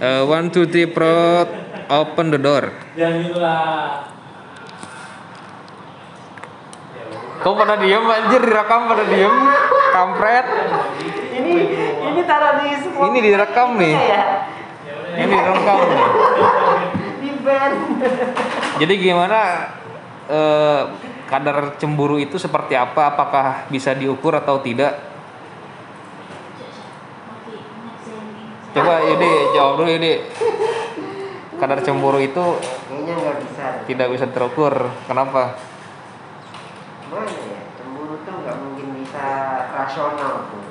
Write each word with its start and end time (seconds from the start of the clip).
Eh, 0.00 0.22
one 0.24 0.48
two 0.48 0.64
three 0.68 0.88
pro 0.88 1.44
open 1.90 2.32
the 2.32 2.40
door. 2.40 2.72
Kau 7.40 7.56
pada 7.56 7.80
diem 7.80 8.04
anjir 8.04 8.40
direkam 8.44 8.84
pada 8.84 9.04
diem 9.08 9.32
kampret. 9.92 10.46
Ini 11.40 11.52
ini 12.12 12.20
taruh 12.28 12.52
di 12.60 12.68
semua. 12.76 13.08
Ini 13.08 13.18
direkam 13.24 13.68
nih. 13.80 13.94
Ya, 13.96 14.24
Ini 15.16 15.24
direkam 15.28 15.78
nih. 15.88 16.04
di 17.20 17.30
band. 17.40 17.76
Jadi 18.76 18.94
gimana 19.00 19.40
eh, 20.28 20.82
kadar 21.28 21.80
cemburu 21.80 22.20
itu 22.20 22.36
seperti 22.36 22.76
apa? 22.76 23.16
Apakah 23.16 23.68
bisa 23.72 23.96
diukur 23.96 24.36
atau 24.36 24.60
tidak? 24.60 25.09
Coba 28.70 28.94
ini 29.02 29.30
jawab 29.50 29.72
dulu 29.78 29.90
ini. 29.90 30.12
Kadar 31.60 31.84
cemburu 31.84 32.16
itu 32.16 32.40
Kayaknya 32.88 33.14
nggak 33.18 33.36
bisa. 33.44 33.64
tidak 33.84 34.08
bisa 34.08 34.26
terukur. 34.30 34.72
Kenapa? 35.04 35.58
Mana 37.10 37.28
ya? 37.28 37.60
Cemburu 37.76 38.14
tuh 38.24 38.34
nggak 38.40 38.56
mungkin 38.56 38.86
bisa 38.96 39.26
rasional 39.68 40.48
tuh. 40.48 40.64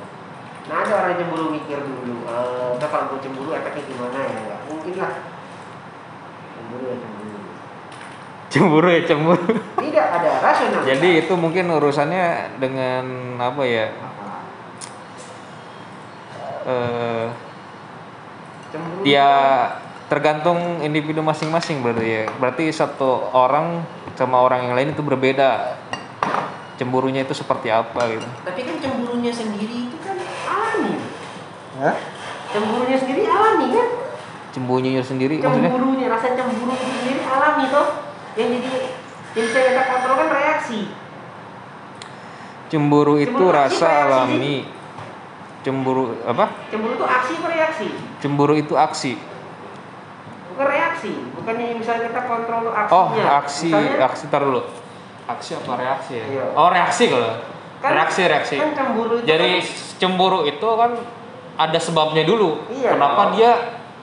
Nah 0.65 0.75
ada 0.81 0.93
orang 1.01 1.15
cemburu 1.15 1.45
mikir 1.51 1.77
dulu. 1.81 2.25
Eh, 2.25 2.67
"Ntar 2.77 2.87
kalau 2.89 3.05
gue 3.11 3.19
cemburu 3.21 3.53
efeknya 3.53 3.83
gimana 3.85 4.17
ya? 4.17 4.37
Nggak 4.39 4.59
mungkin 4.65 4.93
lah. 4.97 5.13
Cemburu 6.55 6.83
ya 6.85 6.95
cemburu. 6.97 7.37
Cemburu 8.49 8.87
ya 8.89 9.01
cemburu. 9.05 9.51
Tidak 9.77 10.07
ada 10.09 10.31
rasional. 10.41 10.81
Jadi 10.87 11.09
itu 11.21 11.33
mungkin 11.35 11.65
urusannya 11.69 12.25
dengan 12.57 13.05
apa 13.37 13.61
ya? 13.61 13.93
Apa? 13.93 14.25
Eh, 16.65 17.25
Cemburu. 18.69 19.01
ya 19.05 19.29
tergantung 20.09 20.81
individu 20.81 21.21
masing-masing 21.21 21.85
berarti 21.85 22.07
ya. 22.07 22.23
Berarti 22.41 22.65
satu 22.73 23.29
orang 23.33 23.85
sama 24.17 24.41
orang 24.41 24.69
yang 24.69 24.73
lain 24.73 24.89
itu 24.97 25.05
berbeda. 25.05 25.77
Cemburunya 26.81 27.27
itu 27.27 27.35
seperti 27.35 27.67
apa 27.69 28.07
gitu. 28.07 28.27
Tapi 28.47 28.61
kan 28.63 28.75
cemburunya 28.79 29.31
sendiri 29.35 29.91
itu 29.91 29.97
kan 29.99 30.15
alami. 30.47 30.95
Hah? 31.83 31.95
Cemburunya 32.49 32.97
sendiri 32.97 33.21
alami 33.27 33.67
kan? 33.75 33.87
Cemburunya 34.49 35.03
sendiri 35.05 35.35
maksudnya? 35.37 35.69
Cemburunya, 35.69 36.07
rasa 36.09 36.27
cemburu 36.33 36.73
itu 36.73 36.89
sendiri 36.89 37.21
alami 37.21 37.63
toh. 37.69 37.87
Yang 38.33 38.49
jadi 38.57 38.69
yang 39.37 39.45
bisa 39.45 39.59
kita 39.61 39.83
kontrol 39.85 40.15
kan 40.17 40.29
reaksi. 40.33 40.79
Cemburu 42.69 43.13
itu 43.21 43.29
Cemburu 43.29 43.53
sih, 43.53 43.59
rasa 43.59 43.85
reaksi 43.85 44.07
alami. 44.09 44.55
Cemburu 45.59 46.15
apa? 46.23 46.45
Cemburu 46.69 46.95
itu 46.95 47.05
aksi 47.05 47.31
apa 47.35 47.47
reaksi? 47.49 47.87
Cemburu 48.19 48.53
itu 48.55 48.73
aksi. 48.73 49.13
Bukan 50.49 50.65
reaksi, 50.65 51.11
bukannya 51.33 51.65
misalnya 51.75 52.11
kita 52.11 52.21
kontrol 52.25 52.67
aksinya. 52.67 52.91
Oh, 52.91 53.07
aksi, 53.37 53.69
Misalnya, 53.71 53.95
aksi 54.03 54.23
tar 54.27 54.41
dulu. 54.43 54.61
Aksi 55.25 55.51
apa 55.55 55.71
reaksi 55.75 56.11
ya? 56.15 56.25
Iya. 56.25 56.43
Oh, 56.51 56.67
reaksi 56.67 57.03
kalau. 57.07 57.31
Kan- 57.79 57.95
reaksi, 57.95 58.21
reaksi. 58.23 58.55
Kan 58.59 58.71
cemburu 58.75 59.13
itu 59.17 59.23
Jadi 59.23 59.51
kan- 59.59 59.95
cemburu 59.95 60.39
itu 60.43 60.67
kan 60.67 60.91
ada 61.55 61.79
sebabnya 61.79 62.23
dulu. 62.23 62.67
Iya. 62.67 62.95
Kenapa 62.95 63.31
dia 63.31 63.51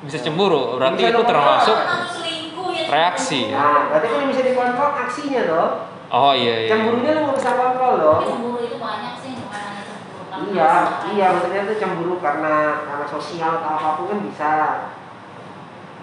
bisa 0.01 0.17
cemburu? 0.19 0.77
Berarti 0.77 1.03
Bisa 1.03 1.13
itu 1.13 1.23
termasuk 1.25 1.77
ya. 1.77 2.89
reaksi. 2.89 3.41
Nah, 3.53 3.89
berarti 3.91 4.07
kan 4.09 4.25
bisa 4.29 4.43
dikontrol 4.43 4.91
aksinya 4.95 5.41
toh. 5.45 5.71
Oh 6.07 6.33
iya 6.33 6.55
iya. 6.65 6.71
Cemburunya 6.71 7.11
lu 7.13 7.21
nggak 7.27 7.37
bisa 7.37 7.51
kontrol 7.53 7.93
loh. 7.99 8.19
Cemburu 8.23 8.59
itu 8.63 8.77
banyak 8.79 9.15
sih, 9.19 9.33
bukan 9.37 9.61
hanya 9.61 9.83
cemburu. 9.85 10.23
Karena 10.25 10.26
Iya, 10.37 10.73
iya 11.11 11.27
maksudnya 11.33 11.63
itu 11.65 11.75
cemburu 11.79 12.21
karena 12.21 12.85
karena 12.85 13.07
sosial 13.07 13.61
atau 13.61 13.71
apa 13.73 13.89
pun 13.97 14.07
kan 14.09 14.19
bisa. 14.21 14.53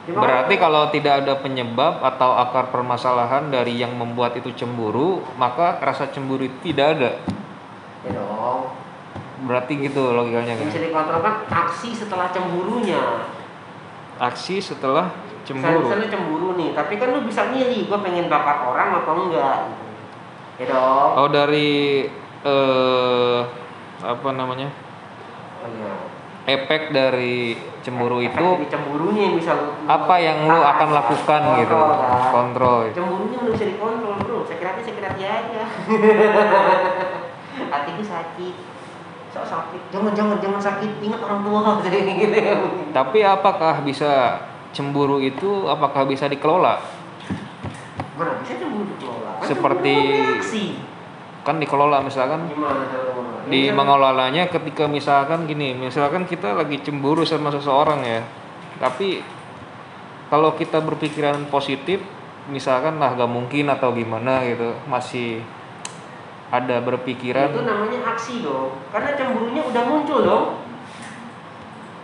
Cuma 0.04 0.20
Berarti 0.20 0.60
kalau 0.60 0.92
tidak 0.92 1.24
ada 1.24 1.40
penyebab 1.40 2.04
atau 2.04 2.36
akar 2.36 2.68
permasalahan 2.70 3.48
dari 3.48 3.80
yang 3.80 3.96
membuat 3.96 4.36
itu 4.36 4.52
cemburu, 4.52 5.24
maka 5.40 5.80
rasa 5.80 6.12
cemburu 6.12 6.44
itu 6.44 6.58
tidak 6.74 7.00
ada. 7.00 7.12
ya 8.04 8.12
dong. 8.12 8.68
Berarti 9.44 9.80
gitu 9.80 10.12
logikanya 10.12 10.56
Yang 10.56 10.68
bisa 10.68 10.80
kan. 10.80 10.86
dikontrol 10.88 11.20
kan 11.24 11.36
aksi 11.48 11.90
setelah 11.96 12.28
cemburunya. 12.32 13.04
Aksi 14.20 14.60
setelah 14.60 15.08
Misalnya, 15.44 15.44
cemburu. 15.48 15.80
misalnya 15.88 16.08
cemburu 16.08 16.50
nih, 16.56 16.70
tapi 16.72 16.94
kan 16.96 17.08
lu 17.12 17.20
bisa 17.24 17.42
milih, 17.48 17.88
gue 17.88 18.00
pengen 18.00 18.28
bakar 18.28 18.64
orang 18.64 19.04
atau 19.04 19.14
enggak. 19.16 19.60
Ya 20.56 20.66
dong. 20.68 21.10
Oh 21.16 21.28
dari 21.28 22.08
eh 22.44 23.40
apa 24.04 24.30
namanya? 24.36 24.68
Oh, 25.64 25.70
iya. 25.72 25.92
Efek 26.44 26.92
dari 26.92 27.56
cemburu 27.80 28.20
Efek 28.20 28.36
itu 28.36 28.48
dari 28.60 28.68
cemburunya 28.68 29.32
yang 29.32 29.36
bisa 29.40 29.56
lu 29.56 29.80
apa 29.88 30.16
yang 30.20 30.44
lu 30.44 30.60
akan 30.60 30.90
lakukan 30.92 31.42
gitu. 31.56 31.72
Kontrol, 31.72 31.96
kan? 31.96 32.32
Kontrol. 32.36 32.80
Cemburunya 32.92 33.38
nggak 33.40 33.54
bisa 33.56 33.66
dikontrol 33.72 34.16
bro. 34.20 34.40
Sakit 34.44 34.68
hati 35.00 35.24
aja. 35.24 35.64
Hatiku 37.72 38.04
sakit. 38.04 38.56
Sok 39.32 39.46
sakit. 39.48 39.82
Jangan 39.90 40.12
jangan 40.12 40.38
jangan 40.44 40.60
sakit. 40.60 40.92
Ingat 41.00 41.22
orang 41.24 41.42
tua 41.48 41.60
gitu. 42.20 42.40
Tapi 42.92 43.20
apakah 43.24 43.80
bisa 43.82 44.44
cemburu 44.76 45.24
itu 45.24 45.64
apakah 45.72 46.04
bisa 46.04 46.28
dikelola? 46.28 46.84
Mana 48.20 48.36
bisa 48.44 48.60
cemburu 48.60 48.84
dikelola? 48.92 49.40
Kan 49.40 49.48
Seperti- 49.48 49.96
cemburu. 50.44 50.92
Kan 51.44 51.60
dikelola 51.60 52.00
misalkan 52.00 52.48
Gimana 52.48 52.84
di 53.50 53.68
kan- 53.68 53.76
mengelolanya 53.76 54.48
ketika 54.48 54.88
misalkan 54.88 55.48
gini, 55.50 55.76
misalkan 55.76 56.24
kita 56.28 56.56
lagi 56.56 56.80
cemburu 56.80 57.28
sama 57.28 57.52
seseorang 57.52 58.02
ya. 58.04 58.22
Tapi 58.80 59.20
kalau 60.32 60.56
kita 60.56 60.82
berpikiran 60.82 61.48
positif, 61.52 62.02
misalkan 62.50 63.00
lah 63.00 63.16
gak 63.16 63.30
mungkin 63.32 63.70
atau 63.72 63.92
gimana 63.96 64.44
gitu, 64.48 64.76
masih 64.88 65.44
ada 66.54 66.78
berpikiran 66.86 67.50
itu 67.50 67.66
namanya 67.66 68.00
aksi 68.14 68.46
dong. 68.46 68.78
Karena 68.94 69.18
cemburunya 69.18 69.62
udah 69.66 69.84
muncul 69.90 70.20
dong. 70.22 70.46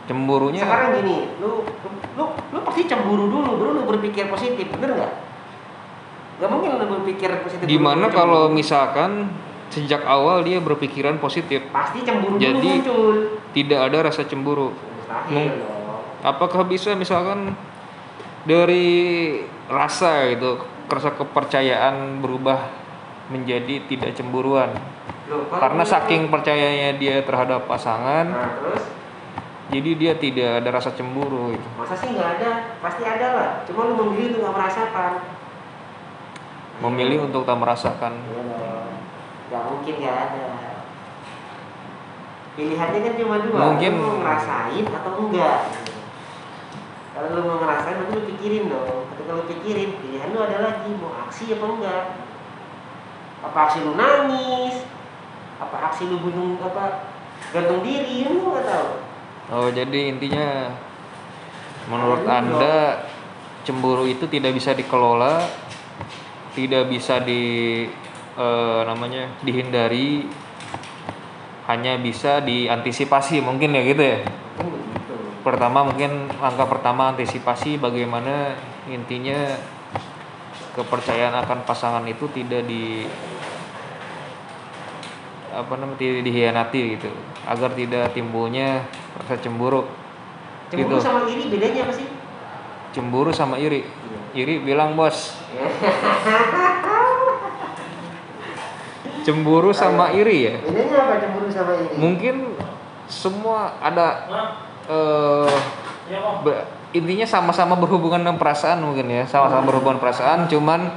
cemburunya 0.10 0.66
Sekarang 0.66 1.06
gini, 1.06 1.38
lu 1.38 1.62
lu 2.18 2.26
lu 2.34 2.60
pasti 2.66 2.90
cemburu 2.90 3.30
dulu, 3.30 3.62
baru 3.62 3.72
lu 3.78 3.84
berpikir 3.86 4.26
positif, 4.26 4.66
bener 4.74 4.98
nggak? 4.98 5.14
Gak 6.42 6.50
mungkin 6.50 6.82
lu 6.82 6.86
berpikir 6.98 7.30
positif. 7.46 7.70
gimana 7.70 8.10
kalau 8.10 8.50
misalkan 8.50 9.30
sejak 9.70 10.02
awal 10.02 10.42
dia 10.42 10.58
berpikiran 10.58 11.18
positif, 11.18 11.62
pasti 11.70 12.02
cemburu 12.02 12.36
dulu 12.36 12.42
Jadi- 12.42 12.74
muncul. 12.82 13.16
tidak 13.54 13.80
ada 13.86 13.98
rasa 14.04 14.22
cemburu. 14.24 14.74
Mustahil. 14.74 15.54
Apakah 16.20 16.66
bisa 16.66 16.94
misalkan 16.94 17.54
dari 18.44 19.40
rasa 19.66 20.28
gitu, 20.28 20.58
rasa 20.86 21.14
kepercayaan 21.14 22.20
berubah 22.20 22.66
menjadi 23.30 23.86
tidak 23.86 24.14
cemburuan? 24.14 24.74
Loh, 25.30 25.46
Karena 25.48 25.86
saking 25.86 26.28
percayanya 26.28 26.98
dia 26.98 27.22
terhadap 27.22 27.64
pasangan, 27.64 28.26
Nah, 28.26 28.50
terus 28.58 28.84
jadi 29.70 29.92
dia 29.94 30.14
tidak 30.18 30.66
ada 30.66 30.70
rasa 30.74 30.90
cemburu 30.92 31.54
gitu. 31.54 31.68
masa 31.78 31.94
sih 31.94 32.10
nggak 32.10 32.42
ada? 32.42 32.52
Pasti 32.82 33.06
ada 33.06 33.28
lah. 33.38 33.50
Cuma 33.64 33.86
lu 33.86 33.94
memilih 33.96 34.34
untuk 34.34 34.42
nggak 34.42 34.56
merasakan. 34.58 35.12
Memilih 36.80 37.18
untuk 37.28 37.44
tak 37.44 37.54
merasakan. 37.56 38.14
Dong. 38.18 38.69
Nggak 39.50 39.64
mungkin 39.66 39.94
nggak 39.98 40.18
ada. 40.30 40.46
Pilihannya 42.54 43.00
kan 43.02 43.14
cuma 43.16 43.36
dua. 43.42 43.60
Mungkin- 43.74 43.96
Lu 43.98 44.04
mau 44.04 44.16
ngerasain 44.22 44.86
atau 44.86 45.12
enggak. 45.26 45.60
Kalau 47.10 47.28
lu 47.34 47.42
mau 47.44 47.58
ngerasain, 47.64 47.96
nanti 47.98 48.14
lu 48.16 48.24
pikirin 48.36 48.70
dong. 48.70 49.10
Ketika 49.16 49.32
lu 49.34 49.44
pikirin, 49.48 49.90
pilihan 49.98 50.30
lu 50.32 50.40
ada 50.44 50.58
lagi 50.62 50.92
mau 51.00 51.14
aksi 51.26 51.56
apa 51.56 51.66
enggak. 51.66 52.04
Apa 53.40 53.58
aksi 53.66 53.78
lu 53.82 53.94
nangis? 53.96 54.76
Apa 55.60 55.92
aksi 55.92 56.08
lu 56.08 56.20
bunuh 56.20 56.60
apa 56.60 57.10
gantung 57.50 57.82
diri? 57.82 58.28
Lu 58.28 58.54
nggak 58.54 58.66
tahu. 58.68 58.90
Oh, 59.50 59.68
jadi 59.74 60.14
intinya 60.14 60.70
menurut 61.90 62.22
Anda 62.28 63.02
cemburu 63.66 64.06
itu 64.06 64.30
tidak 64.30 64.54
bisa 64.54 64.78
dikelola, 64.78 65.42
tidak 66.54 66.86
bisa 66.86 67.18
di 67.24 67.88
eh, 68.40 68.82
namanya 68.88 69.28
dihindari, 69.44 70.24
hanya 71.68 72.00
bisa 72.00 72.40
diantisipasi 72.42 73.44
mungkin 73.44 73.76
ya 73.76 73.84
gitu 73.84 74.02
ya. 74.02 74.20
Kan 74.56 74.66
begitu. 74.72 75.14
Pertama 75.44 75.84
mungkin 75.84 76.32
langkah 76.40 76.66
pertama 76.66 77.12
antisipasi 77.12 77.76
bagaimana 77.78 78.56
intinya 78.88 79.54
kepercayaan 80.74 81.36
akan 81.44 81.68
pasangan 81.68 82.06
itu 82.08 82.26
tidak 82.32 82.64
di 82.64 83.04
apa 85.50 85.74
namanya 85.76 85.98
tidak 85.98 86.22
dihianati 86.24 86.82
gitu 86.96 87.10
agar 87.44 87.74
tidak 87.74 88.14
timbulnya 88.14 88.86
rasa 89.18 89.36
cemburu 89.42 89.84
Cemburu 90.70 91.02
Gitu. 91.02 91.02
sama 91.02 91.26
iri 91.26 91.44
bedanya 91.50 91.82
apa 91.90 91.94
sih? 91.98 92.06
cemburu 92.90 93.32
sama 93.34 93.58
iri 93.58 93.82
iri 94.38 94.62
bilang 94.62 94.94
bos 94.94 95.34
cemburu 99.30 99.70
sama 99.70 100.10
iri 100.10 100.50
ya? 100.50 100.56
Bedanya 100.66 100.98
apa 101.06 101.14
cemburu 101.22 101.48
sama 101.54 101.78
iri? 101.78 101.94
mungkin 102.02 102.36
semua 103.06 103.78
ada 103.78 104.26
eh, 104.90 105.54
be- 106.42 106.66
intinya 106.90 107.26
sama-sama 107.30 107.78
berhubungan 107.78 108.26
dengan 108.26 108.42
perasaan 108.42 108.82
mungkin 108.82 109.06
ya. 109.06 109.24
Sama-sama 109.30 109.70
berhubungan 109.70 110.02
perasaan 110.02 110.50
cuman 110.50 110.90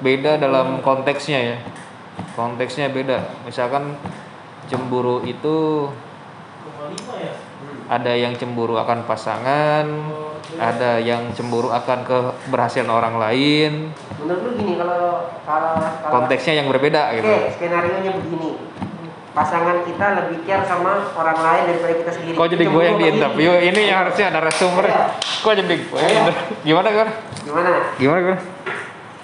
beda 0.00 0.40
dalam 0.40 0.80
konteksnya 0.80 1.38
ya. 1.40 1.56
Konteksnya 2.32 2.88
beda. 2.88 3.20
Misalkan 3.44 4.00
cemburu 4.72 5.20
itu 5.28 5.88
ada 7.90 8.12
yang 8.14 8.32
cemburu 8.38 8.78
akan 8.78 9.02
pasangan 9.02 9.86
ada 10.58 10.98
yang 10.98 11.30
cemburu 11.30 11.70
akan 11.70 12.02
keberhasilan 12.02 12.90
orang 12.90 13.22
lain. 13.22 13.94
Menurut 14.18 14.40
lu 14.42 14.50
gini 14.58 14.74
kalau 14.74 15.30
kalau 15.46 15.78
kalau 15.78 16.10
konteksnya 16.10 16.58
yang 16.58 16.66
berbeda 16.66 17.14
gitu. 17.14 17.30
Oke, 17.30 17.54
skenario 17.54 18.02
nya 18.02 18.12
begini. 18.18 18.58
Pasangan 19.30 19.86
kita 19.86 20.06
lebih 20.18 20.42
care 20.42 20.66
sama 20.66 21.06
orang 21.14 21.38
lain 21.38 21.62
daripada 21.70 21.94
kita 22.02 22.10
sendiri. 22.10 22.34
kok 22.34 22.50
jadi 22.50 22.64
gue 22.66 22.82
yang 22.82 22.98
di 22.98 23.06
interview? 23.14 23.50
ini 23.62 23.80
yang 23.86 23.98
harusnya 24.02 24.26
ada 24.26 24.42
narasumber 24.42 24.84
kok 25.14 25.54
jadi 25.54 25.74
gue 25.86 26.00
yang 26.02 26.14
inter- 26.26 26.46
gimana 26.66 26.88
kan 26.90 27.08
Gimana? 27.46 27.70
gimana 27.94 28.20
kan 28.26 28.38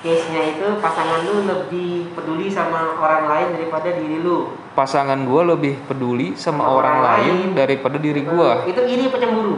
Case-nya 0.06 0.42
itu 0.54 0.66
pasangan 0.78 1.26
lu 1.26 1.50
lebih 1.50 2.14
peduli 2.14 2.46
sama 2.46 2.94
orang 2.94 3.26
lain 3.26 3.48
daripada 3.58 3.90
diri 3.90 4.22
lu. 4.22 4.54
Pasangan 4.76 5.16
gue 5.16 5.42
lebih 5.56 5.74
peduli 5.88 6.36
sama 6.36 6.68
orang 6.68 7.00
lain 7.00 7.56
daripada 7.56 7.96
diri 7.96 8.20
gue 8.22 8.50
Itu 8.68 8.80
iri 8.84 9.08
apa 9.08 9.16
cemburu? 9.16 9.56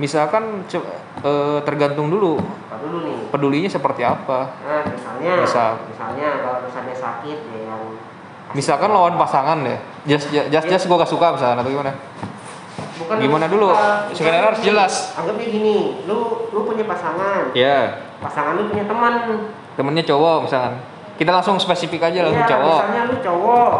misalkan 0.00 0.64
eh, 1.20 1.58
tergantung 1.62 2.08
dulu. 2.08 2.40
Apa 2.40 2.80
dulu 2.80 2.96
nih? 3.04 3.28
pedulinya 3.28 3.68
seperti 3.68 4.02
apa? 4.02 4.56
Nah, 4.64 4.82
misalnya, 4.88 5.32
Misal. 5.44 5.70
misalnya 5.86 6.28
kalau 6.42 6.58
misalnya 6.64 6.96
sakit 6.96 7.38
ya 7.44 7.58
yang 7.68 7.82
misalkan 8.52 8.88
lawan 8.90 9.14
pasangan 9.14 9.58
ya 9.62 9.76
just 10.04 10.28
just 10.32 10.66
just 10.66 10.84
gue 10.88 10.96
gak 10.96 11.06
suka 11.06 11.36
misalkan 11.36 11.60
atau 11.60 11.70
gimana? 11.70 11.92
Bukan 12.92 13.16
Gimana 13.18 13.46
dulu? 13.48 13.68
Skenario 14.12 14.48
harus 14.48 14.62
jelas. 14.62 14.92
Anggapnya 15.14 15.46
gini, 15.48 15.76
lu 16.04 16.48
lu 16.48 16.60
punya 16.62 16.84
pasangan, 16.84 17.50
ya 17.52 18.00
pasangan 18.18 18.56
lu 18.56 18.68
punya 18.68 18.88
teman. 18.88 19.12
temennya 19.74 20.04
cowok 20.06 20.48
misalkan. 20.48 20.74
Kita 21.16 21.30
langsung 21.30 21.60
spesifik 21.60 22.08
aja 22.08 22.24
langsung 22.24 22.44
Iya, 22.44 22.52
cowok. 22.56 22.78
Misalnya 22.80 23.02
lu 23.04 23.16
cowok, 23.20 23.72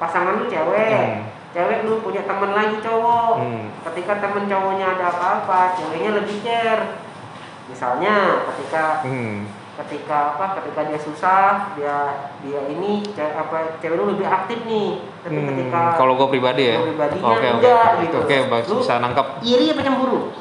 pasangan 0.00 0.40
lu 0.40 0.48
cewek. 0.48 0.96
Hmm. 0.96 1.22
Cewek 1.50 1.84
lu 1.84 2.00
punya 2.00 2.24
teman 2.24 2.50
lagi 2.50 2.80
cowok. 2.80 3.34
Hmm. 3.38 3.64
Ketika 3.84 4.12
temen 4.18 4.48
cowoknya 4.48 4.86
ada 4.96 5.04
apa-apa, 5.12 5.76
ceweknya 5.76 6.16
lebih 6.16 6.40
care. 6.40 6.84
Misalnya 7.68 8.14
ketika 8.50 9.04
hmm. 9.04 9.46
ketika 9.84 10.34
apa? 10.34 10.58
Ketika 10.58 10.80
dia 10.88 10.98
susah, 10.98 11.44
dia 11.76 11.96
dia 12.40 12.60
ini 12.66 13.04
ce- 13.06 13.34
apa 13.34 13.78
cewek 13.78 13.94
lu 13.94 14.10
lebih 14.10 14.26
aktif 14.26 14.64
nih. 14.64 15.04
Tapi 15.20 15.36
Hmm, 15.36 15.48
ketika 15.52 15.80
kalau 15.94 16.16
gue 16.16 16.28
pribadi 16.30 16.62
ya 16.66 16.80
pribadinya 16.80 17.28
oke 17.28 17.36
oke 17.36 17.48
enggak 17.60 17.88
gitu. 18.00 18.16
oke 18.18 18.36
Lu 18.66 18.74
bisa 18.80 18.94
nangkap 18.98 19.26
iri 19.44 19.70
apa 19.70 19.82
cemburu? 19.84 20.32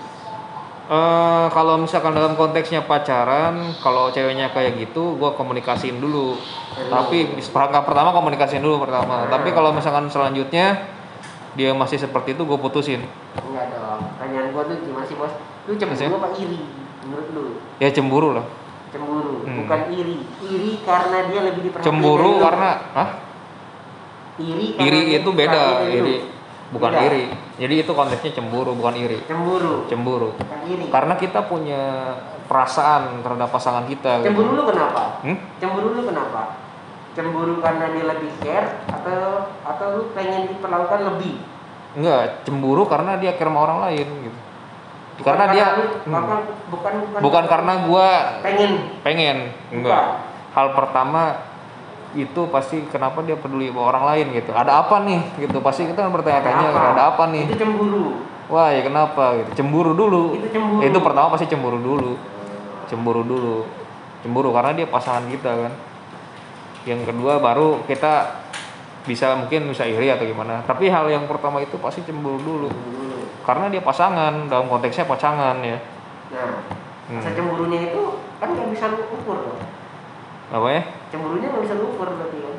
Eh, 0.89 1.47
kalau 1.53 1.77
misalkan 1.77 2.17
dalam 2.17 2.33
konteksnya 2.33 2.81
pacaran, 2.81 3.77
kalau 3.77 4.09
ceweknya 4.09 4.49
kayak 4.49 4.73
gitu, 4.81 5.21
gue 5.21 5.29
komunikasiin 5.37 6.01
dulu. 6.01 6.33
Tapi 6.89 7.29
perangkap 7.53 7.85
pertama 7.85 8.09
komunikasiin 8.09 8.57
dulu 8.65 8.89
pertama. 8.89 9.29
Tapi 9.29 9.53
kalau 9.53 9.69
misalkan 9.69 10.09
selanjutnya 10.09 10.81
dia 11.53 11.77
masih 11.77 12.01
seperti 12.01 12.33
itu, 12.33 12.41
gue 12.41 12.57
putusin. 12.57 13.05
Enggak 13.37 13.69
dong. 13.69 14.01
Pertanyaan 14.17 14.49
gua 14.49 14.65
tuh 14.65 14.81
gimana 14.81 15.05
sih, 15.05 15.13
Bos? 15.13 15.33
Lu 15.69 15.77
cemburu 15.77 16.15
apa 16.17 16.29
iri? 16.41 16.59
Menurut 17.05 17.27
lu? 17.37 17.45
Ya 17.77 17.89
cemburu 17.93 18.29
lah. 18.33 18.45
Cemburu, 18.89 19.45
Hmm. 19.45 19.57
bukan 19.61 19.81
iri. 19.93 20.17
Iri 20.41 20.71
karena 20.81 21.17
dia 21.29 21.39
lebih 21.45 21.61
diperhatiin. 21.69 21.85
Cemburu 21.85 22.31
karena, 22.41 22.69
ah, 22.97 23.09
iri 24.41 24.73
iri 24.73 25.01
itu 25.21 25.29
beda. 25.29 25.85
Iri 25.85 26.17
bukan 26.73 26.91
Beda. 26.97 27.05
iri. 27.05 27.23
Jadi 27.59 27.73
itu 27.83 27.91
konteksnya 27.91 28.31
cemburu, 28.31 28.71
bukan 28.71 28.95
iri. 28.95 29.19
Cemburu, 29.27 29.83
Cemburu. 29.91 30.29
bukan 30.31 30.59
iri. 30.65 30.87
Karena 30.87 31.13
kita 31.19 31.43
punya 31.43 32.15
perasaan 32.47 33.19
terhadap 33.19 33.51
pasangan 33.51 33.83
kita. 33.83 34.23
gitu. 34.23 34.31
Cemburu 34.31 34.51
lu 34.55 34.63
kenapa? 34.63 35.19
Hmm? 35.21 35.37
Cemburu 35.59 35.91
lu 35.91 36.01
kenapa? 36.07 36.55
Cemburu 37.13 37.59
karena 37.59 37.91
dia 37.91 38.05
lebih 38.07 38.31
care 38.39 38.87
atau 38.87 39.51
atau 39.67 39.85
lu 39.91 40.03
pengen 40.15 40.47
diperlakukan 40.47 40.99
lebih? 41.13 41.35
Enggak, 41.99 42.47
cemburu 42.47 42.87
karena 42.87 43.19
dia 43.19 43.35
care 43.35 43.49
sama 43.51 43.59
orang 43.59 43.79
lain 43.91 44.07
gitu. 44.23 44.39
Bukan 45.19 45.35
karena 45.35 45.45
dia 45.51 45.65
lu- 45.75 45.99
hmm. 45.99 46.13
bukan, 46.15 46.39
bukan 46.71 46.93
bukan 47.03 47.19
bukan 47.19 47.43
karena 47.51 47.73
gua 47.83 48.07
pengen 48.39 48.71
pengen 49.03 49.37
Bukan. 49.51 49.75
enggak 49.83 50.03
hal 50.55 50.67
pertama 50.71 51.21
itu 52.17 52.41
pasti 52.49 52.81
kenapa 52.89 53.21
dia 53.21 53.37
peduli 53.37 53.69
sama 53.69 53.93
orang 53.93 54.03
lain 54.15 54.25
gitu. 54.33 54.49
Ada 54.53 54.81
apa 54.81 55.05
nih? 55.05 55.21
Gitu. 55.45 55.57
Pasti 55.61 55.85
kita 55.85 56.05
kan 56.05 56.11
bertanya-tanya 56.13 56.65
Ada 56.69 56.73
apa? 56.73 56.89
ada 56.97 57.03
apa 57.13 57.23
nih? 57.29 57.43
Itu 57.45 57.55
cemburu. 57.57 58.05
wah 58.49 58.73
ya 58.73 58.81
kenapa? 58.81 59.37
Gitu. 59.37 59.61
Cemburu 59.61 59.93
dulu. 59.93 60.33
Itu 60.41 60.47
cemburu. 60.49 60.81
itu 60.81 60.97
pertama 60.97 61.27
pasti 61.29 61.45
cemburu 61.45 61.77
dulu. 61.77 62.11
Cemburu 62.89 63.21
dulu. 63.21 63.57
Cemburu 64.25 64.49
karena 64.49 64.73
dia 64.73 64.87
pasangan 64.89 65.29
kita 65.29 65.51
kan. 65.53 65.73
Yang 66.89 67.13
kedua 67.13 67.37
baru 67.37 67.85
kita 67.85 68.41
bisa 69.05 69.37
mungkin 69.37 69.69
bisa 69.69 69.85
iri 69.85 70.09
atau 70.09 70.25
gimana. 70.25 70.65
Tapi 70.65 70.89
hal 70.89 71.05
yang 71.13 71.29
pertama 71.29 71.61
itu 71.61 71.77
pasti 71.77 72.01
cemburu 72.01 72.41
dulu. 72.41 72.69
Cemburu. 72.69 73.07
karena 73.39 73.65
dia 73.65 73.81
pasangan 73.81 74.45
dalam 74.45 74.69
konteksnya 74.69 75.09
pasangan 75.09 75.57
ya. 75.65 75.77
Nah, 76.29 76.61
Hmm. 77.09 77.17
rasa 77.17 77.33
cemburunya 77.33 77.89
itu 77.89 78.21
kan 78.37 78.53
nggak 78.53 78.69
bisa 78.69 78.93
lu 78.93 79.01
ukur 79.09 79.57
apa 80.53 80.67
ya 80.69 80.81
Cemburunya 81.09 81.47
nggak 81.47 81.63
bisa 81.63 81.73
lu 81.73 81.85
ukur 81.89 82.07
berarti 82.07 82.37
kan. 82.37 82.55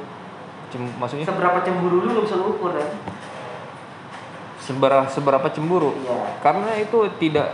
Cem- 0.69 0.95
maksudnya 0.95 1.25
Seberapa 1.25 1.59
cemburu 1.61 1.97
lu 2.01 2.09
nggak 2.11 2.25
bisa 2.25 2.37
lu 2.37 2.47
ukur 2.53 2.73
kan? 2.73 2.91
seberapa 4.61 5.09
seberapa 5.09 5.49
cemburu 5.49 5.91
Iya. 5.97 6.37
karena 6.39 6.71
itu 6.79 6.99
tidak 7.19 7.49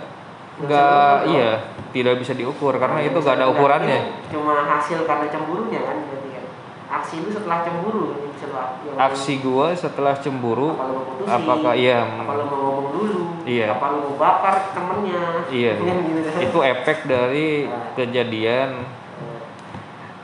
Nggak 0.56 0.88
diukur, 1.22 1.32
iya 1.32 1.50
tidak 1.90 2.14
bisa 2.19 2.32
diukur 2.32 2.72
karena 2.75 3.00
itu 3.02 3.14
nggak 3.14 3.37
ada 3.37 3.46
ukurannya 3.46 4.00
Cuma 4.26 4.64
hasil 4.66 5.04
karena 5.04 5.26
cemburunya 5.26 5.81
kan 5.81 5.96
berarti 6.02 6.28
kan. 6.31 6.44
Aksi 6.93 7.14
lu 7.20 7.28
setelah 7.31 7.58
cemburu 7.60 8.04
yang 8.10 8.96
aksi 8.99 9.32
gua 9.38 9.72
setelah 9.72 10.14
cemburu 10.14 10.72
apa 10.72 10.84
lu 10.87 11.00
putusin, 11.06 11.31
apakah 11.31 11.72
iya 11.72 12.04
apa 12.04 12.32
lu 12.32 12.44
mau 12.44 12.58
ngomong 12.58 12.88
dulu, 12.92 13.20
Iya. 13.44 13.66
apa 13.70 13.87
lu 13.88 13.99
mau 14.02 14.14
bakar 14.16 14.54
temennya, 14.70 15.25
iya 15.49 15.72
Kan 15.75 15.96
gitu 16.10 16.20
kan. 16.26 16.40
itu 16.42 16.58
efek 16.62 16.99
dari 17.06 17.49
Nah. 17.64 17.92
kejadian 17.94 18.70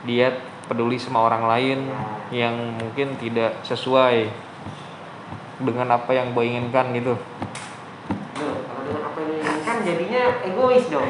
dia 0.03 0.27
peduli 0.65 0.95
sama 0.95 1.19
orang 1.21 1.43
lain 1.45 1.79
yang 2.29 2.55
mungkin 2.73 3.15
tidak 3.15 3.61
sesuai 3.61 4.31
dengan 5.59 5.87
apa 5.93 6.11
yang 6.11 6.31
gue 6.31 6.43
inginkan 6.45 6.91
gitu 6.91 7.13
Loh, 7.13 8.55
kalau 8.63 8.81
dengan 8.83 9.03
apa 9.05 9.17
yang 9.19 9.33
inginkan 9.37 9.75
jadinya 9.81 10.21
egois 10.41 10.85
dong. 10.87 11.07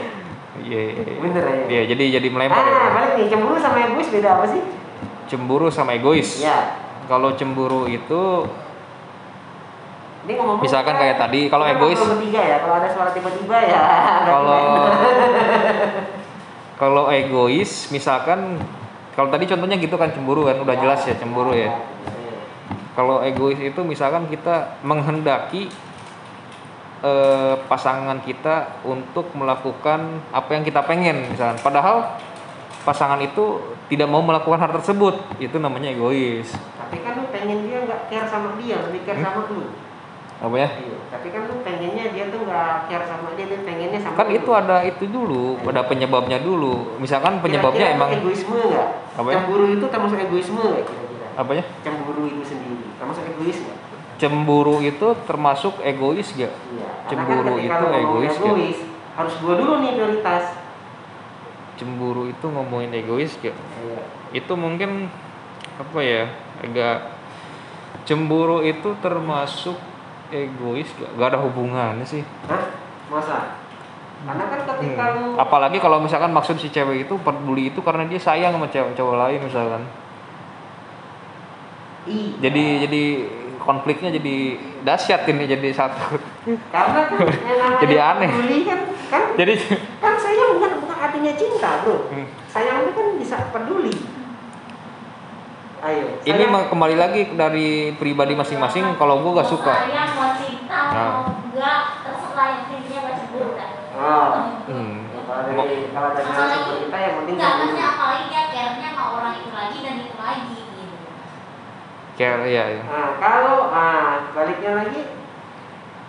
iya 0.59 0.79
iya, 0.87 1.01
iya. 1.01 1.17
Bener 1.17 1.43
ya? 1.43 1.55
Iya, 1.65 1.81
jadi 1.87 2.03
jadi 2.17 2.27
melempar 2.29 2.59
Ah, 2.59 2.67
ya. 2.67 2.89
balik 2.91 3.11
nih 3.15 3.27
cemburu 3.27 3.57
sama 3.57 3.77
egois 3.83 4.07
beda 4.07 4.29
apa 4.33 4.45
sih? 4.47 4.61
cemburu 5.25 5.67
sama 5.67 5.91
egois 5.93 6.29
Iya. 6.39 6.57
kalau 7.05 7.33
cemburu 7.33 7.85
itu 7.85 8.23
Ini 10.23 10.33
ngomong 10.33 10.63
Misalkan 10.63 10.95
kayak 10.95 11.19
tadi, 11.19 11.51
kalau 11.51 11.67
egois- 11.67 11.99
bertiga 11.99 12.39
ya, 12.41 12.57
kalau 12.57 12.75
ada 12.77 12.87
suara 12.87 13.11
tiba-tiba 13.11 13.57
ya. 13.59 13.81
kalau 14.31 14.63
kalau 16.79 17.03
egois 17.09 17.71
misalkan 17.89 18.55
kalau 19.13 19.29
tadi 19.29 19.45
contohnya 19.45 19.77
gitu 19.77 19.93
kan 19.93 20.09
cemburu 20.09 20.45
kan 20.45 20.57
udah 20.57 20.75
jelas 20.75 21.01
ya 21.05 21.13
cemburu 21.15 21.53
ya 21.53 21.69
kalau 22.93 23.21
egois 23.21 23.57
itu 23.57 23.81
misalkan 23.81 24.29
kita 24.29 24.77
menghendaki 24.81 25.69
eh, 27.01 27.55
pasangan 27.65 28.21
kita 28.21 28.81
untuk 28.85 29.33
melakukan 29.33 30.21
apa 30.29 30.49
yang 30.53 30.63
kita 30.63 30.81
pengen 30.83 31.29
misalkan 31.29 31.57
padahal 31.61 32.17
pasangan 32.83 33.19
itu 33.19 33.61
tidak 33.87 34.09
mau 34.09 34.19
melakukan 34.19 34.59
hal 34.59 34.71
tersebut 34.73 35.15
itu 35.37 35.57
namanya 35.57 35.91
egois 35.91 36.51
Tapi 36.77 37.01
kan 37.01 37.17
lu 37.17 37.25
pengen 37.33 37.65
dia 37.65 37.81
nggak 37.81 38.01
care 38.05 38.27
sama 38.29 38.53
dia, 38.61 38.77
lebih 38.85 39.01
care 39.01 39.17
Hmm? 39.17 39.25
sama 39.25 39.41
lu. 39.49 39.65
Apa 40.43 40.55
ya 40.55 40.69
Iya. 40.69 40.97
Tapi 41.13 41.27
kan 41.29 41.41
lu 41.45 41.55
pengennya 41.61 42.05
dia 42.09 42.25
tuh 42.27 42.43
nggak 42.43 42.89
care 42.89 43.05
sama 43.05 43.31
dia, 43.33 43.45
dia 43.47 43.63
pengennya 43.63 43.95
sama 43.95 44.17
kan 44.17 44.27
itu 44.27 44.49
ada 44.51 44.83
itu 44.83 45.05
dulu 45.07 45.55
ada 45.63 45.81
penyebabnya 45.83 46.37
dulu 46.37 46.99
misalkan 46.99 47.39
penyebabnya 47.39 47.87
Kira-kira 47.87 47.97
emang 47.97 48.09
egoisme 48.13 48.57
nggak? 48.59 48.87
Apa 49.13 49.27
ya? 49.29 49.35
Cemburu 49.39 49.65
itu 49.69 49.85
termasuk 49.87 50.17
egoisme 50.19 50.59
nggak 50.59 50.83
kira-kira? 50.83 51.27
apa 51.33 51.51
ya 51.53 51.63
Cemburu 51.81 52.23
itu 52.27 52.43
sendiri 52.43 52.85
termasuk 52.93 53.23
egois 53.25 53.57
nggak? 53.57 53.77
cemburu 54.13 54.75
itu 54.79 55.07
termasuk 55.23 55.73
egois 55.81 56.27
gak 56.29 56.51
Iya. 56.51 56.51
Karena 56.51 57.07
Cemburu 57.09 57.53
kan 57.53 57.63
itu 57.63 57.85
egois 57.95 58.33
egois, 58.35 58.79
harus 59.13 59.33
gua 59.39 59.53
dulu 59.55 59.73
nih 59.79 59.91
prioritas. 59.95 60.43
cemburu 61.73 62.23
itu 62.27 62.45
ngomongin 62.45 62.91
egois 62.93 63.33
gak 63.37 63.55
Iya. 63.55 63.99
itu 64.33 64.53
mungkin 64.53 65.09
apa 65.75 65.99
ya 65.99 66.29
agak 66.59 66.97
cemburu 68.03 68.61
itu 68.61 68.93
termasuk 68.99 69.77
egois 70.33 70.89
gak, 70.91 71.11
gak 71.13 71.27
ada 71.29 71.39
hubungannya 71.39 72.03
sih 72.03 72.25
Hah? 72.45 72.63
Masa? 73.07 73.61
Karena 74.23 74.43
kan 74.47 74.59
ketika 74.65 75.03
Hmm. 75.05 75.15
lu 75.15 75.27
apalagi 75.35 75.77
kalau 75.77 75.99
misalkan 75.99 76.31
maksud 76.31 76.55
si 76.55 76.67
cewek 76.67 77.03
itu 77.03 77.13
peduli 77.17 77.69
itu 77.69 77.79
karena 77.79 78.03
dia 78.03 78.17
sayang 78.17 78.51
sama 78.51 78.65
cewek 78.65 78.93
cowok 78.93 79.15
lain 79.19 79.39
misalkan 79.41 79.83
Iya. 82.03 82.35
jadi 82.41 82.63
jadi 82.83 83.03
konfliknya 83.59 84.11
jadi 84.11 84.35
dahsyat 84.83 85.23
ini 85.25 85.43
jadi 85.45 85.71
satu 85.71 86.19
Karena 86.67 87.07
kan 87.07 87.15
Jadi 87.81 87.95
aneh. 87.95 88.27
peduli 88.29 88.59
kan 88.63 88.79
kan 89.07 89.23
Jadi 89.33 89.53
kan 89.99 90.13
sayang 90.13 90.59
bukan 90.59 90.71
bukan 90.79 90.97
artinya 90.99 91.31
cinta 91.33 91.79
bro. 91.79 92.11
Hmm. 92.11 92.27
Sayang 92.45 92.83
itu 92.83 92.91
kan 92.91 93.07
bisa 93.15 93.37
peduli. 93.51 93.95
Ayo. 95.83 96.15
ini 96.17 96.31
sayang- 96.39 96.47
mah 96.49 96.63
kembali 96.65 96.95
lagi 96.95 97.21
dari 97.33 97.67
pribadi 97.93 98.33
masing-masing. 98.33 98.95
Kalau 98.95 99.19
gua 99.19 99.43
gak 99.43 99.49
suka. 99.49 99.73
sayang 99.75 100.09
mau 100.13 100.31
cinta 100.33 100.79
Nah. 100.89 101.09
mau 101.11 101.21
enggak 101.43 101.79
terserah 102.01 102.47
yang 102.49 102.63
intinya 102.69 102.99
gak 103.01 103.15
cemburu 103.19 103.49
kan 103.53 103.69
Oh. 103.93 104.31
Hmm. 104.65 104.95
Ya, 105.05 105.19
kalau 105.21 105.41
dari 105.45 105.75
kalau 105.87 106.09
dari 106.09 106.25
narasumber 106.25 106.75
kita 106.81 106.97
yang 106.97 107.13
penting 107.19 107.35
Enggak, 107.35 107.51
maksudnya 107.53 107.85
apalagi 107.89 108.23
dia 108.25 108.43
care-nya 108.49 108.89
sama 108.89 109.03
orang 109.13 109.33
itu 109.37 109.49
lagi 109.51 109.77
dan 109.79 109.95
itu 110.01 110.15
lagi 110.17 110.55
gitu. 110.73 110.95
Care 112.13 112.43
ya, 112.47 112.63
ya. 112.71 112.81
Nah, 112.83 113.09
kalau 113.17 113.57
ah 113.69 114.07
baliknya 114.31 114.71
lagi 114.77 115.01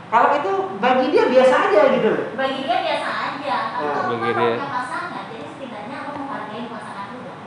kalau 0.06 0.28
itu 0.32 0.52
bagi 0.78 1.06
dia 1.10 1.24
biasa 1.26 1.54
aja 1.66 1.80
gitu. 1.92 2.12
Bagi 2.32 2.60
dia 2.62 2.78
biasa 2.80 3.08
aja, 3.10 3.56
Oh, 3.74 3.82
kalau 3.82 4.02
bagi 4.14 4.30
kan 4.30 4.38
dia. 4.38 4.54
pasangan, 4.62 5.22
jadi 5.26 5.44
setidaknya 5.50 5.96
lo 6.00 6.10
menghargai 6.14 6.64
pasangan 6.68 7.06
lu 7.10 7.18
dong. 7.20 7.40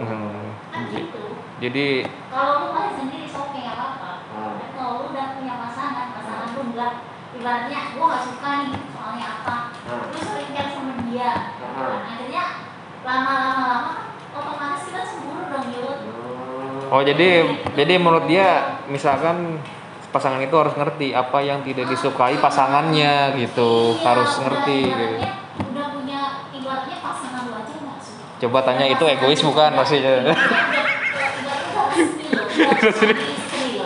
Hmm. 0.00 0.40
Kan 0.66 0.82
J- 0.86 0.96
gitu. 1.04 1.22
Jadi 1.60 2.08
Kalau 2.32 2.52
lu 2.56 2.68
masih 2.72 2.94
sendiri, 2.98 3.26
oke 3.28 3.52
nggak 3.54 3.76
apa-apa. 3.76 4.10
Ah. 4.32 4.52
Dan 4.56 4.68
kalau 4.72 4.92
lu 4.96 5.04
udah 5.12 5.26
punya 5.36 5.54
pasangan, 5.60 6.06
pasangan 6.16 6.48
lu 6.50 6.60
enggak 6.72 6.92
ibaratnya 7.30 7.80
gua 7.94 8.04
gak 8.10 8.22
suka 8.26 8.50
nih 8.66 8.80
soalnya 8.90 9.26
apa 9.38 9.54
Ah. 9.80 10.02
lu 10.08 10.18
sering 10.18 10.50
care 10.50 10.68
sama 10.68 10.92
dia 11.04 11.30
Ah. 11.62 12.00
akhirnya 12.02 12.44
lama-lama 13.00 13.62
lama 13.62 13.92
otomatis 14.30 14.82
kita 14.84 15.00
cemburu 15.06 15.44
dong 15.46 15.66
Yud 15.70 15.98
Oh 16.90 17.00
jadi 17.00 17.46
jadi 17.78 17.94
menurut 17.96 18.26
dia 18.26 18.48
misalkan 18.86 19.62
pasangan 20.10 20.42
itu 20.42 20.52
harus 20.52 20.74
ngerti 20.74 21.14
apa 21.14 21.38
yang 21.38 21.62
tidak 21.62 21.86
disukai 21.86 22.34
pasangannya 22.36 23.38
gitu 23.38 23.94
Iya, 23.94 24.02
harus 24.02 24.30
ngerti 24.36 24.78
gitu. 24.90 25.16
udah 25.70 25.86
punya 25.94 26.20
ibaratnya 26.50 26.96
pasangan 26.98 27.42
lu 27.46 27.54
aja 27.54 27.74
nggak 27.78 27.98
suka 28.02 28.24
Coba 28.38 28.58
tanya 28.60 28.84
itu 28.84 29.04
egois 29.06 29.40
bukan 29.40 29.70
pastinya. 29.70 30.34
Berarti 32.60 33.20
gitu. 33.60 33.84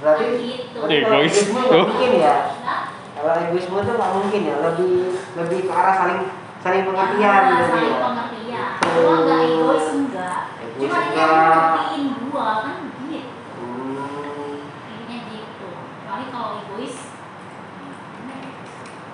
berarti 0.00 0.24
kalau 0.72 0.88
Egois. 0.88 1.28
egoisme 1.28 1.60
nggak 1.60 1.84
mungkin 1.84 2.10
ya. 2.16 2.36
Nah, 2.64 2.82
Kalau 3.20 3.36
egoisme 3.36 3.76
itu 3.76 3.92
nggak 4.00 4.12
mungkin 4.16 4.40
ya. 4.48 4.56
Lebih 4.64 4.92
lebih 5.36 5.58
ke 5.68 5.72
arah 5.72 5.92
saling 5.96 6.20
saling 6.60 6.84
pengertian 6.84 7.28
ah, 7.28 7.44
gitu 7.48 7.64
saling 7.68 7.92
ya. 7.92 8.00
pengertian. 8.00 8.70
Gua 8.80 9.14
nggak 9.24 9.40
egois 9.44 9.86
enggak. 9.92 10.40
Cuma 10.80 10.98
dia 11.12 11.26
ngertiin 11.28 12.04
gua 12.32 12.46
kan 12.64 12.76
gitu. 13.08 13.32
Hmm. 13.60 14.64
Intinya 14.88 15.18
gitu. 15.28 15.68
Kecuali 15.68 16.24
kalau 16.32 16.48
egois 16.64 16.96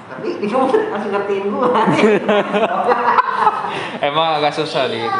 Tapi 0.06 0.38
dia 0.38 0.54
harus 0.54 1.02
ngertiin 1.10 1.44
gua. 1.50 1.68
Emang 4.06 4.38
agak 4.38 4.54
susah 4.54 4.86
di 4.86 5.02
gitu. 5.02 5.18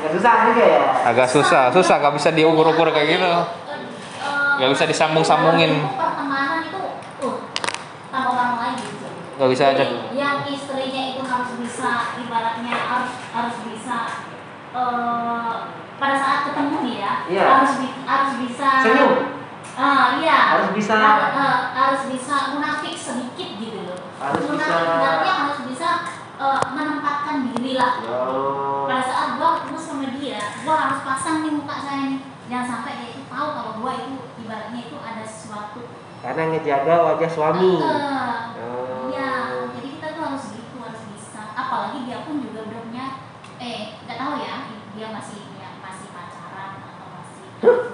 Agak 0.00 0.10
susah 0.10 0.34
juga 0.46 0.64
ya. 0.64 0.80
Agak 1.04 1.28
susah, 1.28 1.62
susah 1.70 1.94
nggak 1.98 2.14
bisa 2.16 2.28
diukur-ukur 2.30 2.88
kayak 2.90 3.08
gitu. 3.14 3.32
Nggak 4.56 4.70
bisa 4.72 4.84
disambung-sambungin. 4.86 5.84
Pertemanan 5.86 6.64
itu 6.64 6.80
uh 7.20 7.36
tambah 8.08 8.32
orang 8.32 8.56
lagi 8.58 8.80
gitu. 8.82 9.08
Nggak 9.36 9.50
bisa 9.50 9.64
aja. 9.70 9.84
Yang 10.10 10.36
istrinya 10.50 11.02
itu 11.10 11.22
harus 11.22 11.50
bisa 11.56 11.90
ibaratnya 12.18 12.74
harus 12.74 13.12
harus 13.30 13.56
bisa 13.66 13.96
eh 14.70 15.52
pada 15.96 16.16
saat 16.16 16.40
ketemu 16.46 16.76
nih 16.80 16.96
ya 16.98 17.12
Iya. 17.28 17.44
harus 17.44 17.72
harus 18.06 18.32
bisa 18.40 18.68
Senyum. 18.80 19.12
Ah 19.76 20.16
iya. 20.16 20.38
Harus 20.56 20.70
bisa. 20.72 20.94
Har- 20.96 21.28
eh, 21.30 21.56
harus 21.72 22.02
bisa 22.08 22.34
munafik 22.52 22.94
sedikit 22.94 23.48
gitu 23.58 23.78
loh. 23.84 24.00
Harus 24.16 24.44
munafik 24.44 24.64
bisa- 24.80 24.96
ibaratnya 24.96 25.32
harus 25.44 25.58
bisa 25.68 25.88
eh, 26.36 26.60
menempatkan 26.72 27.36
diri 27.52 27.76
lah. 27.76 28.00
Oh. 28.02 28.88
pada 28.88 29.06
gua 30.60 30.74
harus 30.78 31.00
pasang 31.02 31.36
nih 31.40 31.52
muka 31.52 31.76
saya 31.76 32.02
nih 32.06 32.20
jangan 32.46 32.66
sampai 32.68 32.92
dia 32.96 33.08
itu 33.12 33.22
tahu 33.24 33.48
kalau 33.50 33.72
gua 33.78 33.92
itu 33.94 34.14
ibaratnya 34.38 34.80
itu 34.82 34.96
ada 34.98 35.22
sesuatu 35.22 35.80
Karena 36.20 36.52
ngejaga 36.52 36.94
wajah 37.02 37.30
suami. 37.30 37.80
Oh. 37.80 39.08
iya 39.08 39.32
jadi 39.72 39.88
kita 39.90 40.06
tuh 40.12 40.22
harus 40.22 40.44
gitu 40.52 40.76
harus 40.78 41.02
bisa 41.10 41.42
apalagi 41.50 42.04
dia 42.04 42.20
pun 42.22 42.38
juga 42.38 42.60
udah 42.62 42.80
punya 42.84 43.06
eh 43.56 43.96
nggak 43.98 44.18
tahu 44.18 44.34
ya 44.38 44.54
dia 44.90 45.06
masih 45.10 45.40
ya, 45.56 45.68
masih 45.80 46.06
pacaran 46.10 46.70
atau 46.78 47.06
masih 47.14 47.44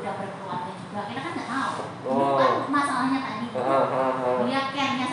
udah 0.02 0.12
berkeluarga 0.16 0.73
juga 0.75 1.00
kita 1.06 1.20
kan 1.20 1.32
nggak 1.32 1.49
tahu 1.49 1.75
itu 1.87 2.06
Oh. 2.06 2.38
kan 2.38 2.52
masalahnya 2.68 3.18
tadi 3.20 3.46
Ah, 3.56 3.62
ah, 3.85 4.12
ah. 4.16 4.38
dia 4.42 4.61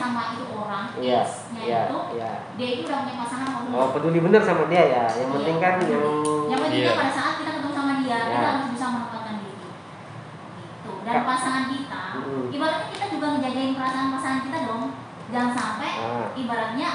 sama 0.04 0.22
itu 0.34 0.44
orang 0.52 0.86
Iya, 0.96 1.22
ex-nya 1.22 1.62
iya, 1.62 1.80
itu 1.86 1.98
iya. 2.14 2.32
dia 2.54 2.68
itu 2.70 2.82
udah 2.84 3.00
punya 3.02 3.16
pasangan 3.18 3.48
belum 3.56 3.72
Oh, 3.74 3.88
peduli 3.90 4.20
bener 4.20 4.42
sama 4.42 4.64
dia 4.68 4.84
ya. 4.86 5.04
Yang 5.08 5.24
Iya. 5.24 5.34
penting 5.34 5.58
kan 5.58 5.74
yang 5.82 6.04
yang 6.46 6.60
penting 6.60 6.80
Iya. 6.80 6.88
dia 6.88 7.00
pada 7.00 7.12
saat 7.12 7.34
kita 7.38 7.52
ketemu 7.54 7.72
sama 7.74 7.94
dia 7.98 8.12
Ya. 8.14 8.28
kita 8.30 8.48
harus 8.50 8.66
bisa 8.70 8.86
menempatkan 8.90 9.36
diri 9.40 9.56
gitu 9.56 10.92
dan 11.02 11.14
Kak. 11.16 11.24
pasangan 11.26 11.66
kita 11.70 12.04
Mm. 12.14 12.46
ibaratnya 12.52 12.88
kita 12.90 13.06
juga 13.10 13.26
ngejagain 13.34 13.72
perasaan 13.74 14.08
pasangan 14.12 14.42
kita 14.44 14.58
dong 14.64 14.84
jangan 15.30 15.52
sampai 15.52 15.92
Ah. 15.98 16.28
ibaratnya 16.34 16.90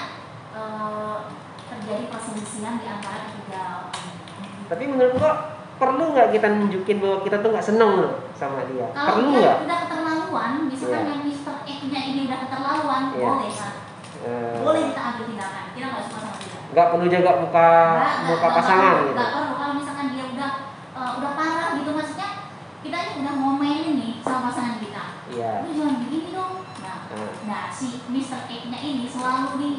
eh, 0.50 1.16
terjadi 1.64 2.04
perselisihan 2.08 2.74
di 2.76 2.86
antara 2.86 3.18
ketiga 3.24 3.60
orang 3.84 4.06
Tapi 4.66 4.84
menurut 4.84 5.12
gua 5.14 5.32
perlu 5.74 6.10
nggak 6.10 6.28
kita 6.30 6.46
nunjukin 6.50 6.98
bahwa 6.98 7.22
kita 7.22 7.38
tuh 7.38 7.50
nggak 7.50 7.62
seneng 7.64 7.90
loh 7.96 8.12
sama 8.32 8.66
dia? 8.66 8.90
kalau 8.90 9.14
perlu 9.16 9.30
nggak? 9.32 9.56
udah 9.62 9.78
keterlaluan 9.80 10.50
misalkan 10.66 11.00
Iya. 11.00 11.10
yang 11.10 11.22
Mister 11.88 11.96
X-nya 11.96 12.02
ini 12.06 12.20
udah 12.28 12.38
keterlaluan 12.44 13.02
Iya. 13.10 13.24
boleh 13.24 13.50
kan 13.50 13.72
Eh, 14.18 14.58
boleh 14.60 14.82
kita 14.90 15.00
ambil 15.00 15.24
tindakan 15.24 15.64
kita 15.72 15.86
nggak 15.88 16.02
suka 16.04 16.18
sama 16.18 16.36
dia 16.36 16.58
nggak 16.68 16.86
perlu 16.90 17.06
jaga 17.08 17.30
muka 17.38 17.68
Nggak, 17.94 18.14
muka 18.18 18.34
nggak, 18.36 18.56
pasangan 18.58 18.82
nggak, 18.82 18.98
gitu. 19.00 19.14
nggak 19.14 19.30
perlu 19.32 19.52
kalau 19.54 19.74
misalkan 19.78 20.06
dia 20.10 20.24
udah 20.26 20.50
eh, 20.92 21.10
udah 21.16 21.30
parah 21.32 21.68
gitu 21.72 21.90
maksudnya 21.94 22.28
kita 22.78 22.96
ini 22.98 23.12
udah 23.16 23.32
ngomelin 23.34 23.92
nih 23.94 24.12
sama 24.20 24.38
pasangan 24.44 24.76
kita 24.78 25.04
Iya. 25.30 25.50
lu 25.62 25.70
jangan 25.72 25.96
begini 26.02 26.28
dong 26.30 26.54
nah 26.78 26.96
Nah, 27.08 27.30
nah 27.46 27.64
si 27.70 27.86
Mr. 28.04 28.40
X 28.44 28.62
nya 28.68 28.78
ini 28.78 29.06
selalu 29.06 29.48
nih 29.56 29.74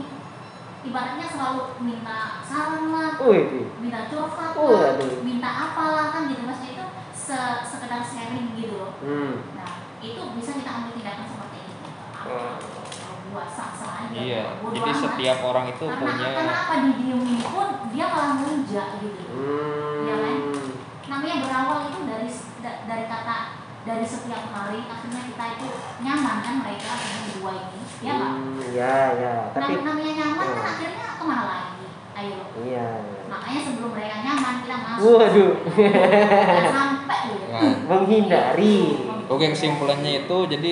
ibaratnya 0.81 1.25
selalu 1.27 1.61
minta 1.79 2.19
saran 2.41 2.89
lah 2.89 3.19
Wih, 3.19 3.67
minta 3.77 4.07
curhat 4.07 4.55
lah 4.55 4.95
aduh. 4.95 5.19
minta 5.21 5.49
apalah 5.51 6.07
kan 6.09 6.21
gitu 6.25 6.41
maksudnya 6.41 6.71
itu 6.73 6.85
se 7.11 7.37
sekedar 7.61 8.01
sharing 8.01 8.55
gitu 8.55 8.79
loh 8.79 8.95
hmm. 8.97 9.51
nah 9.53 9.69
itu 9.99 10.21
bisa 10.33 10.55
kita 10.55 10.71
ambil 10.71 10.95
tindakan 10.95 11.27
aja 12.29 14.09
Iya. 14.09 14.43
Jadi 14.59 14.79
amat. 14.81 14.97
setiap 14.99 15.37
orang 15.43 15.65
itu 15.67 15.85
karena 15.85 16.01
punya 16.01 16.27
karena 16.33 16.55
apa 16.57 16.73
didiemin 16.83 17.37
pun 17.43 17.67
dia 17.89 18.05
malah 18.07 18.31
ngelunjak 18.35 18.87
gitu 18.99 19.23
Iya 19.99 20.15
kan? 20.15 20.35
Hmm. 20.39 20.69
namanya 21.09 21.35
berawal 21.39 21.77
itu 21.85 21.99
dari 22.05 22.29
da- 22.59 22.81
dari 22.85 23.05
kata 23.05 23.37
dari 23.79 24.05
setiap 24.05 24.43
hari 24.47 24.79
akhirnya 24.83 25.21
kita 25.25 25.45
itu 25.55 25.67
nyaman 25.99 26.37
kan 26.39 26.55
mereka 26.59 26.89
dengan 26.95 27.23
dua 27.31 27.51
ini 27.55 27.81
ya 27.99 28.11
nggak 28.13 28.31
Hmm, 28.31 28.59
ya, 28.71 28.95
ya. 29.15 29.33
Tapi 29.51 29.71
Nam- 29.75 29.85
namanya 29.87 30.13
nyaman 30.15 30.45
kan 30.47 30.55
Hmm. 30.55 30.69
akhirnya 30.69 31.07
ke 31.11 31.23
mana 31.23 31.43
lagi 31.45 31.85
ayo 32.15 32.39
iya. 32.59 32.87
makanya 33.25 33.59
sebelum 33.63 33.89
mereka 33.93 34.15
nyaman 34.19 34.53
kita 34.59 34.75
masuk 34.77 35.05
Waduh. 35.15 35.51
Sampai 36.69 37.19
gitu 37.27 37.45
Nah, 37.49 37.73
Menghindari. 37.83 38.77
Oke 39.25 39.45
kesimpulannya 39.47 40.11
itu 40.19 40.37
jadi 40.47 40.71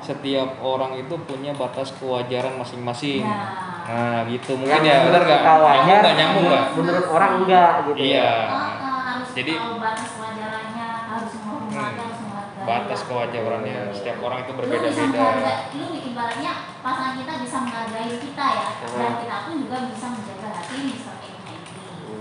setiap 0.00 0.50
orang 0.58 0.96
itu 0.96 1.14
punya 1.22 1.52
batas 1.52 1.92
kewajaran 1.94 2.56
masing-masing. 2.56 3.22
nah 3.22 3.68
Nah 3.80 4.22
gitu 4.24 4.54
mungkin 4.54 4.80
Yang 4.80 4.86
ya 4.86 4.96
benar 5.02 5.22
nggak? 5.24 5.40
Nyambung 5.42 5.98
nggak 5.98 6.14
nyambung 6.14 6.44
nggak? 6.46 6.64
Menurut 6.78 7.06
orang 7.10 7.32
enggak 7.42 7.72
gitu 7.84 7.98
Iya. 7.98 8.22
ya. 8.22 8.30
Oh, 8.46 8.54
oh, 8.54 8.98
harus 9.02 9.28
Jadi- 9.34 9.58
tahu 9.58 9.74
batas 9.76 10.08
kewajarannya 10.14 10.86
harus 11.10 11.32
menghormati 11.36 11.74
Hmm. 11.74 11.98
harus 11.98 12.18
Batas 12.60 13.00
kewajarannya 13.02 13.76
setiap 13.90 14.18
orang 14.20 14.38
itu 14.44 14.52
lu 14.52 14.60
bisa 14.60 14.70
menghargai 15.02 15.08
berbeda-beda. 15.10 15.56
lu 15.74 15.86
ibaratnya 16.06 16.52
pasangan 16.78 17.14
kita 17.16 17.32
bisa 17.40 17.56
menghargai 17.58 18.14
kita 18.14 18.46
ya 18.52 18.66
Hmm. 18.70 18.98
dan 19.00 19.12
kita 19.18 19.36
pun 19.42 19.54
juga 19.58 19.76
bisa 19.90 20.06
menjaga 20.06 20.48
hati 20.54 20.76
Mr. 20.86 21.14
X 21.18 21.34
ini 21.40 21.56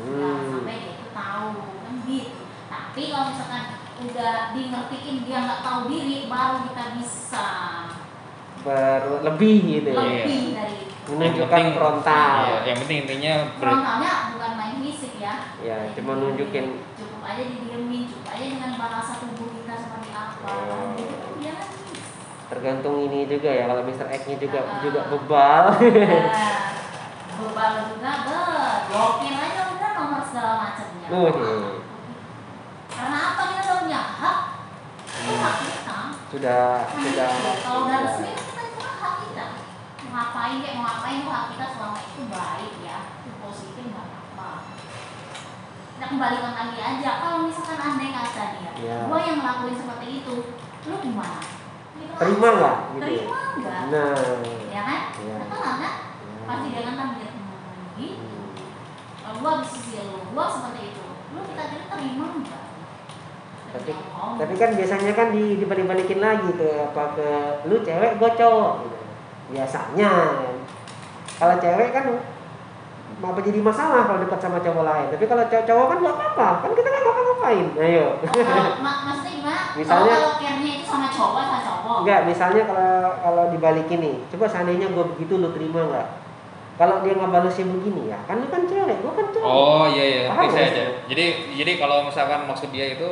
Hmm. 0.09 0.41
Sampai 0.49 0.75
dia 0.79 0.93
itu 0.95 1.07
tahu 1.11 1.49
kan 1.77 1.93
gitu 2.01 2.41
tapi 2.65 3.01
kalau 3.05 3.25
misalkan 3.29 3.63
udah 4.01 4.33
di 4.49 4.61
ngertiin 4.67 5.17
dia 5.23 5.37
nggak 5.39 5.61
tahu 5.61 5.79
diri 5.87 6.17
baru 6.25 6.57
kita 6.65 6.83
bisa 6.95 7.47
Berlebih 8.59 9.57
gitu 9.63 9.89
ya. 9.89 9.97
lebih 9.97 10.41
dari 10.51 10.75
itu 10.77 10.87
Yang 11.01 11.15
Menunjukkan 11.15 11.47
penting- 11.57 11.73
frontal. 11.73 12.35
Iya, 12.37 12.57
yang 12.65 12.77
penting 12.77 12.97
intinya 13.01 13.33
ber- 13.55 13.71
frontalnya 13.71 14.11
bukan 14.29 14.51
main 14.53 14.75
fisik 14.79 15.13
ya 15.17 15.35
Ya, 15.59 15.77
cuma 15.91 16.11
nunjukin 16.15 16.65
cukup 16.93 17.21
aja 17.23 17.41
didiemin 17.41 18.03
cukup 18.05 18.27
aja 18.29 18.45
dengan 18.45 18.71
bahasa 18.75 19.13
tubuh 19.17 19.47
kita 19.49 19.73
seperti 19.75 20.09
apa 20.11 20.43
Oh. 20.45 20.93
gitu 20.93 21.15
dia 21.39 21.53
kan 21.55 21.67
tergantung 22.49 22.95
ini 22.99 23.25
juga 23.25 23.49
ya 23.49 23.63
kalau 23.65 23.83
Mr. 23.83 24.07
X 24.07 24.21
nya 24.25 24.37
juga 24.37 24.59
Ah. 24.61 24.79
juga 24.79 25.01
bebal 25.07 25.63
Nah, 26.29 26.57
berbal 27.37 27.71
juga 27.87 28.11
be 28.21 28.39
blokir 28.85 29.33
aja 29.33 29.61
udah 29.71 29.89
nomor 29.95 30.21
segala 30.21 30.53
macamnya 30.61 31.07
Wih. 31.09 31.87
Karena 32.99 33.19
apa? 33.31 33.41
Kita 33.47 33.61
udah 33.63 33.77
punya 33.79 34.01
hak 34.19 34.37
itu 35.09 35.33
hak 35.39 35.55
kita. 35.63 35.99
Sudah 36.29 36.63
Nah, 36.83 36.99
sudah. 36.99 37.29
itu. 37.31 37.51
kalau 37.63 37.79
udah 37.87 37.97
resmi 38.03 38.31
kita 38.35 38.61
itu 38.67 38.83
hak 38.83 39.13
ngapain 40.09 40.55
kayak 40.59 40.75
mau 40.75 40.83
ngapain 40.89 41.23
tuh 41.23 41.31
hak 41.31 41.45
kita 41.55 41.65
selama 41.71 41.99
itu 42.03 42.21
baik 42.27 42.73
ya? 42.83 42.99
Itu 43.23 43.29
positif 43.39 43.83
nggak 43.87 44.03
apa-apa. 44.03 44.49
Kita 45.95 46.05
kembalikan 46.11 46.53
lagi 46.55 46.79
aja. 46.79 47.09
Kalau 47.23 47.37
misalkan 47.47 47.79
andai 47.79 48.09
kata 48.11 48.43
dia 48.59 48.71
Iya. 48.79 48.97
gua 49.07 49.19
yang 49.23 49.37
ngelakuin 49.39 49.75
seperti 49.75 50.07
itu 50.23 50.35
lu 50.87 50.95
gimana? 51.03 51.39
Gitu. 51.95 52.13
Terima 52.15 52.47
nggak? 52.51 52.75
Gitu 52.95 52.99
ya? 52.99 53.23
terima 53.23 53.39
nggak? 53.59 53.81
Nah 53.91 54.15
ya 54.71 54.81
kan? 54.83 55.01
Iya. 55.19 55.35
Nah, 55.39 55.75
kan? 55.79 55.79
Ya. 55.79 55.91
pasti 56.47 56.67
dia 56.73 56.81
kan 56.81 56.93
kan 56.97 57.07
mikir 57.13 57.29
"Hmm, 57.99 58.15
kalau 59.21 59.35
gua 59.39 59.51
di 59.61 59.65
sisi 59.69 59.91
lu 60.01 60.19
gua 60.33 60.45
seperti 60.49 60.81
itu 60.95 61.03
lu 61.29 61.39
kita 61.45 61.63
kira 61.69 61.85
terima 61.93 62.25
enggak 62.33 62.63
tapi 63.69 63.91
tapi 64.35 64.53
kan 64.55 64.69
biasanya 64.73 65.11
kan 65.11 65.27
di 65.29 65.57
dibalik-balikin 65.57 66.19
lagi 66.19 66.49
ke 66.51 66.69
apa 66.83 67.03
ke 67.13 67.27
lu 67.65 67.79
cewek 67.79 68.17
gue 68.17 68.29
cowok 68.35 68.71
gitu. 68.81 68.97
biasanya 69.49 70.09
kan. 70.09 70.55
kalau 71.37 71.55
cewek 71.57 71.89
kan 71.89 72.05
apa 73.19 73.39
jadi 73.41 73.59
masalah 73.59 74.07
kalau 74.07 74.19
dekat 74.19 74.39
sama 74.39 74.57
cowok 74.57 74.83
lain. 74.85 75.07
Tapi 75.11 75.25
kalau 75.25 75.43
cowok 75.43 75.65
cowok 75.65 75.85
kan 75.85 75.97
nggak 75.99 76.15
apa-apa 76.15 76.47
kan 76.61 76.71
kita 76.71 76.87
nggak 76.87 77.03
ngapa-ngapain. 77.03 77.65
Ayo 77.75 78.07
Oh, 78.15 78.31
kalau 78.31 78.73
mak- 78.85 79.01
maksudnya 79.03 79.33
gimana? 79.35 79.61
Misalnya- 79.75 80.15
kalau 80.15 80.33
care-nya 80.39 80.71
itu 80.71 80.85
sama 80.87 81.07
cowok 81.11 81.41
sama 81.43 81.59
cowok? 81.59 81.97
Enggak 81.99 82.19
misalnya 82.23 82.63
kalau 82.63 82.91
kalau 83.19 83.43
dibalikin 83.51 83.99
nih 83.99 84.15
coba 84.29 84.45
seandainya 84.47 84.87
gue 84.87 85.03
begitu 85.11 85.33
lu 85.35 85.51
terima 85.51 85.81
nggak? 85.83 86.07
Kalau 86.79 87.03
dia 87.03 87.11
nggak 87.11 87.27
balasnya 87.29 87.65
begini 87.67 88.01
ya 88.07 88.19
kan 88.23 88.39
lu 88.39 88.47
kan 88.47 88.61
cewek 88.63 88.97
gue 88.97 89.11
kan 89.11 89.27
cowok. 89.29 89.49
Oh 89.51 89.83
iya 89.85 90.03
iya, 90.05 90.21
Paham 90.31 90.47
nggak 90.47 90.63
aja. 90.71 90.83
Jadi 91.05 91.25
jadi 91.53 91.71
kalau 91.75 91.97
misalkan 92.07 92.47
maksud 92.47 92.69
dia 92.71 92.85
itu 92.87 93.07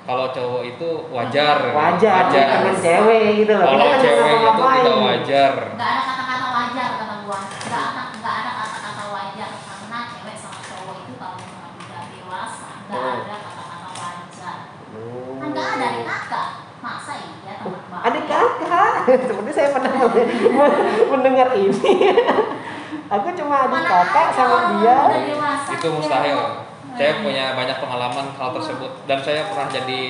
kalau 0.00 0.26
cowok 0.28 0.62
itu 0.66 0.88
wajar. 1.08 1.56
wajar 1.70 2.22
dengan 2.28 2.74
cewek 2.74 3.22
gitu 3.38 3.52
loh 3.52 3.66
Kalau 3.68 3.84
kan 3.84 3.98
cewek 3.98 4.30
itu 4.32 4.50
tidak 4.50 4.96
wajar. 4.98 5.52
nggak 5.70 5.90
ada 5.90 6.02
kata-kata 6.02 6.46
wajar 6.50 6.88
kata 6.96 7.14
gua 7.22 7.38
nggak 7.40 7.84
ada 7.86 8.02
nggak 8.16 8.34
ada 8.36 8.50
kata-kata 8.56 9.02
wajar 9.08 9.50
karena 9.60 9.98
cewek 10.10 10.36
sama 10.36 10.60
cowok 10.62 10.94
itu 11.00 11.12
kalau 11.14 11.36
memang 11.38 11.72
udah 11.76 12.02
dewasa 12.08 12.68
nggak 12.82 12.98
Oh. 12.98 13.14
ada 13.20 13.36
kata-kata 13.38 13.88
wajar 13.94 14.56
Hmm. 14.90 15.38
kan 15.38 15.48
nggak 15.48 15.68
ada 15.70 15.86
adik 15.86 16.04
kakak 16.04 16.48
masa 16.80 17.12
iya 17.14 17.52
teman 17.56 17.80
Adik 18.00 18.24
kakak, 18.24 18.92
seperti 19.28 19.50
saya 19.52 19.68
pernah 19.70 19.92
mendengar 21.12 21.48
ini. 21.52 21.92
Aku 23.12 23.28
cuma 23.34 23.56
adik 23.62 23.84
kakak 23.84 24.26
sama 24.32 24.58
dia. 24.72 24.96
Itu 25.68 25.84
ya. 25.84 25.92
mustahil. 25.92 26.40
Saya 27.00 27.24
punya 27.24 27.44
banyak 27.56 27.76
pengalaman 27.80 28.26
hal 28.36 28.50
tersebut 28.52 28.92
dan 29.08 29.18
saya 29.24 29.48
pernah 29.48 29.72
jadi 29.72 30.00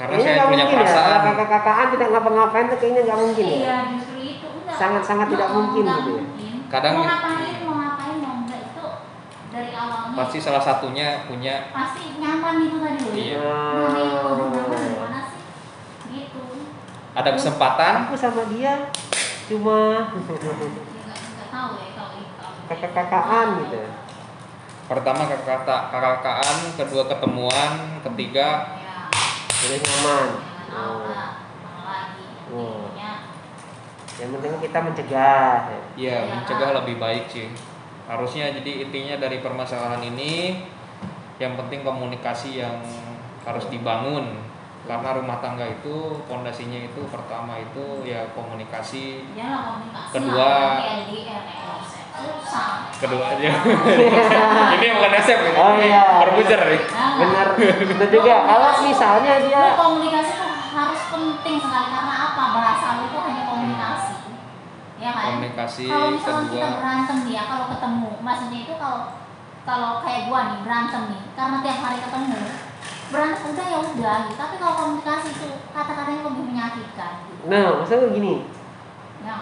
karena 0.00 0.16
saya 0.16 0.48
punya 0.48 0.64
ya, 0.64 0.72
perasaan. 0.72 1.04
kalau 1.04 1.20
kakak-kakaan 1.28 1.86
tidak 1.92 2.08
ngapa-ngapain 2.08 2.66
tuh 2.72 2.78
kayaknya 2.80 3.00
nggak 3.04 3.18
mungkin 3.20 3.44
ya. 3.44 3.52
Iya, 3.60 3.76
justru 3.92 4.16
itu. 4.24 4.48
Sangat-sangat 4.72 5.26
tidak 5.28 5.48
mungkin 5.52 5.84
gitu 5.84 6.10
ya. 6.16 6.24
Kadang- 6.72 6.96
mau 6.96 7.04
ngapain, 7.04 7.54
mau 7.68 7.74
ngapain, 7.76 8.16
mau 8.24 8.34
enggak 8.40 8.60
itu 8.64 8.86
dari 9.52 9.70
awalnya 9.76 10.16
Pasti 10.16 10.38
salah 10.40 10.62
satunya 10.64 11.28
punya 11.28 11.68
pasti 11.76 12.16
nyaman 12.16 12.52
gitu 12.64 12.76
tadi 12.80 12.96
loh. 13.04 13.12
Iya. 13.12 13.52
Nah, 13.76 13.92
itu 13.92 14.28
udah 14.32 14.48
nyaman 14.48 14.78
gimana 14.88 15.18
sih? 15.28 15.40
Gitu. 16.08 16.42
ada 17.10 17.30
kesempatan 17.36 17.94
Aku 18.08 18.16
sama 18.16 18.42
dia 18.48 18.88
cuma 19.52 20.08
Ya, 21.60 21.66
nggak 21.68 21.92
nggak 21.92 22.30
tahu 22.40 22.56
ya 22.56 22.72
kakak-kakaan 22.72 23.48
gitu. 23.60 23.82
pertama 24.88 25.22
kakak 25.28 25.60
kakak-kakaan, 25.66 26.56
kedua 26.74 27.04
ketemuan, 27.06 27.72
ketiga 28.02 28.48
Ya, 28.80 29.06
Udah 29.60 29.78
nyaman. 29.78 30.28
Oh. 30.72 31.04
Oh. 32.50 32.88
Intinya, 32.90 33.12
Yang 34.18 34.30
penting 34.34 34.52
kita 34.64 34.78
mencegah. 34.80 35.56
ya 35.68 35.78
Iya. 35.94 36.18
mencegah 36.32 36.70
lebih 36.82 36.96
baik 36.96 37.28
sih. 37.28 37.48
Harusnya 38.08 38.50
jadi 38.50 38.88
intinya 38.88 39.20
dari 39.20 39.38
permasalahan 39.38 40.00
ini 40.02 40.64
yang 41.38 41.54
penting 41.54 41.84
komunikasi 41.84 42.58
yang 42.58 42.80
harus 43.44 43.68
dibangun 43.68 44.49
karena 44.80 45.08
rumah 45.12 45.38
tangga 45.38 45.62
itu 45.62 45.94
pondasinya 46.24 46.80
itu 46.82 47.04
pertama 47.06 47.56
itu 47.56 48.00
ya 48.02 48.24
komunikasi 48.32 49.28
ya 49.32 49.48
komunikasi 49.62 50.12
Kedua- 50.12 50.80
kedua 52.96 53.24
aja 53.30 53.50
ini 54.76 54.86
bukan 54.90 55.12
SM 55.16 55.40
ini 55.42 55.56
Oh, 55.56 55.72
iya. 55.74 56.04
berbujar 56.20 56.60
nih 56.66 56.82
Nah, 56.90 57.10
Bener, 57.16 57.48
bener 57.86 58.08
juga. 58.10 58.36
Kalau 58.44 58.70
misalnya 58.82 59.34
dia 59.40 59.60
Lu 59.62 59.72
komunikasi 59.78 60.30
tuh 60.34 60.48
harus 60.70 61.00
penting 61.08 61.56
sekali 61.58 61.88
karena 61.90 62.14
apa? 62.26 62.42
Bahasa 62.52 62.86
lu 62.96 63.02
itu 63.06 63.18
hanya 63.18 63.42
komunikasi. 63.44 64.14
Ya 64.96 65.10
kan? 65.10 65.24
komunikasi 65.32 65.84
Kalau 65.86 66.08
misalnya 66.10 66.40
kita 66.42 66.48
kedua 66.60 66.76
berantem 66.76 67.16
nih 67.24 67.32
ya, 67.34 67.42
kalau 67.46 67.64
ketemu, 67.68 68.10
maksudnya 68.20 68.58
itu 68.60 68.74
kalau 68.76 69.00
kalau 69.60 69.90
kayak 70.00 70.22
gua 70.26 70.40
nih 70.46 70.58
berantem 70.60 71.02
nih, 71.08 71.22
karena 71.32 71.56
tiap 71.60 71.78
hari 71.80 71.98
ketemu, 72.00 72.40
berantem 73.10 73.44
udah 73.50 73.66
ya 73.66 73.78
udah 73.82 74.16
gitu. 74.24 74.34
Tapi 74.36 74.54
kalau 74.56 74.74
komunikasi 74.76 75.28
itu 75.30 75.46
kata-katanya 75.70 76.22
lebih 76.24 76.44
menyakitkan 76.46 77.12
gitu. 77.24 77.42
Nah, 77.46 77.66
maksudnya 77.76 78.08
gini, 78.10 78.34
Ya? 79.20 79.36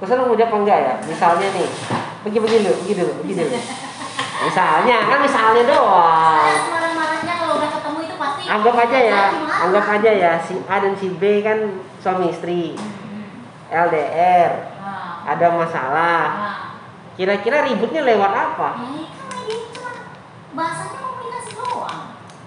Masa 0.00 0.16
lu 0.16 0.24
mau 0.24 0.38
jawab 0.38 0.64
enggak 0.64 0.78
ya? 0.80 0.94
Misalnya 1.04 1.48
nih, 1.52 1.68
pergi-pergi 2.24 2.56
dulu, 2.62 2.72
pergi 2.80 2.94
dulu, 2.96 3.12
pergi 3.20 3.34
dulu. 3.36 3.50
Misalnya, 4.48 4.96
kan 5.04 5.18
misalnya 5.20 5.62
doang. 5.68 6.56
Marah-marahnya 6.72 7.34
kalau 7.36 7.60
udah 7.60 7.70
ketemu 7.70 7.98
itu 8.00 8.14
pasti 8.16 8.40
Anggap 8.48 8.74
aja 8.80 8.98
ya, 8.98 9.20
anggap 9.60 9.86
aja 9.92 10.10
ya, 10.16 10.32
si 10.40 10.56
A 10.64 10.80
dan 10.80 10.96
si 10.96 11.12
B 11.12 11.44
kan 11.44 11.58
suami 12.00 12.32
istri, 12.32 12.72
Hmm. 12.72 13.44
LDR, 13.68 14.80
Nah, 14.80 15.28
ada 15.28 15.46
masalah. 15.52 16.22
nah. 16.32 16.56
Kira-kira 17.12 17.68
ributnya 17.68 18.00
lewat 18.00 18.32
apa? 18.32 18.68
Ya 18.80 19.04
kan 19.76 19.92
bahasanya. 20.56 20.99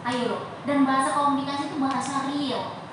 Ayo 0.04 0.24
loh. 0.36 0.42
Dan 0.68 0.84
bahasa 0.84 1.10
komunikasi 1.16 1.72
itu 1.72 1.78
bahasa 1.80 2.28
real. 2.28 2.84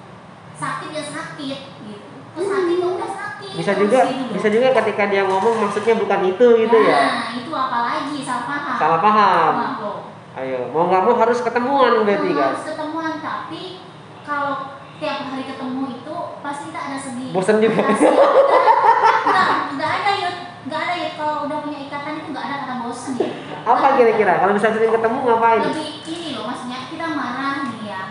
Sakit 0.54 0.88
ya 0.92 1.02
sakit 1.02 1.58
gitu. 1.88 2.10
Terus 2.30 2.46
sakit 2.46 2.76
ya 2.78 2.86
udah 2.86 3.10
sakit. 3.10 3.52
Bisa 3.58 3.72
juga, 3.74 3.98
gitu 4.06 4.32
bisa 4.36 4.48
juga 4.52 4.68
ketika 4.82 5.02
dia 5.10 5.22
ngomong 5.26 5.54
maksudnya 5.66 5.94
bukan 5.98 6.20
itu 6.28 6.46
gitu 6.66 6.76
ya. 6.86 6.94
Nah, 6.94 7.26
itu 7.34 7.50
apalagi 7.50 8.16
salah 8.22 8.44
paham. 8.46 8.76
Salah 8.78 9.00
paham. 9.02 9.52
Nah. 9.58 9.98
Ayo, 10.30 10.70
mau 10.70 10.86
nggak 10.86 11.02
mau 11.02 11.14
harus 11.18 11.42
ketemuan 11.42 12.06
berarti 12.06 12.30
kan. 12.30 12.54
Harus 12.54 12.62
ketemuan 12.62 13.18
tapi 13.18 13.82
kalau 14.22 14.78
tiap 15.02 15.26
hari 15.26 15.44
ketemu 15.48 15.82
itu 15.90 16.14
pasti 16.38 16.62
kita 16.70 16.80
ada 16.86 16.98
sedih. 17.00 17.34
Bosen 17.34 17.58
juga. 17.58 17.82
Enggak, 17.82 19.50
enggak 19.74 19.90
ada 19.90 20.10
yuk. 20.22 20.34
Enggak 20.70 20.80
ada 20.86 20.94
yuk 21.02 21.12
kalau 21.18 21.34
udah 21.50 21.58
punya 21.66 21.78
ikatan 21.82 22.22
itu 22.22 22.28
enggak 22.30 22.46
ada 22.46 22.56
kata 22.62 22.74
bosen 22.86 23.12
ya. 23.18 23.30
Apa 23.66 23.86
kira-kira? 23.98 24.32
Kalau 24.38 24.52
bisa 24.54 24.68
sering 24.70 24.92
ketemu 24.94 25.18
ngapain? 25.26 25.60
lebih 25.66 25.90
ini 26.06 26.28
loh 26.38 26.44
maksudnya 26.46 26.78
kita 26.86 27.06
marah 27.10 27.70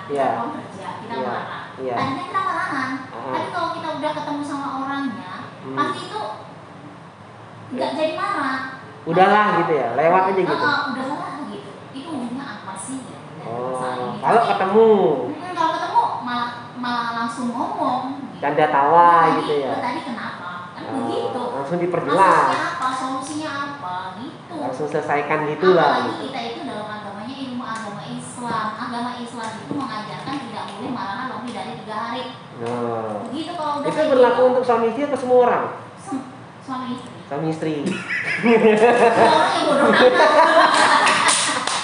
ya 0.09 0.13
Iya. 0.15 0.27
pulang 0.35 0.51
kerja 0.55 0.87
kita 0.99 1.15
marah 1.19 1.63
Iya. 1.77 1.93
tadinya 1.95 2.23
kita 2.23 2.39
marahan 2.41 2.89
Ah. 3.07 3.31
tapi 3.31 3.47
kalau 3.49 3.69
kita 3.71 3.89
udah 3.93 4.11
ketemu 4.13 4.41
sama 4.43 4.67
orangnya 4.79 5.33
Hmm. 5.59 5.75
pasti 5.75 5.99
itu 6.03 6.21
nggak 7.69 7.89
jadi 7.93 8.13
marah 8.15 8.59
Udahlah 9.01 9.63
gitu 9.63 9.73
ya, 9.73 9.87
lewat 9.95 10.23
aja 10.27 10.41
gitu. 10.43 10.53
Ah, 10.59 10.91
udahlah 10.91 11.17
gitu 11.47 11.71
itu 11.93 12.07
ujungnya 12.07 12.45
apa 12.61 12.73
sih 12.75 12.99
ya, 13.01 13.17
Oh, 13.41 14.13
kalau 14.19 14.41
ketemu 14.45 14.87
Mm, 15.31 15.53
kalau 15.55 15.71
ketemu 15.71 16.01
malah 16.21 16.49
malah 16.75 17.09
langsung 17.15 17.47
ngomong 17.49 18.03
gitu. 18.27 18.37
canda 18.39 18.65
tawa 18.67 19.09
Tadi- 19.25 19.35
gitu 19.41 19.53
ya. 19.61 19.71
lu 19.71 19.81
tadi 19.81 19.99
kenapa 20.03 20.49
kan 20.69 20.81
Oh, 20.83 20.93
begitu 21.01 21.41
langsung 21.49 21.79
diperjelas, 21.79 22.49
apa 22.51 22.87
solusinya 22.91 23.49
apa 23.71 23.95
gitu 24.17 24.53
langsung 24.59 24.87
selesaikan 24.87 25.39
gitulah. 25.47 25.89
Apalagi 25.95 26.09
Gitu. 26.11 26.21
kita 26.27 26.39
itu 26.45 26.59
dalam 26.65 26.87
agamanya 26.91 27.35
ilmu 27.39 27.63
agama 27.63 28.01
Islam. 28.49 28.73
Agama 28.81 29.11
Islam 29.15 29.49
itu 29.61 29.73
mengajarkan 29.77 30.35
tidak 30.41 30.63
boleh 30.67 30.89
marahan 30.89 31.27
lebih 31.31 31.51
dari 31.53 31.77
tiga 31.77 31.95
hari. 32.01 32.23
Nah, 32.59 33.21
Begitu 33.29 33.51
kalau 33.53 33.77
udah 33.77 33.85
itu 33.87 34.01
berlaku 34.09 34.33
gitu, 34.35 34.49
untuk 34.49 34.63
suami 34.65 34.85
istri 34.89 35.05
atau 35.05 35.19
semua 35.21 35.37
orang? 35.45 35.63
su- 35.95 36.25
suami 36.59 36.87
istri. 36.91 37.13
Suami 37.29 37.47
istri. 37.47 37.73
Semua 37.85 38.57
orang 39.29 39.53
yang 39.53 39.69
bodoh. 39.69 39.93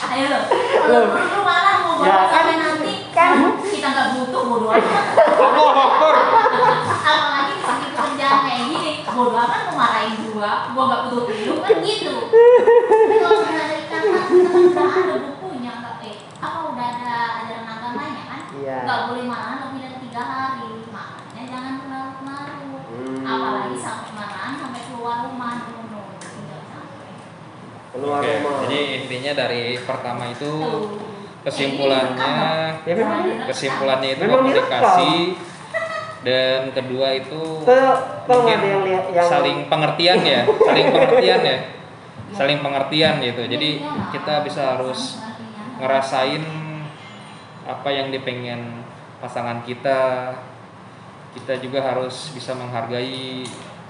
Ayo 0.07 0.25
lo, 0.25 0.39
kalau 0.39 1.05
lu 1.11 1.39
marah 1.43 1.75
mau 1.77 1.93
bodoh 1.93 2.07
Ya, 2.07 2.17
kan- 2.25 2.33
sampai 2.33 2.55
nanti 2.57 2.93
kan. 3.11 3.35
kita 3.61 3.87
nggak 3.87 4.07
butuh 4.15 4.41
bodoh 4.43 4.71
Apalagi 7.05 7.53
sakit 7.59 7.91
kerjaan 7.93 8.39
kayak 8.41 8.63
gini, 8.65 8.91
bodoh 9.05 9.37
amat 9.37 9.61
mau 9.67 9.77
marahin 9.77 10.17
gua, 10.25 10.73
gua 10.73 10.83
nggak 10.83 11.01
butuh 11.05 11.29
hidup 11.29 11.57
kan 11.61 11.77
gitu. 11.79 12.15
Tapi 12.25 13.15
kalau 13.21 13.41
kita 14.25 14.49
kan 14.49 14.63
udah 14.65 14.89
ada 14.89 15.15
bukunya, 15.21 15.71
nggak 15.75 15.95
eh 16.01 16.15
apa 16.37 16.59
udah 16.67 16.74
ada 16.87 17.13
ajaran 17.41 17.65
agamanya 17.67 18.23
kan? 18.25 18.41
Iya. 18.55 18.77
nggak 18.81 18.99
boleh 19.05 19.25
marahan 19.25 19.57
lebih 19.65 19.79
dari 19.81 19.97
tiga 20.01 20.23
hari. 20.23 20.71
Makanya 20.87 21.43
jangan 21.45 21.73
larut-larut 21.85 22.83
Hmm. 22.85 23.19
apalagi 23.21 23.75
sampai 23.75 24.09
marahan 24.13 24.53
sampai 24.55 24.81
keluar 24.85 25.17
rumah 25.23 25.53
sampai. 25.59 27.09
Keluar 27.91 28.19
Oke, 28.19 28.31
rumah. 28.33 28.57
jadi 28.63 28.79
intinya 28.97 29.31
dari 29.37 29.63
pertama 29.79 30.23
itu 30.27 30.51
kesimpulannya 31.41 32.33
Ya, 32.81 32.93
memang- 32.93 33.45
kesimpulannya 33.45 34.09
itu 34.11 34.23
Memang 34.23 34.41
komunikasi. 34.41 35.13
dan 36.21 36.59
kedua 36.71 37.07
itu 37.13 37.41
Tuh, 37.61 37.93
mungkin 38.25 38.57
ada 38.57 38.67
yang 38.67 38.83
lihat 38.83 39.05
yang 39.11 39.27
saling 39.27 39.57
pengertian 39.67 40.19
ya? 40.21 40.41
Saling 40.43 40.85
pengertian 40.89 41.41
ya? 41.41 41.57
Saling 42.35 42.59
pengertian 42.59 43.13
gitu. 43.21 43.41
Jadi 43.45 43.69
kita 44.11 44.41
bisa 44.41 44.75
harus 44.75 45.21
ngerasain 45.77 46.43
apa 47.65 47.89
yang 47.89 48.13
dipengen 48.13 48.85
pasangan 49.17 49.65
kita 49.65 50.31
kita 51.33 51.57
juga 51.59 51.81
harus 51.81 52.29
bisa 52.31 52.53
menghargai 52.53 53.41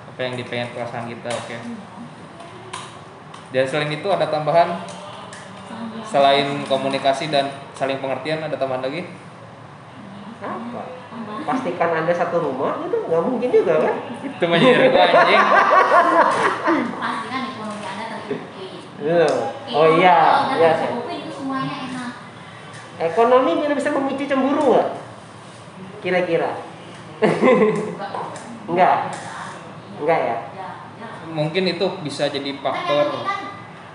apa 0.08 0.20
yang 0.24 0.40
dipengen 0.40 0.72
pasangan 0.72 1.12
kita 1.12 1.28
oke 1.28 1.58
dan 3.52 3.64
selain 3.68 3.92
itu 3.92 4.08
ada 4.08 4.32
tambahan 4.32 4.80
selain 6.08 6.64
komunikasi 6.72 7.28
dan 7.28 7.52
saling 7.76 8.00
pengertian 8.00 8.48
ada 8.48 8.56
tambahan 8.56 8.88
lagi 8.88 9.04
apa? 10.46 10.84
Pastikan 11.46 11.92
anda 11.94 12.14
satu 12.14 12.42
rumah 12.42 12.82
itu 12.84 12.98
nggak 13.06 13.22
mungkin 13.24 13.50
juga 13.52 13.74
kan? 13.82 13.96
itu 14.24 14.46
menyindir 14.46 14.90
gua 14.92 15.04
anjing 15.04 15.44
pastikan 16.96 17.42
ekonomi 17.50 17.86
anda 17.86 18.04
tercukupi 18.08 18.66
Loh. 19.06 19.52
Oh 19.76 19.88
iya, 20.00 20.48
kalau 20.48 20.56
iya. 20.56 20.72
Ekonomi 23.06 23.52
bisa 23.62 23.74
bisa 23.76 23.90
memicu 23.94 24.26
cemburu 24.26 24.74
nggak? 24.74 24.90
Kira-kira? 26.02 26.52
Enggak. 28.70 28.98
Enggak. 30.02 30.20
Ya? 30.26 30.38
Mungkin 31.30 31.64
itu 31.68 31.86
bisa 32.02 32.30
jadi 32.30 32.50
faktor 32.62 33.06
kan 33.26 33.42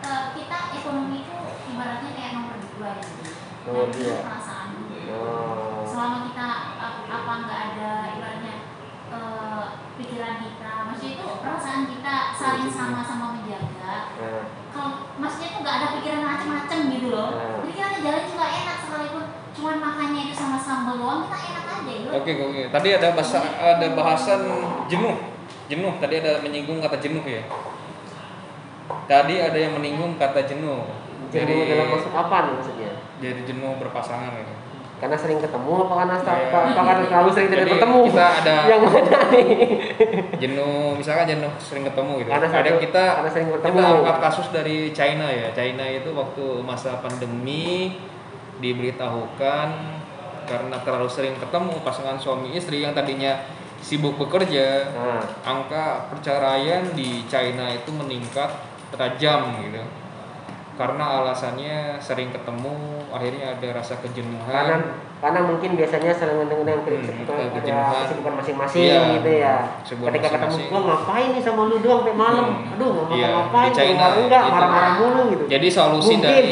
eh, 0.02 0.24
kita 0.34 0.58
ekonomi 0.74 1.22
itu 1.22 1.36
ibaratnya 1.70 2.10
kayak 2.12 2.30
nomor 2.34 2.56
dua 2.58 2.90
ya. 2.98 3.06
Nomor 3.66 3.86
dua. 3.90 4.16
perasaan 4.26 4.68
dulu. 4.74 4.94
Oh. 5.10 5.82
Selama 5.86 6.18
kita 6.30 6.46
ap- 6.78 7.06
apa 7.06 7.32
nggak 7.46 7.60
ada 7.74 7.90
ibaratnya 8.14 8.54
eh, 9.10 9.64
pikiran 9.94 10.34
kita, 10.42 10.72
maksudnya 10.86 11.12
itu 11.16 11.26
perasaan 11.38 11.82
kita 11.86 12.14
saling 12.34 12.70
sama-sama 12.70 13.26
menjaga. 13.38 13.94
Nah, 14.18 14.44
Kalau 14.70 14.90
maksudnya 15.18 15.48
itu 15.50 15.58
nggak 15.62 15.76
ada 15.82 15.86
pikiran 15.98 16.22
macam-macam 16.24 16.78
gitu 16.90 17.08
loh. 17.10 17.30
Hmm. 17.34 17.58
Jadi 17.62 17.72
kita 17.74 17.98
jalan 18.02 18.24
juga 18.26 18.46
enak 18.48 18.78
cuman 19.50 19.76
makannya 19.76 20.22
itu 20.24 20.34
sama 20.34 20.56
sambal 20.56 20.94
doang 20.96 21.20
kita 21.22 21.36
enak 21.36 21.64
aja 21.66 21.90
gitu. 21.90 22.08
Oke 22.12 22.30
oke. 22.40 22.62
Tadi 22.70 22.88
ada 22.92 23.08
bahasa 23.10 23.38
ada 23.56 23.86
bahasan 23.90 24.40
jenuh. 24.86 25.16
Jenuh. 25.66 25.92
Tadi 25.96 26.14
ada 26.18 26.38
menyinggung 26.40 26.78
kata 26.78 26.96
jenuh 26.96 27.22
ya. 27.22 27.42
Tadi 29.06 29.34
ada 29.36 29.54
yang 29.54 29.74
menyinggung 29.74 30.14
kata 30.16 30.42
jenuh. 30.44 30.86
jenuh 31.28 31.46
Jadi 31.46 31.54
dalam 31.68 31.86
maksud 31.88 32.10
apa 32.12 32.36
nih 32.40 32.52
maksudnya? 32.52 32.90
jadi 33.20 33.40
jenuh 33.44 33.76
berpasangan 33.76 34.32
gitu. 34.34 34.54
Karena 34.96 35.16
sering 35.16 35.38
ketemu 35.38 35.72
apa 35.80 35.94
karena 35.94 36.16
Iya. 36.18 36.32
apa, 36.44 36.58
apa 36.66 36.80
karena 36.82 37.04
terlalu 37.06 37.30
sering 37.30 37.48
tidak 37.48 37.66
ketemu? 37.70 37.98
kita 38.06 38.26
ada- 38.34 38.64
yang 38.70 38.80
mana 38.82 39.18
nih? 39.30 39.46
Jenuh 40.36 40.84
misalkan 40.94 41.24
jenuh 41.26 41.52
sering 41.56 41.84
ketemu 41.84 42.12
gitu. 42.18 42.28
Karena 42.28 42.46
ada 42.46 42.60
satu- 42.66 42.80
kita 42.80 43.04
karena 43.14 43.30
sering 43.30 43.48
bertemu. 43.48 43.76
kita 43.76 43.88
angkat 43.94 44.16
kasus 44.20 44.46
dari 44.50 44.76
China 44.90 45.26
ya. 45.26 45.46
China 45.50 45.84
itu 45.86 46.10
waktu 46.10 46.44
masa 46.60 46.90
pandemi 46.98 47.96
diberitahukan 48.60 49.68
karena 50.44 50.76
terlalu 50.80 51.06
sering 51.06 51.34
ketemu 51.36 51.74
pasangan 51.80 52.16
suami 52.16 52.52
istri 52.52 52.80
yang 52.80 52.92
tadinya 52.92 53.38
sibuk 53.78 54.16
bekerja 54.16 54.92
Nah, 54.92 55.22
angka 55.42 56.08
perceraian 56.08 56.84
di 56.92 57.24
China 57.24 57.64
itu 57.66 57.88
meningkat 57.90 58.50
tajam 58.92 59.40
gitu 59.62 59.80
karena 60.74 61.20
alasannya 61.20 62.00
sering 62.00 62.28
ketemu 62.28 62.72
akhirnya 63.10 63.52
ada 63.52 63.68
rasa 63.74 63.94
karena 63.94 64.02
kejenuhan 64.02 64.80
karena 65.20 65.40
mungkin 65.44 65.76
biasanya 65.76 66.08
sering 66.10 66.40
yang 66.64 67.84
Hmm, 67.84 68.00
kesibukan 68.00 68.34
masing-masing 68.40 68.80
Iya, 68.80 69.00
gitu 69.12 69.30
ya. 69.36 69.56
Ketika 69.84 70.28
ketemu 70.30 70.48
masing-masing. 70.48 70.72
gua 70.72 70.80
ngapain 70.80 71.28
nih 71.30 71.42
sama 71.44 71.62
lu 71.68 71.76
doang 71.78 72.00
sampai 72.00 72.16
malam? 72.16 72.46
Hmm. 72.48 72.72
Aduh, 72.72 72.88
nggak 72.96 73.12
Iya, 73.12 73.26
ngapa-ngapain, 73.28 73.68
di 73.68 73.76
China 73.76 73.92
enggak, 73.92 74.10
enggak, 74.16 74.40
gitu. 74.40 74.54
marah-marah 74.56 74.92
mulu 74.96 75.22
gitu. 75.28 75.44
jadi 75.46 75.68
solusi 75.68 76.12
Mungkin. 76.16 76.24
dari 76.24 76.48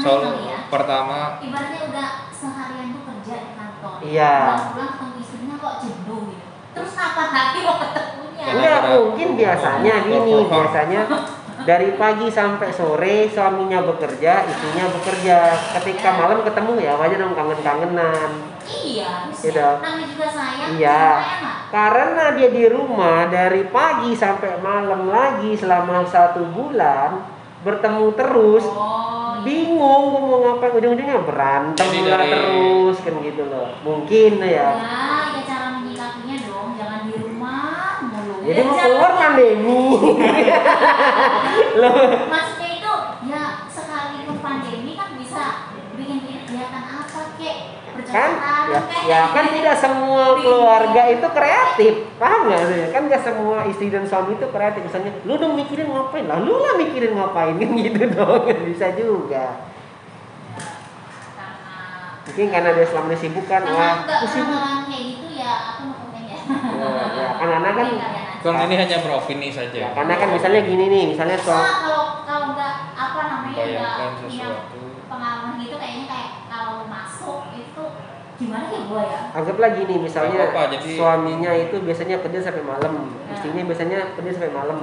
Itu 0.00 0.08
mah 0.08 0.16
mungkin 0.16 0.16
orang 0.16 0.32
aneh 0.32 0.32
sol 0.32 0.32
kali 0.32 0.42
ya. 0.46 0.58
pertama 0.68 1.18
ibaratnya 1.38 1.80
udah 1.86 2.08
seharian 2.30 2.86
tuh 2.90 3.02
kerja 3.04 3.34
di 3.36 3.50
kantor 3.52 3.92
Iya. 4.00 4.34
pulang 4.70 4.90
ketemu 4.90 5.16
istrinya 5.18 5.54
kok 5.56 5.74
jenuh 5.80 6.20
gitu 6.26 6.46
terus 6.70 6.92
kapan 6.94 7.28
lagi 7.30 7.58
mau 7.60 7.76
ketemunya 7.78 8.44
Enggak, 8.46 8.76
ada- 8.80 8.90
mungkin 8.96 9.28
biasanya 9.36 9.94
gini, 10.02 10.36
biasanya 10.46 11.00
dari 11.60 11.92
pagi 11.92 12.24
sampai 12.26 12.72
sore 12.72 13.28
suaminya 13.28 13.84
bekerja, 13.84 14.48
istrinya 14.48 14.88
bekerja. 14.88 15.38
Ketika 15.76 16.08
malam 16.10 16.40
ketemu 16.40 16.80
ya 16.80 16.96
wajar 16.96 17.20
dong 17.20 17.36
kangen-kangenan. 17.36 18.30
iya 18.64 19.28
Iya 19.28 19.28
bisa 19.28 19.52
dong. 19.52 19.78
namanya 19.78 20.06
juga 20.08 20.28
sayang 20.32 20.68
Iya. 20.72 21.04
Karena 21.68 22.24
dia 22.32 22.48
di 22.48 22.64
rumah 22.64 23.28
dari 23.28 23.68
pagi 23.68 24.16
sampai 24.16 24.56
malam 24.58 25.04
lagi 25.06 25.52
selama 25.52 26.00
satu 26.02 26.48
bulan 26.48 27.29
bertemu 27.60 28.06
terus, 28.14 28.64
oh 28.64 28.80
iya. 29.36 29.44
bingung 29.44 30.02
gua 30.08 30.20
mau 30.22 30.38
ngapain 30.42 30.72
ujung-ujungnya 30.74 31.18
berantem 31.20 31.84
Jadi 31.84 31.98
lah 32.02 32.18
dari- 32.18 32.32
terus 32.32 32.96
kan 32.98 33.14
gitu 33.18 33.42
loh. 33.46 33.68
Mungkin 33.80 34.32
ya. 34.38 34.48
ya 34.48 34.96
ya 35.30 35.40
cara 35.42 35.66
menyikapinya 35.76 36.36
dong 36.42 36.68
jangan 36.74 37.00
di 37.04 37.14
rumah 37.14 37.68
mulu 38.02 38.34
Jadi 38.42 38.56
Ya, 38.56 38.64
mau 38.64 38.76
keluar 38.78 39.12
pandemi. 39.14 39.80
Loh, 41.80 41.92
maksudnya 42.26 42.70
itu 42.74 42.94
ya 43.26 43.42
sekalipun 43.66 44.36
pandemi 44.38 44.92
kan 44.94 45.10
bisa 45.14 45.44
bikin 45.94 46.18
kegiatan 46.24 46.84
apa 46.86 47.20
kek 47.36 47.56
kan? 48.10 48.30
Ya, 48.70 48.80
ya 49.06 49.20
kan 49.32 49.44
tidak 49.50 49.76
semua 49.78 50.36
keluarga 50.38 51.02
itu 51.10 51.26
kreatif. 51.30 51.94
Paham 52.18 52.50
nggak 52.50 52.62
sih 52.68 52.78
kan 52.90 53.02
nggak 53.06 53.22
semua 53.22 53.56
istri 53.66 53.88
dan 53.88 54.04
suami 54.04 54.36
itu 54.36 54.46
kreatif. 54.50 54.82
Misalnya 54.84 55.12
lu 55.24 55.34
dong 55.38 55.54
mikirin 55.56 55.88
ngapain? 55.90 56.26
Lah 56.26 56.38
lu 56.42 56.54
lah 56.58 56.74
mikirin 56.76 57.14
ngapain? 57.16 57.54
Kan 57.56 57.70
gitu 57.78 58.02
dong. 58.14 58.42
Bisa 58.66 58.86
juga. 58.98 59.64
Karena 61.34 61.76
mungkin 62.26 62.46
karena 62.50 62.70
dia 62.76 62.86
selama 62.86 63.08
ini 63.10 63.16
sibuk 63.18 63.46
kan 63.50 63.62
karena 63.64 63.74
wah 63.74 63.94
aku 64.06 64.26
sibuk. 64.30 64.60
kayak 64.86 65.04
gitu 65.14 65.26
ya 65.34 65.52
aku 65.74 65.80
mau 65.88 65.94
komen 66.04 66.22
ya 66.26 66.38
ya, 66.38 66.88
ya, 67.16 67.28
kan 67.38 67.48
anak. 67.62 67.72
Kan 67.74 67.88
Ini 68.40 68.72
hanya 68.72 69.04
beropini 69.04 69.52
saja. 69.52 69.76
Ya, 69.76 69.88
karena 69.92 70.16
kan 70.16 70.32
misalnya 70.32 70.64
gini 70.64 70.88
nih 70.88 71.04
misalnya 71.12 71.36
Nah, 71.36 71.44
soal 71.44 71.60
kalau 71.84 72.04
kalau 72.24 72.46
nggak 72.56 72.74
apa 72.96 73.20
namanya 73.28 73.64
nggak 73.68 74.10
punya 74.24 74.48
pengalaman 75.10 75.60
gitu 75.60 75.76
kayaknya 75.76 76.06
kayak 76.08 76.30
kalau 76.48 76.88
masuk 76.88 77.50
gimana 78.40 78.66
ya? 78.66 78.80
Ya 78.80 79.18
anggaplah 79.32 79.70
gini 79.74 79.94
misalnya 80.00 80.32
Nggak 80.40 80.50
apa-apa, 80.50 80.72
jadi- 80.74 80.96
suaminya 80.96 81.50
itu 81.52 81.76
biasanya 81.78 82.16
kerja 82.18 82.40
sampai 82.40 82.64
malam. 82.64 82.94
Istrinya 83.28 83.62
biasanya 83.62 83.98
kerja 84.16 84.30
sampai 84.32 84.50
malam 84.50 84.80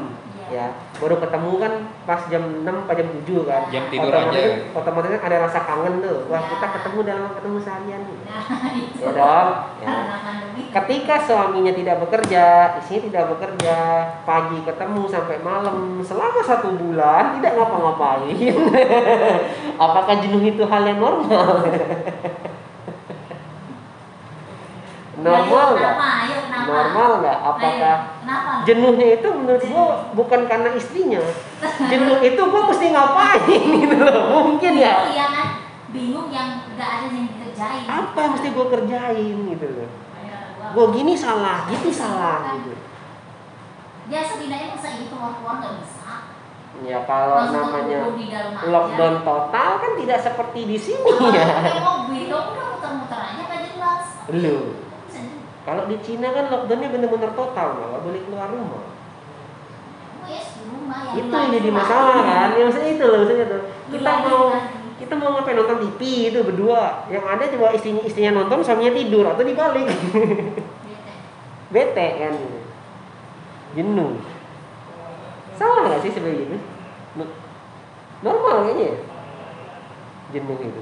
Iya. 0.48 0.64
ya. 0.64 0.68
Baru 0.98 1.20
ketemu 1.20 1.52
kan 1.58 1.74
pas 2.06 2.22
jam 2.26 2.40
6 2.64 2.88
pas 2.88 2.96
jam 2.96 3.04
7 3.12 3.44
kan. 3.44 3.68
Jam 3.68 3.84
tidur 3.90 4.08
otomatis, 4.08 4.40
aja. 4.40 4.72
otomatis 4.72 5.10
kan 5.12 5.22
ada 5.26 5.38
rasa 5.44 5.60
kangen 5.62 5.94
tuh. 6.00 6.18
Wah 6.26 6.40
Ya. 6.40 6.48
kita 6.48 6.68
ketemu 6.72 7.00
dalam 7.04 7.30
ketemu 7.34 7.58
seharian 7.60 8.02
nih. 8.02 8.18
Nah 8.24 8.44
itu. 8.80 9.02
Ya 9.02 9.12
dong 9.12 9.50
ya. 9.78 9.90
ketika 10.70 11.16
suaminya 11.20 11.74
tidak 11.74 12.00
bekerja 12.00 12.44
istrinya 12.78 13.02
tidak 13.04 13.24
bekerja 13.30 13.76
pagi 14.24 14.60
ketemu 14.62 15.02
sampai 15.06 15.38
malam 15.42 15.78
selama 16.00 16.40
satu 16.40 16.70
bulan 16.72 17.36
tidak 17.36 17.52
ngapa-ngapain. 17.54 18.38
Apakah 19.84 20.16
jenuh 20.18 20.42
itu 20.42 20.64
hal 20.64 20.84
yang 20.86 20.98
normal 20.98 21.60
normal 25.18 25.68
nggak? 25.74 25.96
normal 26.68 27.10
nggak? 27.20 27.38
Apakah 27.42 27.96
jenuhnya 28.64 29.08
itu 29.18 29.28
menurut 29.28 29.64
gua 29.66 29.86
bukan 30.14 30.46
karena 30.46 30.70
istrinya. 30.74 31.22
Jenuh 31.92 32.18
itu 32.22 32.42
gua 32.44 32.62
mesti 32.68 32.86
ngapain 32.92 33.62
gitu 33.82 33.98
loh? 33.98 34.46
Mungkin 34.46 34.74
ya. 34.78 34.94
Kan 35.10 35.48
bingung 35.90 36.30
yang 36.30 36.62
nggak 36.76 36.90
ada 37.02 37.06
yang 37.10 37.26
dikerjain. 37.28 37.86
Apa 37.88 38.18
yang 38.20 38.32
mesti 38.38 38.48
gua 38.52 38.66
kerjain 38.70 39.38
gitu 39.48 39.68
loh? 39.74 39.90
Gua 40.76 40.86
gini 40.92 41.14
salah 41.16 41.66
gitu 41.68 41.90
salah 41.90 42.54
gitu. 42.60 42.76
Ya 44.08 44.24
setidaknya 44.24 44.72
masa 44.72 44.88
ini 44.96 45.06
keluar-keluar 45.10 45.56
nggak 45.60 45.74
bisa. 45.82 46.14
Ya 46.86 47.02
kalau 47.10 47.42
Langsung 47.42 47.74
namanya 47.74 48.00
dalam 48.06 48.54
aja. 48.54 48.70
lockdown 48.70 49.16
total 49.26 49.72
kan 49.82 49.92
tidak 49.98 50.20
seperti 50.22 50.60
di 50.64 50.78
sini 50.78 51.10
Apa, 51.10 51.34
ya. 51.34 51.82
mobil 51.82 52.30
udah 52.30 52.66
muter-muter 52.70 53.18
aja 53.18 53.42
nggak 53.42 53.62
jelas. 53.66 54.06
Lu. 54.30 54.58
Kalau 55.68 55.84
di 55.84 56.00
Cina 56.00 56.32
kan 56.32 56.48
lockdownnya 56.48 56.96
benar-benar 56.96 57.36
total 57.36 57.68
nggak 57.76 58.00
boleh 58.00 58.22
keluar 58.24 58.48
rumah. 58.48 58.88
Oh, 60.24 60.28
yes, 60.32 60.56
yang 61.12 61.28
itu 61.28 61.36
yang 61.36 61.52
jadi 61.60 61.70
masalah 61.76 62.18
kan? 62.24 62.50
Ya 62.56 62.64
maksudnya 62.64 62.92
itu 62.96 63.04
loh 63.04 63.18
maksudnya 63.20 63.46
tuh. 63.52 63.62
Kita 63.92 64.12
Lu 64.16 64.24
mau 64.24 64.44
lagi, 64.56 64.72
kita 64.96 65.14
mau 65.20 65.30
ngapain 65.36 65.56
nonton 65.60 65.78
TV 65.84 66.00
itu 66.32 66.40
berdua? 66.40 67.04
Yang 67.12 67.24
ada 67.28 67.44
coba 67.52 67.68
istrinya 67.76 68.00
istrinya 68.08 68.32
nonton 68.40 68.64
suaminya 68.64 68.96
tidur 68.96 69.28
atau 69.28 69.44
dibalik. 69.44 69.92
Bete. 69.92 71.12
bete 71.76 72.08
kan? 72.16 72.34
Jenuh. 73.76 74.24
Salah 75.60 75.84
nggak 75.84 76.00
sih 76.00 76.12
sebenarnya 76.16 76.48
gitu 76.48 76.58
No- 77.20 77.36
normal 78.24 78.72
kayaknya 78.72 78.86
ya? 78.88 78.98
Jenuh 80.32 80.58
itu. 80.64 80.82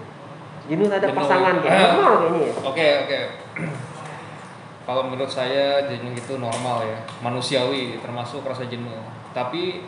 Jenuh 0.69 0.87
ada 0.93 1.09
Jenuh. 1.09 1.17
pasangan 1.17 1.55
kayak 1.65 1.73
normal 1.89 2.13
kayaknya 2.21 2.41
ya? 2.45 2.53
Oke 2.69 2.85
oke. 3.01 3.17
kalau 4.85 5.09
menurut 5.09 5.27
saya 5.27 5.89
jenuh 5.89 6.13
itu 6.13 6.37
normal 6.37 6.85
ya, 6.85 6.97
manusiawi 7.25 7.97
termasuk 7.99 8.45
rasa 8.45 8.69
jenuh. 8.69 9.01
Tapi 9.33 9.81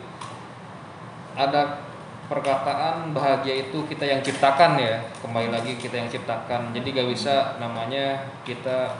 ada 1.38 1.86
perkataan 2.26 3.14
bahagia 3.14 3.70
itu 3.70 3.86
kita 3.86 4.04
yang 4.04 4.20
ciptakan 4.20 4.76
ya, 4.76 4.98
kembali 5.22 5.54
lagi 5.54 5.78
kita 5.78 6.02
yang 6.02 6.10
ciptakan. 6.10 6.74
Jadi 6.74 6.86
gak 6.98 7.08
bisa 7.14 7.56
namanya 7.62 8.26
kita 8.42 8.98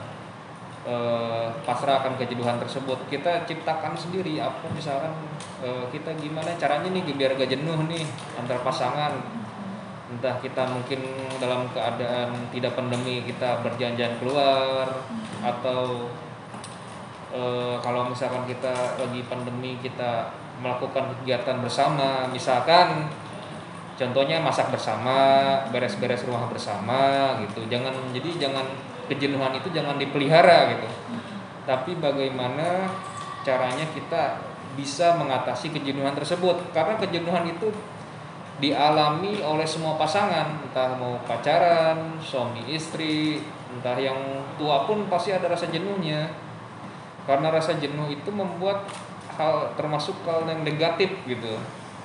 eh, 0.87 1.47
pasrah 1.67 1.99
akan 1.99 2.15
kejenuhan 2.15 2.57
tersebut. 2.63 3.11
Kita 3.11 3.43
ciptakan 3.43 3.93
sendiri 3.99 4.39
apa 4.39 4.71
misalkan 4.71 5.11
eh, 5.59 5.85
kita 5.91 6.15
gimana 6.15 6.55
caranya 6.55 6.89
nih 6.89 7.11
biar 7.11 7.35
gak 7.35 7.51
jenuh 7.51 7.75
nih 7.91 8.07
antar 8.39 8.63
pasangan 8.63 9.19
entah 10.09 10.41
kita 10.41 10.65
mungkin 10.65 11.05
dalam 11.39 11.65
keadaan 11.71 12.51
tidak 12.53 12.75
pandemi 12.75 13.23
kita 13.23 13.63
berjalan-jalan 13.63 14.15
keluar 14.19 14.85
atau 15.41 16.11
eh, 17.31 17.75
kalau 17.79 18.11
misalkan 18.11 18.43
kita 18.45 18.99
lagi 18.99 19.23
pandemi 19.25 19.79
kita 19.79 20.29
melakukan 20.59 21.15
kegiatan 21.19 21.63
bersama. 21.63 22.27
Misalkan 22.29 23.07
contohnya 23.95 24.39
masak 24.43 24.71
bersama 24.71 25.15
beres-beres 25.71 26.23
rumah 26.27 26.47
bersama 26.51 27.35
gitu. 27.47 27.65
Jangan 27.71 27.95
jadi 28.11 28.29
jangan 28.47 28.67
kejenuhan 29.07 29.55
itu 29.57 29.67
jangan 29.71 29.95
dipelihara 29.97 30.77
gitu. 30.77 30.87
Tapi 31.65 31.97
bagaimana 31.97 32.91
caranya 33.41 33.87
kita 33.95 34.43
bisa 34.77 35.17
mengatasi 35.17 35.73
kejenuhan 35.73 36.13
tersebut? 36.13 36.71
Karena 36.75 36.95
kejenuhan 36.99 37.47
itu 37.49 37.71
dialami 38.59 39.39
oleh 39.41 39.65
semua 39.65 39.95
pasangan. 39.95 40.59
Entah 40.63 40.95
mau 40.99 41.19
pacaran 41.25 42.19
suami 42.19 42.67
istri 42.69 43.39
entah 43.71 43.95
yang 43.95 44.43
tua 44.59 44.83
pun 44.85 45.07
pasti 45.07 45.31
ada 45.31 45.47
rasa 45.47 45.71
jenuhnya. 45.71 46.29
Karena 47.23 47.49
rasa 47.49 47.79
jenuh 47.79 48.11
itu 48.11 48.29
membuat 48.29 48.87
hal 49.39 49.71
termasuk 49.79 50.19
hal 50.27 50.43
yang 50.45 50.61
negatif 50.67 51.15
gitu. 51.23 51.55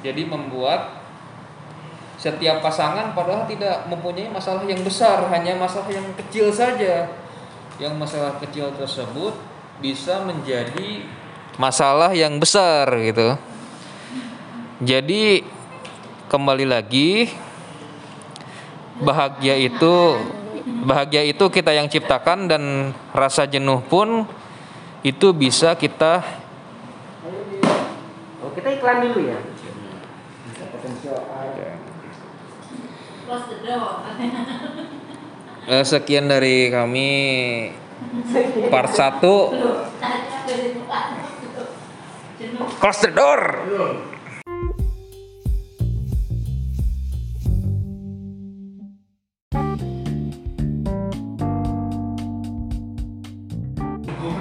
Jadi 0.06 0.22
membuat 0.28 1.02
setiap 2.14 2.62
pasangan 2.62 3.12
padahal 3.12 3.44
tidak 3.50 3.90
mempunyai 3.90 4.30
masalah 4.30 4.62
yang 4.64 4.80
besar 4.86 5.26
hanya 5.34 5.58
masalah 5.58 5.90
yang 5.90 6.06
kecil 6.14 6.48
saja. 6.54 7.10
Yang 7.82 7.94
masalah 7.98 8.38
kecil 8.38 8.70
tersebut 8.78 9.34
bisa 9.82 10.22
menjadi 10.22 11.02
masalah 11.58 12.14
yang 12.14 12.38
besar 12.38 12.86
gitu. 13.02 13.34
Jadi 14.82 15.42
kembali 16.34 16.66
lagi 16.66 17.30
bahagia 18.98 19.54
itu 19.54 20.18
bahagia 20.82 21.22
itu 21.22 21.46
kita 21.46 21.70
yang 21.70 21.86
ciptakan 21.86 22.50
dan 22.50 22.62
rasa 23.14 23.46
jenuh 23.46 23.78
pun 23.86 24.26
itu 25.06 25.30
bisa 25.30 25.78
kita 25.78 26.26
Oh, 28.42 28.50
kita 28.50 28.66
iklan 28.76 28.98
dulu 29.06 29.30
ya. 29.30 29.38
Close 33.24 33.46
the 33.48 33.58
door. 33.62 33.88
eh, 35.70 35.84
sekian 35.86 36.26
dari 36.26 36.66
kami 36.68 37.08
part 38.68 38.90
1 38.90 39.22
Jenuh. 42.34 42.66
close 42.82 43.00
the 43.06 43.12
door 43.14 43.40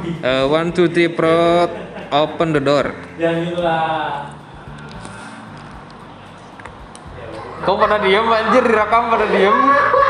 Eh, 0.03 0.43
one 0.51 0.75
two 0.75 0.91
three 0.91 1.07
pro 1.07 1.63
open 2.11 2.51
the 2.51 2.59
door 2.59 2.91
Jangan 3.15 3.39
gitu 3.47 3.61
lah. 3.63 4.35
Kau 7.63 7.79
pada 7.79 7.95
diem 8.03 8.27
anjir 8.27 8.63
direkam 8.67 9.07
pada 9.07 9.25
diem 9.31 9.55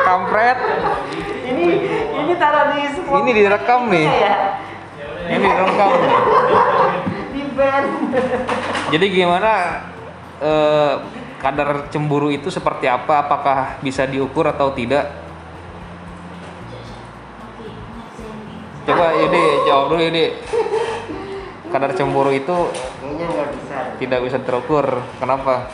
kampret 0.01 0.57
Ini 1.45 1.65
ini 2.25 2.33
taruh 2.41 2.73
di 2.73 2.81
semua. 2.89 3.21
Ini 3.21 3.31
direkam 3.37 3.81
nih. 3.93 4.07
Ya, 4.09 4.35
ini 5.29 5.45
direkam 5.45 5.89
nih. 5.93 6.13
di 7.29 7.41
band. 7.53 7.87
Jadi 8.89 9.05
gimana 9.13 9.53
eh, 10.41 10.93
kadar 11.37 11.93
cemburu 11.93 12.33
itu 12.33 12.49
seperti 12.49 12.89
apa? 12.89 13.29
Apakah 13.29 13.77
bisa 13.85 14.09
diukur 14.09 14.49
atau 14.49 14.73
tidak? 14.73 15.13
Coba 18.83 19.15
ini 19.15 19.43
jawab 19.73 19.89
dulu 19.89 20.03
ini. 20.05 20.25
Kadar 21.73 21.97
cemburu 21.97 22.29
itu 22.29 22.53
bisa. 22.69 23.97
tidak 23.97 24.19
bisa 24.21 24.37
terukur. 24.45 24.85
Kenapa? 25.17 25.73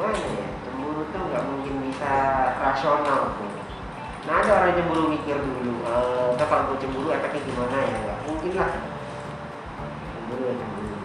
Mana 0.00 0.16
ya? 0.16 0.48
Cemburu 0.64 1.04
tuh 1.12 1.20
nggak 1.28 1.42
mungkin 1.44 1.74
bisa 1.92 2.14
rasional 2.56 3.36
tuh. 3.36 3.52
Nah 4.24 4.34
ada 4.40 4.50
orang 4.64 4.72
cemburu 4.80 5.02
mikir 5.12 5.36
dulu. 5.36 5.84
Eh, 5.84 6.26
"Ntar 6.32 6.46
kalau 6.48 6.72
gue 6.72 6.78
cemburu 6.80 7.08
efeknya 7.12 7.40
gimana 7.44 7.76
ya? 7.76 7.96
Nggak 8.00 8.18
mungkin 8.24 8.52
lah. 8.56 8.70
Cemburu 10.08 10.42
ya 10.48 10.54
cemburu. 10.56 10.96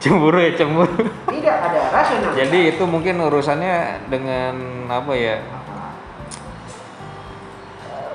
Cemburu 0.00 0.38
ya 0.40 0.52
cemburu. 0.56 1.02
Tidak 1.36 1.56
ada 1.60 1.80
rasional. 1.92 2.32
Jadi 2.32 2.58
itu 2.72 2.84
mungkin 2.88 3.20
urusannya 3.20 3.76
dengan 4.08 4.54
apa 4.88 5.12
ya? 5.12 5.36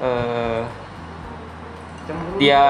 Eh. 0.01 0.84
Dia 2.37 2.63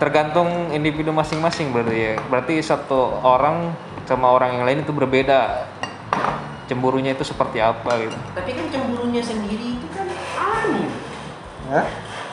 tergantung 0.00 0.72
individu 0.72 1.12
masing-masing 1.12 1.72
berarti 1.72 1.96
ya. 1.96 2.14
Berarti 2.32 2.54
satu 2.64 3.20
orang 3.20 3.76
sama 4.08 4.32
orang 4.32 4.56
yang 4.56 4.64
lain 4.64 4.80
itu 4.82 4.92
berbeda. 4.96 5.68
Cemburunya 6.70 7.18
itu 7.18 7.26
seperti 7.26 7.58
apa 7.58 7.98
gitu. 7.98 8.14
Tapi 8.32 8.50
kan 8.54 8.66
cemburunya 8.70 9.18
sendiri 9.18 9.76
itu 9.76 9.86
kan 9.90 10.06
alami. 10.38 10.86
Hah? 11.68 11.86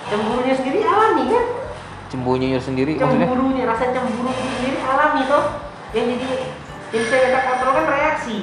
Cemburunya 0.08 0.54
sendiri 0.54 0.80
alami 0.86 1.24
kan? 1.34 1.46
Cemburunya 2.08 2.60
sendiri 2.62 2.92
maksudnya? 2.96 3.28
Cemburunya, 3.28 3.64
rasa 3.68 3.92
cemburu 3.92 4.30
itu 4.32 4.48
sendiri 4.62 4.78
alami 4.80 5.22
toh. 5.28 5.46
Yang 5.92 6.06
jadi 6.16 6.26
yang 6.88 7.04
bisa 7.04 7.16
kita 7.20 7.40
kontrol 7.44 7.72
kan 7.76 7.86
reaksi. 7.92 8.38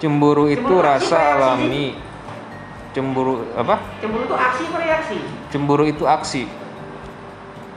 Cemburu 0.00 0.44
itu 0.48 0.60
Cemburu 0.60 0.80
sih, 0.80 0.88
rasa 0.90 1.18
alami. 1.38 1.86
Cemburu 2.92 3.32
apa? 3.56 3.74
Cemburu 4.02 4.22
itu 4.28 4.36
aksi 4.36 4.62
apa 4.68 4.78
reaksi? 4.82 5.18
Cemburu 5.50 5.84
itu 5.84 6.06
aksi. 6.06 6.46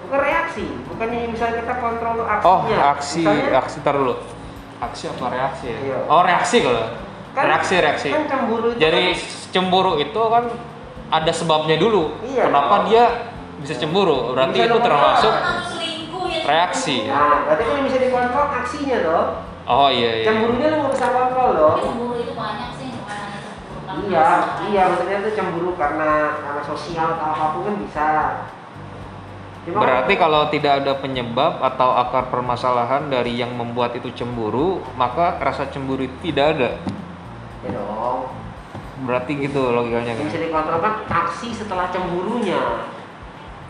Bukan 0.05 0.19
reaksi, 0.21 0.65
bukannya 0.85 1.33
misalnya 1.33 1.65
kita 1.65 1.75
kontrol 1.81 2.21
aksinya. 2.21 2.45
Oh, 2.45 2.61
aksi, 2.93 3.23
Misalnya, 3.25 3.57
aksi 3.57 3.77
tar 3.81 3.95
dulu. 3.97 4.15
Aksi 4.77 5.03
apa 5.09 5.25
reaksi 5.27 5.65
ya? 5.65 5.77
Iya. 5.81 5.97
Oh, 6.05 6.21
reaksi 6.21 6.57
kalau. 6.61 6.85
Kan- 7.33 7.45
reaksi, 7.49 7.73
reaksi. 7.81 8.09
Kan 8.13 8.29
cemburu 8.29 8.67
itu 8.69 8.77
Jadi 8.77 9.03
kan- 9.17 9.49
cemburu 9.49 9.91
itu 9.97 10.21
kan 10.29 10.43
ada 11.09 11.31
sebabnya 11.33 11.81
dulu. 11.81 12.13
Iya. 12.21 12.45
Kenapa 12.45 12.85
dia 12.85 13.03
bisa 13.57 13.73
cemburu? 13.73 14.37
Berarti 14.37 14.59
Bisa 14.61 14.67
itu 14.69 14.77
dong. 14.77 14.85
termasuk 14.85 15.33
ya 15.33 16.41
reaksi. 16.43 16.97
Nah, 17.09 17.47
berarti 17.49 17.63
kan 17.63 17.77
bisa 17.81 17.97
dikontrol 17.97 18.45
aksinya 18.53 18.97
toh. 19.01 19.25
Oh 19.63 19.87
iya 19.89 20.21
iya. 20.21 20.25
Cemburunya 20.27 20.67
lu 20.69 20.77
nggak 20.77 20.93
bisa 20.93 21.07
kontrol 21.09 21.49
loh. 21.55 21.73
Cemburu 21.79 22.13
itu 22.19 22.33
banyak 22.35 22.69
sih 22.77 22.87
bukan 22.93 23.15
hanya 23.17 23.39
cemburu 23.41 23.79
karena 23.81 23.92
Iya, 24.09 24.27
iya 24.67 24.81
maksudnya 24.91 25.17
itu 25.23 25.31
cemburu 25.37 25.71
karena 25.79 26.39
karena 26.43 26.61
sosial 26.63 27.07
atau 27.15 27.27
apa 27.31 27.45
pun 27.55 27.61
kan 27.63 27.75
bisa. 27.79 28.07
Cuma 29.63 29.79
Berarti 29.79 30.13
kalau 30.19 30.51
tidak 30.51 30.83
ada 30.83 30.99
penyebab 30.99 31.63
atau 31.63 31.95
akar 31.95 32.27
permasalahan 32.27 33.07
dari 33.07 33.39
yang 33.39 33.55
membuat 33.55 33.95
itu 33.95 34.11
cemburu, 34.11 34.83
maka 34.99 35.39
rasa 35.39 35.71
cemburu 35.71 36.03
itu 36.03 36.17
tidak 36.19 36.59
ada. 36.59 36.69
ya 37.63 37.69
dong. 37.71 38.27
Berarti 39.07 39.31
gitu 39.39 39.71
logikanya 39.71 40.19
kan. 40.19 40.27
bisa 40.27 40.39
dikontrol 40.43 40.79
kan 40.83 40.93
aksi 41.07 41.55
setelah 41.55 41.87
cemburunya. 41.95 42.59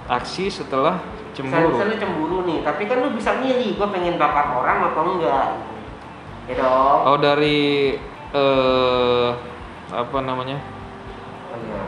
Aksi 0.10 0.50
setelah 0.50 0.98
Misalnya, 1.34 1.38
cemburu. 1.38 1.70
misalnya 1.78 1.98
cemburu 2.02 2.38
nih, 2.46 2.60
tapi 2.66 2.82
kan 2.90 2.98
lu 3.02 3.10
bisa 3.14 3.32
milih, 3.38 3.78
gue 3.78 3.88
pengen 3.94 4.16
bakar 4.18 4.50
orang 4.54 4.90
atau 4.90 5.02
enggak. 5.14 5.48
Ya 6.50 6.54
dong. 6.58 7.00
Oh 7.06 7.18
dari 7.22 7.94
eh 8.34 9.30
apa 9.94 10.18
namanya? 10.20 10.58
Iya. 11.54 11.82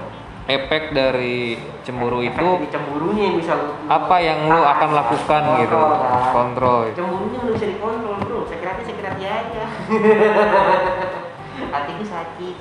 Efek 0.46 0.94
dari 0.94 1.58
cemburu 1.82 2.22
Efek 2.22 2.38
itu 2.38 2.48
dari 2.56 2.70
cemburunya 2.70 3.24
yang 3.26 3.38
bisa 3.41 3.58
lu 3.58 3.65
apa 3.89 4.15
yang 4.22 4.46
lu 4.46 4.62
akan 4.62 4.89
Ah, 4.94 4.98
lakukan 5.02 5.41
gitu. 5.58 5.74
kontrol, 5.74 5.89
kan? 5.98 6.30
Kontrol. 6.32 6.82
Cemburunya 6.94 7.38
nggak 7.41 7.56
bisa 7.58 7.68
dikontrol 7.68 8.15
bro. 8.22 8.39
Sakit 8.46 8.68
hati 9.02 9.24
aja. 9.26 9.63
Hatiku 11.74 12.04
sakit. 12.06 12.56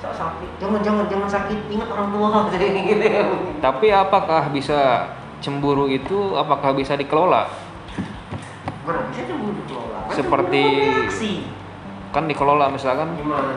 Sok 0.00 0.14
sakit. 0.16 0.50
Jangan 0.56 0.80
jangan 0.80 1.04
jangan 1.06 1.28
sakit. 1.28 1.58
Ingat 1.68 1.88
orang 1.90 2.08
tua 2.10 2.28
gitu. 2.88 3.06
Tapi 3.60 3.86
apakah 3.92 4.48
bisa 4.48 5.12
cemburu 5.38 5.86
itu 5.86 6.32
apakah 6.32 6.72
bisa 6.72 6.96
dikelola? 6.96 7.44
Bisa 8.82 9.22
cemburu 9.22 9.52
dikelola? 9.54 9.98
Kan 10.08 10.16
Seperti- 10.16 10.80
cemburu. 10.80 11.34
Kan 12.08 12.28
dikelola 12.28 12.68
misalkan 12.68 13.08
Gimana 13.16 13.52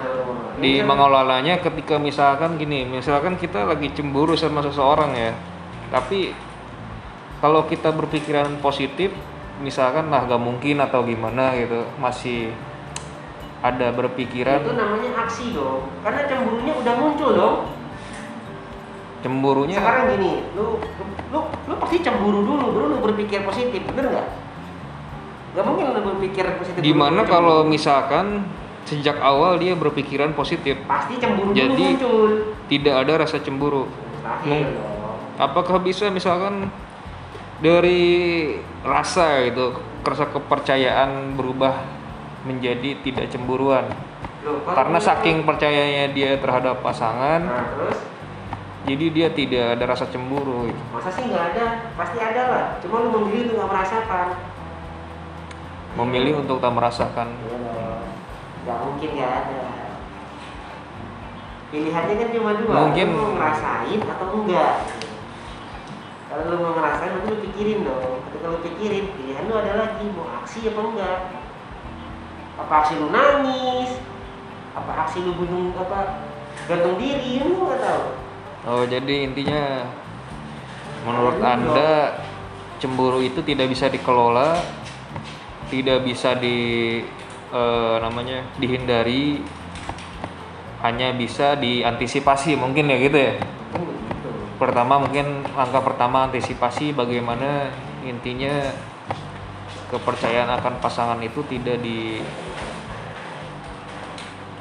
di 0.60 0.80
kan- 0.80 0.88
mengelolanya 0.88 1.60
ketika 1.60 2.00
misalkan 2.00 2.56
gini, 2.56 2.88
misalkan 2.88 3.36
kita 3.36 3.68
lagi 3.68 3.92
cemburu 3.92 4.36
sama 4.38 4.64
seseorang 4.64 5.12
ya. 5.16 5.34
tapi 5.86 6.34
kalau 7.40 7.70
kita 7.70 7.94
berpikiran 7.94 8.58
positif 8.58 9.14
misalkan 9.62 10.12
lah 10.12 10.26
gak 10.28 10.42
mungkin 10.42 10.82
atau 10.82 11.06
gimana 11.06 11.56
gitu 11.56 11.86
masih 12.02 12.52
ada 13.64 13.94
berpikiran. 13.96 14.62
Itu 14.66 14.76
namanya 14.76 15.10
aksi 15.26 15.56
dong 15.56 15.88
karena 16.04 16.22
cemburunya 16.28 16.74
udah 16.76 16.94
muncul 17.00 17.30
dong. 17.34 17.58
Cemburunya 19.24 19.78
sekarang 19.82 20.06
gini 20.18 20.34
lu 20.54 20.78
lu 21.34 21.40
lu 21.50 21.74
pasti 21.82 21.98
cemburu 22.06 22.46
dulu 22.46 22.66
baru 22.74 22.86
lu 22.94 22.98
berpikir 23.02 23.42
positif 23.48 23.82
bener 23.90 24.12
nggak? 24.12 24.28
Gak 25.56 25.66
mungkin 25.66 25.86
lu 25.96 26.02
berpikir 26.14 26.46
positif 26.60 26.82
baru 26.82 27.24
kalau 27.26 27.64
misalkan 27.66 28.44
sejak 28.86 29.18
awal 29.18 29.58
dia 29.58 29.74
berpikiran 29.74 30.32
positif. 30.32 30.78
Pasti 30.86 31.18
cemburu 31.18 31.52
dulu 31.52 31.58
Jadi- 31.58 31.90
muncul. 31.98 32.32
tidak 32.70 32.96
ada 33.02 33.14
rasa 33.20 33.38
cemburu. 33.42 33.90
Mustahil 33.90 34.62
dong. 34.72 34.94
apakah 35.36 35.78
bisa 35.78 36.08
misalkan 36.08 36.70
dari 37.60 38.56
rasa 38.82 39.44
gitu 39.44 39.76
rasa 40.02 40.30
kepercayaan 40.30 41.34
berubah 41.34 41.82
menjadi 42.46 43.02
tidak 43.02 43.28
cemburuan? 43.28 43.90
Loh, 44.46 44.62
karena 44.64 45.02
lu- 45.02 45.04
saking 45.04 45.42
percayanya 45.42 46.14
dia 46.14 46.38
terhadap 46.38 46.78
pasangan 46.80 47.42
nah 47.42 47.66
terus? 47.74 47.98
jadi 48.86 49.06
dia 49.10 49.28
tidak 49.34 49.66
ada 49.76 49.84
rasa 49.90 50.06
cemburu. 50.06 50.70
Gitu. 50.70 50.82
masa 50.94 51.10
sih 51.10 51.26
nggak 51.26 51.58
ada? 51.58 51.66
Pasti 51.98 52.18
ada 52.22 52.42
lah. 52.54 52.66
Cuma 52.86 53.02
lu 53.02 53.10
memilih 53.18 53.50
untuk 53.50 53.56
nggak 53.58 53.72
merasakan. 53.74 54.28
Memilih 55.96 56.34
untuk 56.44 56.58
tak 56.62 56.70
merasakan. 56.70 57.28
Iya. 57.34 57.65
Nggak 58.66 58.78
mungkin 58.82 59.10
nggak 59.14 59.32
ada. 59.46 59.64
Pilihannya 61.70 62.14
kan 62.18 62.30
cuma 62.34 62.52
dua 62.58 62.76
Mungkin- 62.90 63.10
lu 63.14 63.18
mau 63.20 63.32
ngerasain 63.38 64.00
atau 64.02 64.28
enggak? 64.42 64.74
Kalau 66.26 66.44
lu 66.50 66.56
mau 66.58 66.72
ngerasain 66.74 67.12
nanti 67.14 67.28
lu 67.30 67.38
pikirin 67.46 67.80
dong. 67.86 68.26
Ketika 68.30 68.46
lu 68.50 68.58
pikirin 68.66 69.06
pilihan 69.14 69.44
lu 69.46 69.54
ada 69.54 69.74
lagi 69.78 70.06
mau 70.14 70.28
aksi 70.42 70.66
apa 70.66 70.82
enggak? 70.82 71.20
Apa 72.58 72.74
aksi 72.82 72.94
lu 72.98 73.08
nangis? 73.14 73.92
Apa 74.74 74.92
aksi 75.06 75.18
lu 75.22 75.32
bunuh 75.38 75.72
apa 75.78 76.26
gantung 76.66 76.98
diri? 76.98 77.46
Lu 77.46 77.70
nggak 77.70 77.80
tahu. 77.82 78.04
Oh 78.66 78.84
jadi 78.90 79.30
intinya 79.30 79.86
menurut 81.06 81.38
anda 81.38 82.18
cemburu 82.82 83.22
itu 83.22 83.46
tidak 83.46 83.70
bisa 83.70 83.86
dikelola 83.88 84.58
tidak 85.70 86.02
bisa 86.02 86.34
di 86.34 86.58
eh, 87.52 87.96
namanya 88.02 88.46
dihindari 88.58 89.42
hanya 90.82 91.14
bisa 91.18 91.58
diantisipasi 91.58 92.54
mungkin 92.56 92.90
ya 92.90 92.98
gitu 93.02 93.18
ya? 93.18 93.34
Pertama 94.56 95.02
mungkin 95.02 95.44
langkah 95.52 95.82
pertama 95.84 96.30
antisipasi 96.30 96.96
bagaimana 96.96 97.74
intinya 98.06 98.72
kepercayaan 99.92 100.48
akan 100.62 100.80
pasangan 100.80 101.20
itu 101.20 101.42
tidak 101.50 101.82
di 101.82 102.22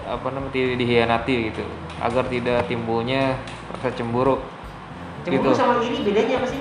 apa 0.05 0.27
namanya 0.29 0.53
tidak 0.53 0.77
dihianati 0.81 1.35
gitu. 1.53 1.65
Agar 2.01 2.29
tidak 2.29 2.67
timbulnya 2.69 3.39
rasa 3.73 3.93
cemburu. 3.95 4.41
Cemburu 5.25 5.53
Gitu. 5.53 5.57
sama 5.57 5.81
iri 5.81 5.99
bedanya 6.05 6.35
apa 6.41 6.47
sih? 6.49 6.61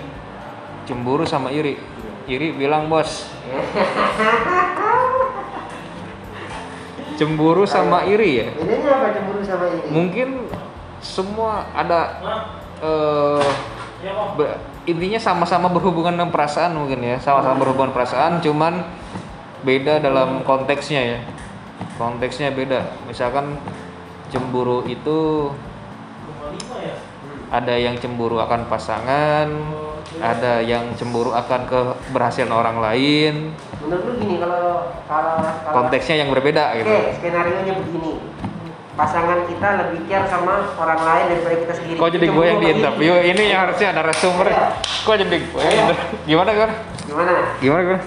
Cemburu 0.87 1.23
sama 1.27 1.49
iri. 1.51 1.75
Iri 2.23 2.55
bilang 2.55 2.87
bos 2.87 3.27
cemburu 7.23 7.63
sama 7.63 8.03
iri 8.03 8.43
ya? 8.43 8.47
Bedanya 8.51 8.89
apa 8.99 9.07
cemburu 9.15 9.39
sama 9.39 9.65
iri. 9.71 9.87
Mungkin 9.87 10.27
semua 10.99 11.63
ada 11.71 12.19
eh 12.83 13.43
be- 14.35 14.59
intinya 14.83 15.15
sama-sama 15.15 15.71
berhubungan 15.71 16.11
dengan 16.11 16.31
perasaan 16.35 16.75
mungkin 16.75 16.99
ya. 16.99 17.15
Sama-sama 17.23 17.63
berhubungan 17.63 17.95
perasaan 17.95 18.43
cuman 18.43 18.83
beda 19.63 20.03
dalam 20.03 20.43
konteksnya 20.43 21.01
ya. 21.15 21.19
Konteksnya 21.95 22.51
beda. 22.51 22.83
Misalkan 23.07 23.55
cemburu 24.27 24.83
itu 24.83 25.47
ada 27.53 27.77
yang 27.77 27.95
cemburu 28.01 28.41
akan 28.41 28.65
pasangan 28.67 29.47
ada 30.15 30.59
yang 30.59 30.93
cemburu 30.93 31.31
akan 31.31 31.61
keberhasilan 31.65 32.49
orang 32.49 32.77
lain 32.77 33.33
menurut 33.79 34.03
lu 34.03 34.13
gini 34.15 34.35
kalau 34.37 34.87
kalau 35.05 35.33
kalau 35.41 35.73
konteksnya 35.75 36.15
yang 36.17 36.29
berbeda 36.29 36.77
gitu 36.77 36.87
Oke, 36.87 37.17
skenario 37.17 37.57
nya 37.61 37.73
begini. 37.75 38.13
Pasangan 38.93 39.49
kita 39.49 39.67
lebih 39.75 40.05
care 40.05 40.29
sama 40.29 40.69
orang 40.77 41.01
lain 41.01 41.25
daripada 41.27 41.55
kita 41.57 41.73
sendiri. 41.73 41.97
kok 41.97 42.13
jadi 42.13 42.27
gue 42.29 42.45
yang 42.45 42.59
di 42.59 42.67
interview 42.71 43.13
ini 43.17 43.43
yang 43.47 43.65
harusnya 43.65 43.89
ada 43.89 43.99
narasumber 43.99 44.47
kok 44.77 45.15
jadi 45.17 45.37
gue 45.41 45.61
yang 45.63 45.77
inter- 45.83 46.09
gimana 46.23 46.51
kan 46.53 46.69
Gimana? 47.03 47.33
gimana 47.57 47.83
kan 47.89 47.99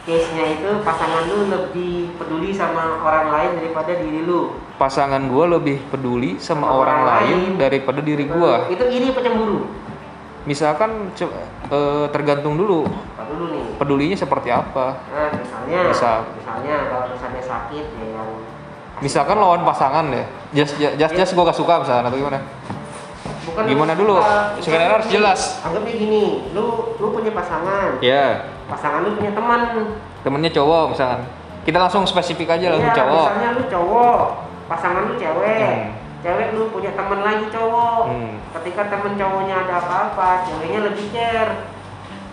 Case-nya 0.00 0.44
itu 0.50 0.80
pasangan 0.82 1.22
lu 1.24 1.46
lebih 1.46 2.10
peduli 2.16 2.50
sama 2.50 2.98
orang 2.98 3.30
lain 3.30 3.50
daripada 3.54 3.92
diri 3.94 4.20
lu. 4.20 4.58
pasangan 4.74 5.22
gue 5.22 5.44
lebih 5.46 5.76
peduli 5.86 6.40
sama 6.42 6.66
Sama 6.66 6.66
orang 6.66 6.80
orang 6.98 7.00
lain 7.06 7.30
lain. 7.30 7.52
daripada 7.54 8.00
diri 8.00 8.24
gue 8.24 8.52
Itu 8.68 8.84
iri 8.88 9.06
apa 9.06 9.20
cemburu? 9.22 9.58
Misalkan 10.44 11.12
eh, 11.16 12.06
tergantung 12.10 12.56
dulu. 12.56 12.84
Dulu 13.30 13.44
nih? 13.54 13.64
pedulinya 13.78 14.18
seperti 14.18 14.50
apa? 14.50 14.98
Nah, 15.08 15.30
misalnya, 15.32 15.78
Misal. 15.88 16.18
misalnya 16.34 16.74
kalau 16.90 17.06
misalnya 17.14 17.40
sakit 17.40 17.86
ya 17.96 18.06
yang 18.12 18.28
misalkan 19.00 19.36
lawan 19.40 19.62
pasangan 19.64 20.12
ya 20.12 20.24
just 20.52 20.76
just 20.76 21.14
just, 21.16 21.32
gue 21.32 21.44
gak 21.46 21.56
suka 21.56 21.80
misalkan 21.80 22.04
atau 22.10 22.18
gimana? 22.18 22.38
Bukan 23.40 23.62
Gimana 23.64 23.92
dulu? 23.96 24.20
Skenario 24.60 25.00
harus 25.00 25.08
jelas. 25.08 25.40
Anggapnya 25.64 25.94
gini, 25.96 26.52
lu 26.52 26.92
lu 27.00 27.06
punya 27.08 27.32
pasangan, 27.32 27.96
ya 28.04 28.44
pasangan 28.68 29.00
lu 29.06 29.16
punya 29.16 29.32
teman, 29.32 29.60
temennya 30.20 30.50
cowok 30.52 30.84
misalkan. 30.92 31.20
Kita 31.60 31.78
langsung 31.80 32.04
spesifik 32.04 32.56
aja 32.56 32.72
langsung 32.72 32.92
Iya, 32.92 32.98
cowok. 33.00 33.26
misalnya 33.30 33.50
lu 33.56 33.62
cowok, 33.70 34.20
pasangan 34.68 35.02
lu 35.08 35.14
cewek, 35.16 35.60
Hmm. 35.64 35.88
Cewek 36.20 36.48
lu 36.52 36.68
punya 36.70 36.92
teman 36.92 37.20
lagi 37.24 37.46
cowok. 37.48 38.02
Hmm. 38.08 38.34
Ketika 38.60 38.82
temen 38.92 39.12
cowoknya 39.16 39.54
ada 39.66 39.74
apa-apa, 39.80 40.28
ceweknya 40.48 40.80
lebih 40.88 41.06
care. 41.12 41.68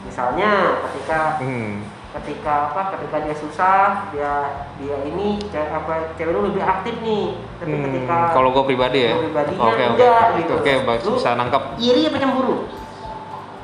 Misalnya 0.08 0.52
ketika 0.88 1.40
hmm. 1.44 1.74
ketika 2.20 2.54
apa? 2.72 2.82
Ketika 2.96 3.18
dia 3.28 3.36
susah, 3.36 4.10
dia 4.12 4.34
dia 4.80 4.98
ini 5.08 5.40
ce- 5.52 5.72
apa? 5.72 6.16
Cewek 6.16 6.32
lu 6.32 6.42
lebih 6.52 6.64
aktif 6.64 6.96
nih. 7.04 7.36
Tapi 7.58 7.74
Hmm, 7.74 7.84
ketika 7.90 8.18
kalau 8.32 8.50
gue 8.54 8.64
pribadi 8.68 9.00
ya 9.08 9.14
pribadinya 9.18 9.64
oke 9.68 9.84
enggak 9.96 10.24
gitu. 10.40 10.54
oke 10.60 10.72
Lu 11.04 11.12
bisa 11.20 11.36
nangkap 11.36 11.62
Iri 11.78 12.08
apa 12.08 12.18
cemburu? 12.20 12.58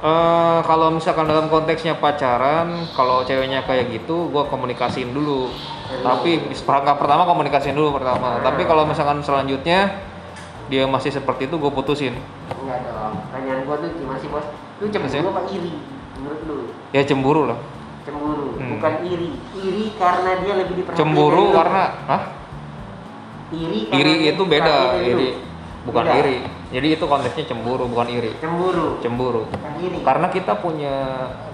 Eh, 0.03 0.59
kalau 0.67 0.91
misalkan 0.91 1.31
dalam 1.31 1.47
konteksnya 1.47 1.95
pacaran, 1.95 2.91
kalau 2.91 3.23
ceweknya 3.23 3.63
kayak 3.63 3.88
gitu, 3.88 4.27
gue 4.36 4.43
komunikasiin 4.51 5.15
dulu. 5.15 5.47
Tapi 6.03 6.51
di 6.51 6.55
perangkap 6.59 6.99
pertama 6.99 7.23
komunikasiin 7.23 7.71
dulu 7.71 7.95
pertama. 7.95 8.43
Tapi 8.43 8.67
kalau 8.67 8.83
misalkan 8.83 9.23
selanjutnya 9.23 9.95
dia 10.65 10.84
masih 10.86 11.10
seperti 11.10 11.45
itu, 11.45 11.56
gue 11.56 11.71
putusin. 11.71 12.13
Enggak 12.54 12.80
dong. 12.84 13.13
Pertanyaan 13.26 13.60
gua 13.63 13.76
tuh 13.78 13.89
gimana 13.93 14.17
sih, 14.17 14.28
Bos? 14.28 14.45
Lu 14.78 14.86
cemburu 14.88 15.28
apa 15.30 15.41
iri? 15.49 15.73
Menurut 16.15 16.41
lu? 16.43 16.58
Ya 16.91 17.02
cemburu 17.02 17.41
lah. 17.45 17.60
Cemburu, 18.04 18.47
Hmm. 18.56 18.69
bukan 18.76 18.93
iri. 19.04 19.30
Iri 19.56 19.86
karena 19.95 20.32
dia 20.38 20.54
lebih 20.58 20.76
diperhatiin 20.78 20.99
Cemburu 20.99 21.32
dari 21.39 21.47
lu. 21.47 21.56
karena, 21.56 21.84
hah? 22.06 22.21
iri 23.49 23.80
Iri 23.88 24.13
itu 24.28 24.43
beda. 24.43 24.76
Iri 24.99 25.30
bukan 25.84 26.04
Beda. 26.04 26.15
iri. 26.17 26.38
Jadi 26.73 26.88
itu 26.89 27.06
konteksnya 27.06 27.45
cemburu, 27.45 27.86
bukan 27.86 28.08
iri. 28.10 28.32
Cemburu, 28.39 28.97
Cemburu. 28.99 29.41
bukan 29.45 29.73
iri. 29.78 29.97
Karena 30.02 30.28
kita 30.28 30.58
punya 30.58 30.95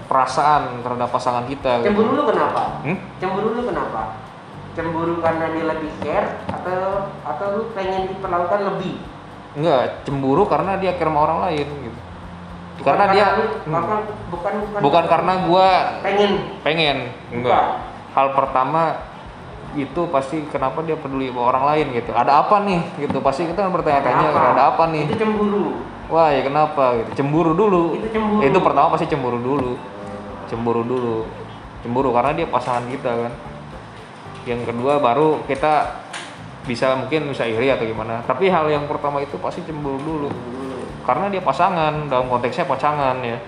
perasaan 0.06 0.80
terhadap 0.80 1.06
pasangan 1.08 1.44
kita. 1.44 1.82
gitu. 1.82 1.92
Cemburu 1.92 2.10
lu 2.14 2.24
kenapa? 2.24 2.80
Hmm? 2.82 2.96
Cemburu 3.20 3.48
lu 3.52 3.62
kenapa? 3.62 4.16
Cemburu 4.70 5.18
karena 5.18 5.50
dia 5.50 5.64
lebih 5.66 5.90
care 5.98 6.46
atau 6.46 7.10
atau 7.26 7.46
lu 7.58 7.62
pengen 7.74 8.06
diperlakukan 8.06 8.60
lebih? 8.70 8.94
Enggak, 9.58 10.06
cemburu 10.06 10.46
karena 10.46 10.78
dia 10.78 10.94
care 10.94 11.10
sama 11.10 11.20
orang 11.26 11.38
lain 11.50 11.66
gitu. 11.66 11.98
Bukan 12.80 12.86
karena 12.96 13.04
dia 13.12 13.26
lu- 13.34 13.50
hmm. 13.50 13.72
bukan 13.74 14.00
bukan 14.30 14.52
bukan, 14.62 14.80
bukan 14.80 15.04
karena 15.10 15.32
gua 15.44 15.68
pengen. 16.00 16.32
pengen 16.62 16.96
enggak. 17.34 17.64
Hal 18.14 18.32
pertama 18.32 18.82
itu 19.74 20.00
pasti 20.10 20.42
kenapa 20.50 20.82
dia 20.82 20.94
peduli 20.94 21.30
sama 21.30 21.50
orang 21.50 21.64
lain 21.74 21.86
gitu. 21.98 22.10
Ada 22.14 22.32
apa 22.46 22.56
nih 22.62 22.80
gitu? 23.02 23.18
Pasti 23.22 23.50
kita 23.50 23.66
bertanya-tanya 23.66 24.26
Ada 24.30 24.50
ada 24.54 24.62
apa 24.74 24.86
nih? 24.90 25.04
Itu 25.10 25.18
cemburu. 25.18 25.82
wah 26.10 26.30
ya 26.34 26.42
kenapa 26.42 26.98
gitu? 27.02 27.22
Cemburu 27.22 27.54
dulu. 27.54 27.94
Itu 27.98 28.08
cemburu. 28.10 28.42
itu 28.46 28.58
pertama 28.62 28.86
pasti 28.94 29.06
cemburu 29.10 29.38
dulu. 29.38 29.72
Cemburu 30.46 30.82
dulu. 30.86 31.16
Cemburu 31.82 32.08
karena 32.14 32.34
dia 32.34 32.46
pasangan 32.46 32.86
kita 32.86 33.10
kan 33.28 33.32
yang 34.42 34.62
kedua 34.62 34.96
baru 34.96 35.44
kita 35.44 36.00
bisa 36.62 36.92
mungkin 36.94 37.28
bisa 37.28 37.44
iri 37.44 37.68
atau 37.68 37.82
gimana 37.82 38.20
tapi 38.22 38.46
hal 38.46 38.66
yang 38.66 38.84
pertama 38.84 39.18
itu 39.18 39.36
pasti 39.36 39.60
cemburu 39.62 39.98
dulu 39.98 40.30
karena 41.02 41.28
dia 41.28 41.40
pasangan 41.40 42.06
dalam 42.06 42.26
konteksnya 42.26 42.64
pasangan 42.64 43.18
ya 43.20 43.38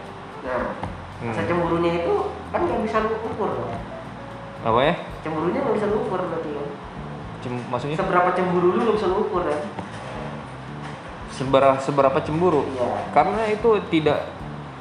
Nah, 0.42 0.74
Hmm. 1.22 1.30
rasa 1.30 1.46
cemburunya 1.46 2.02
itu 2.02 2.14
kan 2.50 2.60
nggak 2.60 2.82
bisa 2.82 2.98
lu 2.98 3.14
ukur 3.22 3.46
dong. 3.48 3.70
apa 4.60 4.80
ya 4.82 4.94
Cemburunya 5.22 5.62
nggak 5.62 5.74
bisa 5.76 5.86
lu 5.86 6.02
ukur 6.02 6.18
berarti 6.20 6.50
kan. 6.50 6.66
Cem- 7.38 7.66
maksudnya 7.68 7.94
Seberapa 7.94 8.30
cemburu 8.32 8.68
lu 8.68 8.80
nggak 8.82 8.96
bisa 8.96 9.06
lu 9.06 9.16
ukur 9.22 9.42
kan? 9.42 9.60
seberapa 11.30 11.78
seberapa 11.78 12.18
cemburu 12.20 12.62
Iya. 12.68 12.90
karena 13.10 13.42
itu 13.48 13.70
tidak 13.88 14.18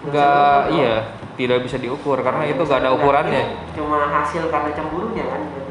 nggak 0.01 0.61
iya 0.73 0.95
tidak 1.37 1.63
bisa 1.63 1.77
diukur 1.77 2.17
karena 2.19 2.43
itu 2.43 2.59
nggak 2.59 2.79
ada 2.79 2.91
ukurannya 2.91 3.43
Cuma 3.71 4.09
hasil 4.11 4.49
karena 4.49 4.69
cemburunya 4.71 5.23
kan 5.23 5.41
berarti 5.45 5.70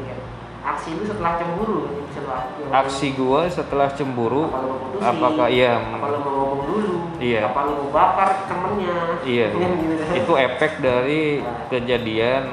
Aksi 0.61 0.93
itu 0.93 1.03
setelah 1.09 1.41
cemburu 1.41 1.89
yang- 1.89 2.85
aksi 2.85 3.07
gua 3.17 3.49
setelah 3.49 3.89
cemburu 3.91 4.45
apa 4.47 4.61
mau 4.61 4.77
putusin, 4.77 5.09
apakah 5.09 5.47
iya 5.49 5.73
apa 5.81 6.07
lo 6.07 6.17
mau 6.21 6.33
ngomong 6.37 6.61
dulu? 6.69 6.93
Iya. 7.17 7.41
apa 7.49 7.59
lo 7.65 7.71
mau 7.81 7.89
bakar 7.89 8.29
temennya? 8.45 8.97
Iya. 9.25 9.47
Kan 9.51 9.71
gitu. 9.81 10.03
itu 10.21 10.33
efek 10.37 10.71
dari 10.79 11.21
kejadian. 11.73 12.43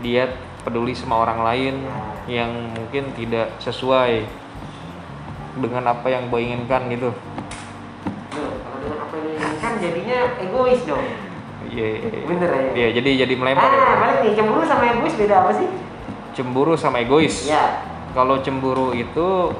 Dia 0.00 0.32
peduli 0.64 0.92
sama 0.96 1.20
orang 1.24 1.40
lain 1.44 1.74
yang 2.28 2.50
mungkin 2.76 3.12
tidak 3.16 3.56
sesuai 3.60 4.24
dengan 5.60 5.84
apa 5.92 6.06
yang 6.08 6.28
gue 6.28 6.40
inginkan 6.40 6.88
gitu. 6.88 7.10
Loh, 7.12 8.52
kalau 8.64 8.78
dengan 8.80 8.98
apa 9.04 9.14
yang 9.16 9.76
jadinya 9.80 10.18
egois 10.40 10.80
dong. 10.84 11.04
Iya 11.70 11.86
iya, 12.00 12.08
iya. 12.08 12.24
Bener 12.26 12.50
ya? 12.50 12.62
Iya, 12.72 12.88
jadi 13.00 13.10
jadi 13.28 13.34
melempar 13.36 13.68
ah 13.68 13.72
ya. 13.72 13.96
balik 14.00 14.18
nih 14.24 14.32
cemburu 14.36 14.64
sama 14.64 14.84
egois 14.90 15.14
beda 15.16 15.34
apa 15.44 15.52
sih 15.56 15.68
cemburu 16.32 16.74
sama 16.74 17.00
egois. 17.00 17.46
Ya 17.46 17.84
kalau 18.10 18.42
cemburu 18.42 18.90
itu 18.90 19.54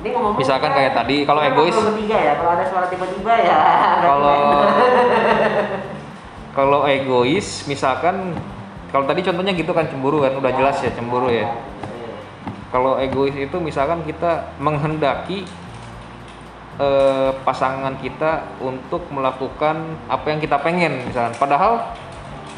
ini 0.00 0.16
ngomong 0.16 0.32
Misalkan 0.40 0.72
kayak 0.72 0.96
tadi, 0.96 1.28
kalau 1.28 1.44
egois- 1.44 1.76
bertiga 1.76 2.16
ya? 2.16 2.32
Kalau 2.40 2.50
ada 2.56 2.64
suara 2.64 2.86
tiba-tiba 2.88 3.32
ya 3.36 3.58
kalau 4.08 4.40
kalau 6.56 6.80
egois 6.88 7.68
misalkan 7.68 8.32
kalau 8.90 9.04
tadi 9.06 9.20
contohnya 9.22 9.52
gitu 9.52 9.70
kan 9.70 9.86
cemburu 9.86 10.24
kan 10.24 10.34
udah 10.34 10.50
jelas 10.50 10.80
ya 10.80 10.90
cemburu 10.90 11.28
ya. 11.28 11.46
Kalau 12.70 12.96
egois 12.96 13.34
itu 13.34 13.56
misalkan 13.58 14.02
kita 14.02 14.56
menghendaki 14.56 15.44
eh, 16.80 17.30
pasangan 17.44 17.98
kita 18.00 18.56
untuk 18.58 19.04
melakukan 19.12 19.76
apa 20.08 20.26
yang 20.32 20.40
kita 20.40 20.56
pengen 20.58 21.06
misalkan. 21.06 21.36
Padahal 21.36 21.92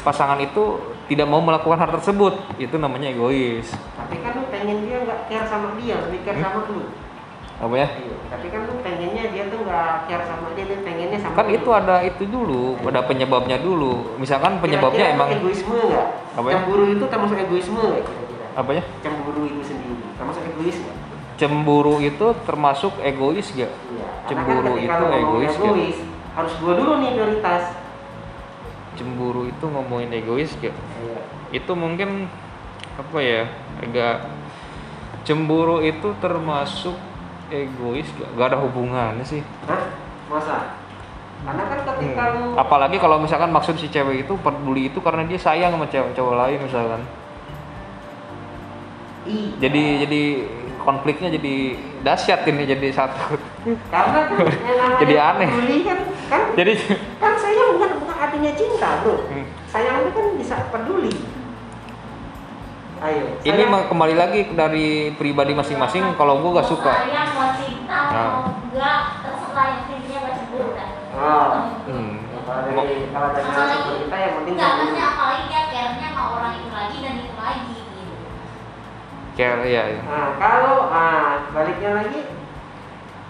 pasangan 0.01 0.39
itu 0.39 0.79
tidak 1.13 1.29
mau 1.29 1.37
melakukan 1.45 1.77
hal 1.77 1.93
tersebut. 2.01 2.33
Itu 2.57 2.81
namanya 2.81 3.13
egois. 3.13 3.69
Tapi 3.69 4.17
kan 4.25 4.33
lu 4.33 4.49
pengen 4.49 4.89
dia 4.89 4.97
nggak 5.05 5.19
care 5.29 5.45
sama 5.45 5.77
dia 5.77 6.01
lebih 6.01 6.25
care 6.25 6.41
Hmm? 6.41 6.45
sama 6.49 6.59
lu. 6.73 6.83
Apa 7.53 7.75
ya? 7.77 7.87
Iya, 7.95 8.15
tapi 8.33 8.47
kan 8.49 8.65
lu 8.65 8.73
pengennya 8.81 9.23
dia 9.29 9.43
tuh 9.47 9.61
nggak 9.61 10.09
care 10.09 10.25
sama 10.25 10.47
dia 10.57 10.65
dia 10.65 10.79
pengennya 10.81 11.17
sama 11.21 11.33
kan 11.37 11.45
lu. 11.45 11.53
itu 11.53 11.69
ada 11.69 11.95
itu 12.01 12.23
dulu 12.25 12.63
ada 12.81 13.01
penyebabnya 13.05 13.57
dulu. 13.61 14.17
Misalkan 14.17 14.57
penyebabnya 14.57 15.13
Kira-kira 15.13 15.21
emang 15.21 15.29
egoisme 15.37 15.77
nggak? 15.77 16.07
Apa 16.33 16.47
ya? 16.49 16.53
cemburu 16.57 16.83
itu 16.89 17.05
termasuk 17.05 17.37
egoisme 17.37 17.77
nggak 17.77 18.03
kira-kira? 18.09 18.45
Apa 18.57 18.71
ya? 18.73 18.83
Cemburu 19.05 19.41
itu 19.45 19.61
sendiri 19.61 19.95
termasuk 20.17 20.43
egois 20.49 20.77
nggak? 20.81 20.97
Cemburu 21.33 21.95
itu 22.01 22.27
termasuk 22.45 22.93
egois 23.01 23.47
gak 23.53 23.69
iya 23.69 23.69
Karena 23.69 24.25
Cemburu 24.29 24.73
kan 24.73 24.81
itu 24.81 25.05
egois, 25.13 25.53
egois 25.53 25.97
harus 26.33 26.53
gua 26.57 26.73
dulu 26.73 26.93
nih 26.97 27.09
prioritas 27.13 27.63
cemburu 28.93 29.47
itu 29.47 29.65
ngomongin 29.65 30.13
egois 30.13 30.53
Iya. 30.59 30.71
itu 31.53 31.71
mungkin 31.73 32.29
apa 32.93 33.17
ya 33.19 33.49
agak 33.81 34.29
cemburu 35.23 35.81
itu 35.81 36.13
termasuk 36.19 36.93
egois 37.49 38.05
gak, 38.17 38.29
gak 38.37 38.47
ada 38.53 38.57
hubungannya 38.61 39.25
sih 39.25 39.41
Hah? 39.69 39.83
masa 40.29 40.77
karena 41.43 41.63
kan 41.67 41.79
ketika 41.83 42.23
Hmm. 42.23 42.35
lu 42.39 42.47
apalagi 42.55 42.97
kalau 42.97 43.19
misalkan 43.19 43.51
maksud 43.51 43.75
si 43.75 43.91
cewek 43.91 44.23
itu 44.23 44.33
peduli 44.39 44.87
itu 44.87 45.03
karena 45.03 45.27
dia 45.27 45.35
sayang 45.35 45.75
sama 45.75 45.85
cewek 45.91 46.15
cowok 46.15 46.35
lain 46.39 46.59
misalkan 46.63 47.01
Ih, 49.23 49.55
jadi 49.59 50.03
jadi 50.03 50.21
konfliknya 50.83 51.31
jadi 51.31 51.79
dahsyat 52.03 52.43
ini 52.45 52.63
jadi 52.65 52.87
satu 52.91 53.39
karena 53.87 54.19
kan 54.29 54.45
Jadi 54.99 55.15
aneh. 55.15 55.49
kan 55.81 55.99
kan 56.27 56.41
jadi 56.53 56.73
kan 57.17 57.33
sayang 57.33 57.69
bukan 57.73 57.91
bukan 57.97 58.15
artinya 58.17 58.51
cinta 58.53 58.89
bro 58.99 59.15
Hmm. 59.25 59.45
sayang 59.65 60.03
itu 60.03 60.11
kan 60.11 60.25
bisa 60.35 60.55
peduli 60.67 61.13
ayo 63.01 63.23
ini 63.41 63.63
sayang- 63.63 63.87
kembali 63.87 64.15
lagi 64.15 64.39
dari 64.49 64.87
pribadi 65.13 65.51
masing-masing 65.51 66.13
kalau 66.13 66.39
gue 66.39 66.51
gak 66.53 66.67
suka 66.67 66.91
Saya 66.93 67.23
mau 67.31 67.51
cinta 67.53 67.99
Nah. 68.05 68.11
mau 68.11 68.39
enggak 68.65 68.99
terserah 69.21 69.65
yang 69.65 69.81
intinya 69.89 70.19
gak 70.19 70.33
cemburu 70.35 70.67
kan. 70.73 70.89
Oh. 71.13 71.51
hmm. 71.85 72.13
kalau 72.43 72.61
dari 72.65 72.75
kalau 73.07 73.29
dari 73.31 73.47
kita 74.01 74.15
yang 74.17 74.33
penting 74.35 74.53
Enggak, 74.53 74.69
peduli. 74.69 74.79
maksudnya 74.81 75.05
apalagi 75.09 75.43
dia 75.45 75.61
care-nya 75.69 76.07
sama 76.09 76.23
orang 76.33 76.53
itu 76.57 76.69
lagi 76.69 76.97
dan. 76.99 77.15
Care 79.33 79.65
ya, 79.65 79.83
ya. 79.89 80.01
Nah, 80.03 80.29
kalau 80.37 80.87
ah 80.87 81.49
baliknya 81.49 81.91
lagi 81.95 82.21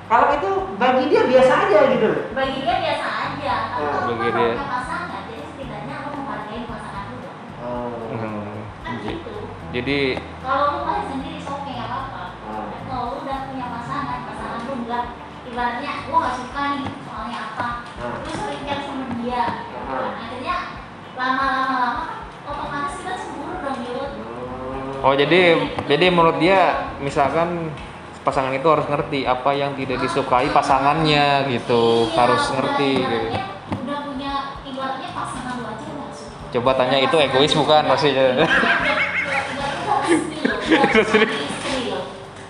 kalau 0.04 0.28
itu 0.30 0.49
bagi 0.76 1.04
dia 1.08 1.24
biasa 1.26 1.54
aja 1.66 1.80
gitu 1.89 2.06
loh. 2.06 2.22
Bagi 2.34 2.58
dia 2.60 2.76
biasa 2.78 3.08
aja, 3.08 3.54
Oh, 3.72 3.88
kalau 3.89 4.01
bagi 4.14 4.20
kan 4.22 4.36
dia. 4.36 4.51
punya 4.51 4.68
pasangan, 4.70 5.22
jadi 5.26 5.43
setidaknya 5.47 5.95
lo 5.97 6.10
menghargai 6.14 6.62
pasangan 6.68 7.04
lu 7.08 7.18
dong. 7.18 7.38
Hmm. 8.14 8.51
Kan 8.84 8.93
J- 8.99 9.08
gitu. 9.10 9.34
jadi 9.72 9.99
Kalau 10.43 10.64
lu 10.70 10.80
masih 10.84 11.06
sendiri, 11.10 11.39
oke 11.41 11.72
nggak 11.72 11.88
apa-apa. 11.88 12.24
Ah. 12.43 12.66
Dan 12.68 12.82
kalau 12.86 13.06
lu 13.10 13.18
udah 13.24 13.39
punya 13.47 13.68
pasangan, 13.72 14.20
pasangan 14.28 14.60
lu 14.62 14.74
enggak 14.84 15.06
ibaratnya 15.43 15.91
gua 16.04 16.18
nggak 16.20 16.36
suka 16.36 16.62
nih 16.76 16.88
soalnya 17.04 17.39
apa 17.47 17.68
Ah. 17.95 18.16
lu 18.20 18.32
sering 18.34 18.64
sama 18.68 19.06
dia 19.18 19.43
kan. 19.88 20.12
akhirnya 20.20 20.56
lama-lama 21.14 21.76
lama 21.80 22.04
otomatis 22.43 22.95
kita 22.99 23.14
Yud 23.16 23.43
oh 25.04 25.14
jadi 25.14 25.41
jadi 25.86 26.06
menurut 26.10 26.39
dia 26.39 26.60
misalkan 26.97 27.70
pasangan 28.24 28.56
itu 28.56 28.64
harus 28.64 28.88
ngerti 28.88 29.28
apa 29.28 29.51
yang 29.51 29.76
tidak 29.76 29.99
disukai 29.99 30.47
pasangannya 30.49 31.43
gitu 31.49 32.08
Iya, 32.08 32.16
harus 32.16 32.43
ngerti 32.49 32.91
gitu. 32.97 33.18
udah 33.78 33.99
punya 34.01 34.32
ibaratnya 34.64 35.10
pasangan 35.12 35.54
lu 35.60 35.66
aja 35.68 35.84
suka 36.16 36.47
coba 36.54 36.72
tanya 36.74 36.97
itu 36.99 37.16
egois 37.20 37.54
bukan 37.54 37.84
pastinya 37.84 38.47
Berarti 40.74 40.95
gitu. 41.74 41.97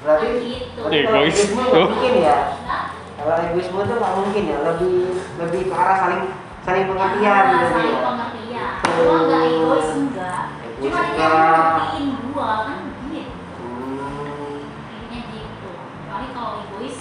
berarti 0.04 0.30
kalau 0.76 0.90
Egois. 0.92 1.38
nggak 1.48 1.80
mungkin 1.80 2.14
ya. 2.20 2.38
Nah, 2.62 2.84
Kalau 3.16 3.36
egoisme 3.42 3.78
itu 3.80 3.94
nggak 3.96 4.14
mungkin 4.14 4.44
ya. 4.44 4.58
Lebih 4.62 4.96
lebih 5.40 5.62
ke 5.64 5.74
arah 5.74 5.98
saling 5.98 6.22
saling 6.60 6.86
pengertian 6.88 7.44
gitu 7.48 7.66
saling 7.72 7.88
ya. 7.88 8.02
pengertian. 8.04 8.70
Gua 8.84 9.16
nggak 9.24 9.42
egois 9.48 9.90
enggak. 9.96 10.42
Cuma 10.76 11.00
dia 11.08 11.28
ngertiin 11.32 12.08
gua 12.34 12.66
kan 12.66 12.80
gitu. 13.08 13.32
Hmm. 13.62 14.66
Intinya 14.92 15.20
gitu. 15.30 15.70
Kali 16.10 16.28
kalau 16.32 16.52
egois 16.62 16.98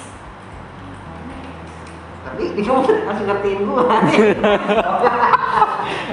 Tapi 2.22 2.42
dia 2.54 2.70
masih 3.02 3.24
ngertiin 3.26 3.60
gua. 3.64 3.82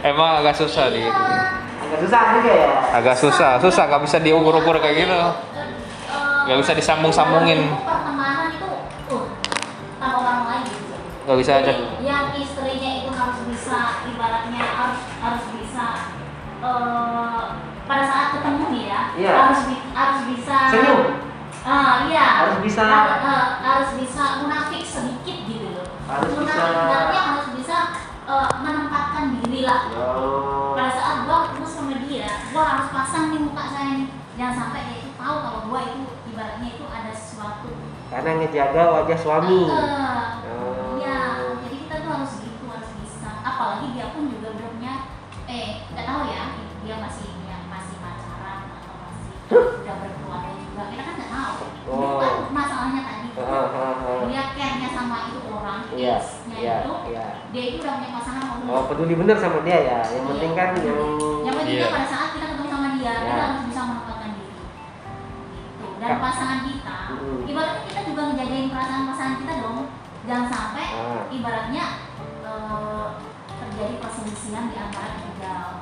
emang 0.01 0.31
agak 0.41 0.55
susah 0.55 0.89
di 0.89 1.03
Agak 1.05 1.99
susah 1.99 2.21
juga 2.37 2.51
ya. 2.53 2.69
agak 2.93 3.15
susah 3.15 3.51
susah 3.57 3.83
nggak 3.85 4.03
bisa 4.05 4.17
diukur-ukur 4.19 4.77
kayak 4.77 5.05
gitu 5.05 5.19
Nggak 6.39 6.65
bisa 6.65 6.71
disambung-sambungin. 6.73 7.61
Pertemanan 7.77 8.49
itu 8.49 8.65
uh, 9.07 9.25
tanpa 9.93 10.17
orang 10.17 10.41
lain 10.47 10.63
gitu. 10.65 10.95
nggak 11.25 11.37
bisa 11.37 11.51
aja 11.61 11.73
yang 11.99 12.33
istrinya 12.33 12.91
itu 12.99 13.11
harus 13.11 13.39
bisa 13.45 13.77
ibaratnya 14.07 14.63
harus 14.65 15.01
harus 15.19 15.43
bisa 15.53 15.85
eh, 16.59 17.43
pada 17.89 18.03
saat 18.05 18.27
ketemu 18.37 18.63
nih 18.69 18.83
ya 18.85 19.01
Iya. 19.17 19.33
harus 19.33 19.61
bi- 19.65 19.85
harus 19.91 20.19
bisa 20.29 20.57
Senyum. 20.69 21.01
ah 21.59 22.05
iya 22.05 22.25
Harus 22.45 22.57
bisa- 22.61 22.85
Har- 22.85 23.17
eh, 23.19 23.45
harus 23.59 23.89
bisa 23.97 24.23
munafik 24.39 24.83
sedikit 24.85 25.37
gitu 25.43 25.67
loh 25.73 25.87
Harus 26.05 26.31
munafik 26.31 26.53
bisa- 26.69 26.85
ibaratnya 26.85 27.21
harus 27.27 27.47
bisa 27.51 27.77
eh, 28.29 28.49
menempatkan 28.61 29.23
diri 29.35 29.65
lah 29.65 29.89
Oh. 29.89 30.77
pada 30.77 30.91
saat 30.93 31.17
gua 31.25 31.49
ketemu 31.49 31.65
sama 31.65 31.93
dia 31.99 32.29
gua 32.53 32.63
harus 32.63 32.87
pasang 32.89 33.33
nih 33.33 33.41
muka 33.41 33.63
saya 33.65 33.89
nih 33.97 34.07
jangan 34.37 34.53
sampai 34.55 34.81
dia 34.85 34.97
itu 35.01 35.11
tahu 35.17 35.35
kalau 35.41 35.59
gua 35.65 35.79
itu 35.83 36.05
ibaratnya 36.29 36.69
itu 36.69 36.85
ada 36.85 37.11
sesuatu 37.11 37.69
Karena 38.09 38.37
ngejaga 38.37 38.83
wajah 38.91 39.17
suami. 39.17 39.69
Oh. 39.69 40.97
Iya, 40.97 41.19
jadi 41.61 41.75
kita 41.79 41.95
tuh 42.01 42.11
harus 42.11 42.33
gitu, 42.41 42.65
harus 42.65 42.89
bisa. 42.97 43.29
Apalagi 43.39 43.93
dia 43.93 44.09
pun 44.09 44.25
juga 44.27 44.49
belum 44.51 44.77
punya, 44.77 44.93
eh, 45.45 45.85
nggak 45.87 46.05
tahu 46.05 46.21
ya, 46.25 46.43
dia 46.81 46.95
masih 46.97 47.29
pacaran 48.01 48.65
atau 48.73 48.93
masih 48.97 49.33
udah 49.45 49.95
berkeluarga 50.01 50.51
juga. 50.57 50.81
Kita 50.89 51.01
kan 51.03 51.13
nggak 51.15 51.29
tahu. 51.31 51.53
Itu 51.69 51.78
Oh. 51.89 52.21
kan 52.21 52.33
masalahnya 52.53 53.01
tadi. 53.01 53.27
Ah, 53.39 53.45
ah, 53.49 53.93
ah. 53.97 54.21
Dia 54.29 54.43
care-nya 54.53 54.89
sama 54.93 55.17
itu 55.31 55.39
orang, 55.49 55.79
Iya, 55.89 56.17
ex-nya 56.19 56.57
iya, 56.59 56.75
itu, 56.83 56.93
iya. 57.09 57.25
dia 57.49 57.63
itu 57.65 57.77
udah 57.81 57.93
punya 57.97 58.11
pasangan. 58.13 58.43
Oh, 58.69 58.83
peduli 58.85 59.13
bener 59.17 59.37
sama 59.39 59.59
dia 59.65 59.77
ya. 59.81 59.99
Yang 60.05 60.25
penting 60.35 60.51
kan 60.53 60.69
yang 60.77 60.99
Yang 61.41 61.55
penting 61.57 61.75
Iya. 61.75 61.83
dia 61.87 61.95
pada 61.95 62.07
saat 62.07 62.29
kita 62.35 62.45
ketemu 62.53 62.69
sama 62.69 62.87
dia, 62.99 63.09
Ya. 63.09 63.21
kita 63.25 63.41
harus 63.41 63.61
bisa 63.65 63.81
menempatkan 63.81 64.29
diri. 64.35 64.53
Gitu. 64.53 65.87
Dan 65.99 66.11
pasangan 66.19 66.59
kita, 66.67 66.97
Hmm. 67.09 67.39
ibaratnya 67.49 67.83
kita 67.89 68.01
juga 68.05 68.21
ngejagain 68.29 68.67
perasaan 68.69 69.03
pasangan 69.09 69.35
kita 69.41 69.53
dong. 69.59 69.79
Jangan 70.27 70.47
sampai 70.51 70.87
Ah. 70.93 71.23
ibaratnya 71.31 71.85
eh, 72.49 73.07
terjadi 73.49 73.93
perselisihan 74.01 74.73
di 74.73 74.77
antara 74.77 75.07
ketiga 75.15 75.79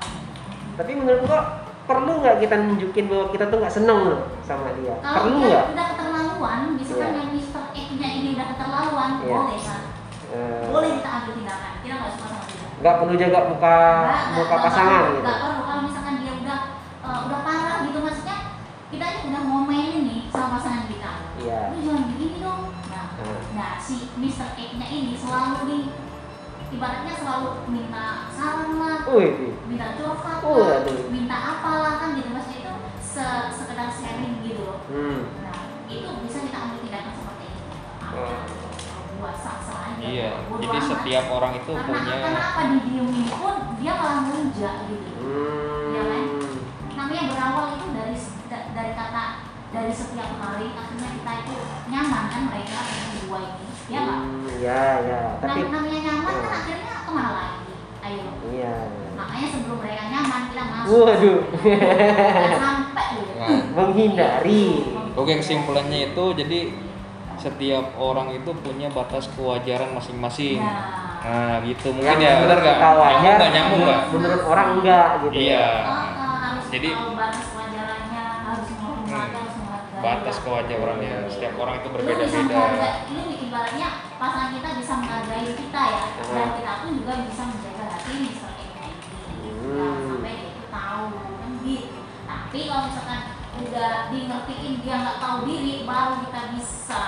Tapi 0.75 0.91
menurut 0.93 1.21
gua 1.25 1.66
perlu 1.87 2.11
nggak 2.19 2.35
kita 2.37 2.55
nunjukin 2.59 3.05
bahwa 3.07 3.25
kita 3.31 3.45
tuh 3.47 3.57
nggak 3.57 3.71
seneng 3.73 3.99
loh 4.03 4.19
sama 4.43 4.75
dia? 4.75 4.95
kalau 4.99 5.23
perlu 5.23 5.37
nggak? 5.41 5.65
udah 5.71 5.85
keterlaluan 5.89 6.59
misalkan 6.75 7.07
Iya. 7.07 7.17
yang 7.17 7.29
Mister 7.31 7.63
X 7.71 7.87
nya 7.95 8.09
ini 8.13 8.27
udah 8.35 8.47
keterlaluan 8.51 9.11
Iya. 9.17 9.33
boleh 9.33 9.59
kan 9.63 9.81
Eh, 10.27 10.67
boleh 10.67 10.89
kita 10.99 11.09
ambil 11.09 11.31
tindakan 11.33 11.71
nggak 11.79 12.11
suka 12.11 12.27
sama 12.27 12.43
dia 12.45 12.67
nggak 12.77 12.95
perlu 12.99 13.13
jaga 13.15 13.39
muka 13.47 13.77
Nggak, 14.03 14.21
muka 14.35 14.43
nggak 14.45 14.59
pasangan 14.61 14.99
perlu, 14.99 15.15
gitu 15.15 15.23
nggak 15.23 15.39
perlu 15.39 15.61
kalau 15.63 15.81
misalkan 15.81 16.15
dia 16.19 16.33
udah 16.35 16.59
eh, 16.99 17.19
udah 17.25 17.39
parah 17.41 17.77
gitu 17.81 17.99
maksudnya 18.03 18.37
kita 18.87 19.05
ini 19.07 19.21
udah 19.25 19.41
mau 19.43 19.61
main 19.63 19.97
nih 20.03 20.19
sama 20.27 20.47
pasangan 20.59 20.83
kita 20.85 21.11
iya 21.39 21.59
lu 21.71 21.77
jangan 21.79 22.03
begini 22.11 22.37
dong 22.37 22.61
nah 22.91 23.05
Nah. 23.17 23.39
nah 23.55 23.71
si 23.79 23.95
Mr. 24.13 24.47
X 24.53 24.69
nya 24.75 24.87
ini 24.87 25.15
selalu 25.15 25.57
nih 25.65 25.81
ibaratnya 26.67 27.13
selalu 27.13 27.49
minta 27.67 28.05
saran 28.29 28.75
lah 28.75 28.97
minta 29.65 29.87
curhat 29.93 30.39
lah 30.39 30.83
aduh. 30.83 31.07
minta 31.07 31.37
apalah 31.37 31.93
kan 31.97 32.09
gitu 32.13 32.29
maksudnya 32.29 32.59
itu 32.61 32.73
se 32.99 33.23
sekedar 33.49 33.87
sharing 33.87 34.41
gitu 34.41 34.61
loh 34.61 34.79
hmm. 34.87 35.19
nah 35.41 35.57
itu 35.85 36.07
bisa 36.21 36.37
kita 36.43 36.57
ambil 36.59 36.79
tindakan 36.81 37.13
seperti 37.13 37.45
itu 37.47 37.63
Oh. 38.07 38.39
buat 39.17 39.35
sah-sah 39.35 39.79
aja 39.91 39.99
Iya, 39.99 40.31
jadi 40.47 40.67
amat. 40.73 40.87
setiap 40.87 41.25
orang 41.27 41.53
itu 41.55 41.71
karena 41.71 41.91
punya 41.91 42.15
karena 42.17 42.41
apa 42.45 42.61
didiemin 42.71 43.25
pun 43.27 43.55
dia 43.75 43.93
malah 43.93 44.19
ngelunjak 44.23 44.75
gitu 44.87 45.11
Iya 45.87 46.01
kan? 46.03 46.23
Hmm. 46.23 46.55
namanya 46.93 47.23
berawal 47.27 47.65
itu 47.73 47.85
dari 47.91 48.15
da- 48.47 48.67
dari 48.71 48.91
kata 48.93 49.23
dari 49.67 49.91
setiap 49.91 50.31
hari 50.37 50.71
akhirnya 50.71 51.09
kita 51.13 51.31
itu 51.41 51.55
nyaman 51.87 52.23
kan 52.25 52.41
mereka 52.45 52.77
yang 52.79 53.07
berdua 53.11 53.39
ini 53.43 53.66
ya 53.87 53.99
nggak 53.99 54.19
Hmm, 54.19 54.47
ya 54.57 54.83
ya 55.01 55.19
tapi 55.39 55.59
Nam- 55.61 55.71
namanya 55.73 55.99
nyaman 56.01 56.23
kan 56.27 56.35
Hmm. 56.37 56.57
akhirnya 56.57 56.93
ke 56.97 57.09
mana 57.09 57.31
lagi 57.33 57.71
ayo 57.99 58.25
iya 58.49 58.75
makanya 59.13 59.47
sebelum 59.49 59.77
mereka 59.77 60.03
nyaman 60.07 60.41
kita 60.45 60.63
masuk 60.65 60.99
waduh 61.01 61.39
sampai 62.57 63.07
gitu 63.13 63.31
Nah, 63.37 63.59
menghindari 63.71 64.65
Oke 65.13 65.33
kesimpulannya 65.35 66.11
itu 66.11 66.23
jadi 66.35 66.59
setiap 67.37 67.85
orang 67.95 68.29
itu 68.31 68.49
punya 68.51 68.85
batas 68.87 69.29
kewajaran 69.31 69.93
masing-masing. 69.93 70.57
Nah. 70.57 71.17
Nah 71.19 71.55
gitu 71.61 71.89
mungkin 71.91 72.17
yang 72.17 72.37
ya 72.37 72.41
benar 72.43 72.57
nggak? 72.59 72.75
kita 72.75 72.89
wajar 72.93 73.17
Nyambung 73.17 73.37
nggak 73.37 73.51
nyambung 73.51 73.81
nggak? 73.83 74.01
menurut 74.11 74.41
orang 74.43 74.67
enggak 74.75 75.07
gitu 75.19 75.37
Iya. 75.37 75.53
ya 75.53 75.65
oh, 75.81 76.05
harus 76.35 76.65
Jadi- 76.67 76.93
batas 76.93 77.45
kewajarannya 77.47 78.21
harus 78.43 78.67
menghormati 78.73 79.41
Hmm. 79.87 80.01
Batas 80.03 80.37
kewajarannya 80.39 81.13
setiap 81.27 81.53
orang 81.57 81.75
itu 81.75 81.87
berbeda-beda. 81.89 82.61
ini 83.07 83.36
ibaratnya 83.57 83.89
pasangan 84.21 84.53
kita 84.53 84.69
bisa 84.77 84.93
menghargai 85.01 85.49
kita 85.49 85.81
ya. 85.89 86.03
Dan 86.29 86.49
kita 86.61 86.73
pun 86.77 86.89
juga 86.93 87.13
bisa 87.25 87.41
menjaga 87.49 87.85
hati 87.89 88.13
Mr. 88.21 88.51
X 88.53 88.69
nya 88.69 88.85
ini 88.85 89.49
Hmm. 89.57 89.73
Jangan 89.73 90.01
sampai 90.05 90.33
dia 90.37 90.49
itu 90.53 90.65
tahu 90.69 91.05
kan 91.41 91.51
gitu. 91.65 91.99
Tapi 92.29 92.59
kalau 92.69 92.83
misalkan 92.85 93.21
udah 93.57 93.93
di 94.13 94.19
ngertiin 94.29 94.73
dia 94.85 94.95
nggak 95.01 95.17
tahu 95.17 95.37
diri 95.49 95.75
baru 95.89 96.13
kita 96.29 96.41
bisa. 96.53 97.05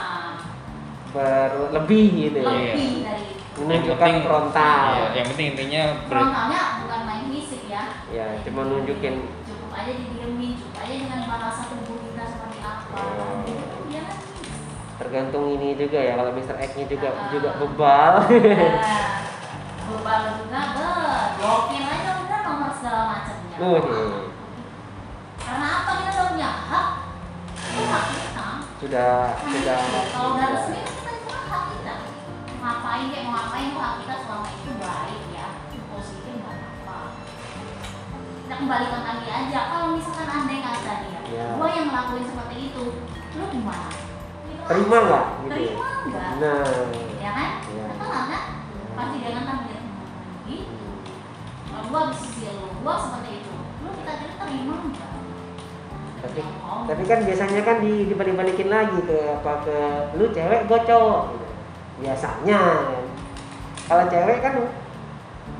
Berlebih 1.13 2.05
gitu 2.17 2.39
ya. 2.41 2.49
Lebih 2.49 2.89
dari 3.05 3.23
itu 3.37 3.59
menunjukkan 3.61 4.11
frontal. 4.25 4.85
Iya, 4.89 5.05
yang 5.21 5.27
penting 5.29 5.47
intinya 5.53 5.81
ber, 6.09 6.17
frontalnya 6.17 6.61
bukan 6.81 7.01
main 7.05 7.25
fisik 7.29 7.61
ya. 7.69 7.83
Ya 8.09 8.25
cuma 8.41 8.65
nunjukin. 8.65 9.15
Cukup 9.45 9.69
aja 9.77 9.91
didiemin 9.93 10.57
cukup 10.57 10.81
aja 10.81 10.93
dengan 10.97 11.21
bahasa 11.29 11.61
tubuh 11.69 11.97
kita 12.09 12.23
seperti 12.25 12.57
apa. 12.65 12.97
Oh. 12.97 13.58
Kan 14.99 15.07
tergantung 15.07 15.47
ini 15.47 15.79
juga 15.79 15.95
ya 15.95 16.13
kalau 16.13 16.35
Mr. 16.35 16.59
X 16.59 16.69
nya 16.75 16.85
juga 16.85 17.07
Ah. 17.07 17.31
juga 17.31 17.49
bebal. 17.55 18.13
Nah, 18.19 19.07
berbal 19.87 20.19
juga 20.35 20.59
be 20.75 20.89
blokir 21.39 21.83
aja 21.87 22.11
udah 22.19 22.39
nomor 22.43 22.71
segala 22.75 23.01
macamnya. 23.07 23.55
Uh, 23.59 23.79
iya. 23.79 24.03
karena 25.39 25.67
apa 25.71 25.91
kita 25.95 26.09
udah 26.11 26.25
punya 26.29 26.49
hak 26.51 26.87
itu 27.55 27.81
hak 27.81 28.03
kita. 28.11 28.47
Sudah 28.77 29.15
sudah. 29.39 29.77
Kalau 30.11 30.29
udah 30.35 30.47
resmi 30.51 30.79
kita 30.83 31.11
itu 31.15 31.27
kan 31.31 31.43
hak 31.47 31.63
kita. 31.71 31.93
Ngapain 32.59 33.05
kayak 33.07 33.23
mau 33.23 33.33
ngapain 33.39 33.65
itu 33.65 33.79
hak 33.79 33.93
kita 34.03 34.15
selama 34.19 34.47
itu 34.51 34.71
baik 34.75 35.21
ya? 35.31 35.47
Itu 35.71 35.77
positif 35.89 36.33
nggak 36.35 36.55
apa 36.59 36.97
kita 38.43 38.53
kembalikan 38.57 39.01
lagi 39.07 39.27
aja. 39.31 39.59
Kalau 39.71 39.87
misalkan 39.95 40.27
andai 40.27 40.59
kata 40.59 40.93
dia 41.07 41.19
Ya. 41.29 41.45
gua 41.55 41.69
yang 41.69 41.87
ngelakuin 41.87 42.25
seperti 42.25 42.55
itu 42.67 42.83
lu 43.37 43.45
gimana 43.53 43.87
terima 44.69 44.97
nggak 45.01 45.25
gitu 45.41 45.57
ya? 45.57 45.73
terima 45.73 45.87
nggak 46.05 46.29
nah 46.37 46.63
ya 47.17 47.31
kan 47.31 47.49
Ya. 47.69 47.85
Kenal 47.91 48.23
kan 48.25 48.43
pasti 48.95 49.15
dia 49.17 49.31
kan 49.31 49.43
tampil 49.45 49.77
lagi 49.77 50.57
kalau 51.65 51.83
gua 51.85 51.99
habis 52.03 52.19
sisi 52.19 52.41
lu 52.49 52.67
gua 52.79 52.93
seperti 52.97 53.29
itu 53.39 53.53
lu 53.79 53.89
kita 53.93 54.11
kira 54.15 54.33
terima 54.37 54.75
nggak 54.79 55.09
tapi 56.19 56.41
Oh. 56.61 56.83
tapi 56.85 57.03
kan 57.03 57.19
biasanya 57.23 57.61
kan 57.63 57.77
di 57.79 57.93
dibalik-balikin 58.05 58.67
lagi 58.67 58.99
ke 59.01 59.17
apa 59.33 59.63
ke 59.63 59.77
lu 60.13 60.29
cewek 60.29 60.67
gue 60.67 60.79
cowok 60.83 61.21
gitu. 61.31 61.45
biasanya 61.99 62.59
kan. 62.59 63.03
kalau 63.87 64.03
cewek 64.05 64.37
kan 64.39 64.53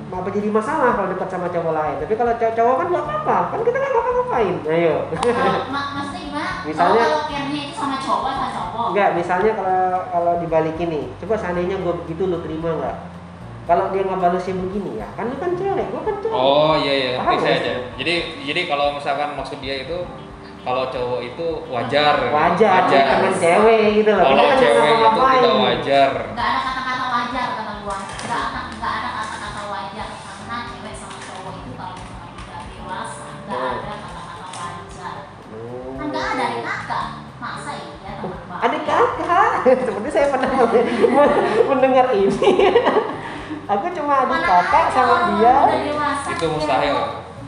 apa 0.10 0.30
jadi 0.30 0.50
masalah 0.50 0.92
kalau 0.94 1.08
dekat 1.08 1.30
sama 1.30 1.48
cowok 1.48 1.72
lain 1.72 1.96
tapi 1.98 2.14
kalau 2.14 2.34
cowok 2.36 2.54
cowok 2.54 2.76
kan 2.76 2.88
nggak 2.90 3.06
apa-apa 3.06 3.38
kan 3.48 3.60
kita 3.64 3.78
kan 3.78 3.90
nggak 3.90 4.06
ngapain 4.12 4.56
ayo 4.68 4.96
Oh, 5.08 5.66
mak- 5.70 5.92
maksudnya 5.96 6.22
gimana? 6.28 6.52
Misalnya- 6.62 7.08
kalau 7.08 7.22
kalau 7.24 7.50
itu 7.56 7.74
sama 7.74 7.96
cowok 7.98 8.30
sama 8.30 8.48
cowok. 8.52 8.59
Enggak, 8.90 9.10
misalnya 9.16 9.52
kalau 9.54 9.82
kalau 10.10 10.34
dibalikin 10.42 10.88
nih, 10.90 11.06
coba 11.24 11.36
seandainya 11.38 11.76
gue 11.80 11.94
begitu 12.06 12.26
lu 12.26 12.38
terima 12.42 12.70
nggak? 12.76 12.98
Kalau 13.70 13.94
dia 13.94 14.02
ngebalesnya 14.02 14.58
begini 14.58 14.98
ya, 14.98 15.08
kan 15.14 15.30
lu 15.30 15.38
kan 15.38 15.54
cewek, 15.54 15.86
gue 15.94 16.02
kan 16.02 16.16
cowok. 16.26 16.38
Oh 16.42 16.74
iya 16.82 16.94
iya, 16.94 17.12
Paham 17.22 17.38
saya 17.38 17.56
aja. 17.62 17.74
Jadi 18.02 18.14
jadi 18.50 18.62
kalau 18.66 18.98
misalkan 18.98 19.30
maksud 19.38 19.62
dia 19.62 19.86
itu 19.86 19.98
kalau 20.66 20.84
cowok 20.90 21.20
itu 21.22 21.48
wajar. 21.70 22.16
Wajar, 22.34 22.82
wajar. 22.90 23.06
temen 23.14 23.34
cewek 23.38 23.82
gitu 24.02 24.12
loh. 24.18 24.26
Kalau 24.26 24.44
cewek 24.58 24.90
itu 24.90 25.08
tidak 25.14 25.56
wajar. 25.62 26.12
Nggak 26.34 26.48
ada 26.50 26.60
kata-kata 26.66 27.06
wajar 27.14 27.48
kata 27.56 27.74
gua. 27.86 27.98
seperti 39.88 40.10
saya 40.10 40.28
pernah 40.30 40.50
mendengar 41.68 42.12
ini. 42.14 42.34
Aku 43.74 43.86
cuma 43.94 44.26
adik 44.26 44.34
Mana 44.34 44.48
kakak 44.50 44.86
sama 44.90 45.16
dia. 45.38 45.56
Itu 46.28 46.46
mustahil. 46.50 46.98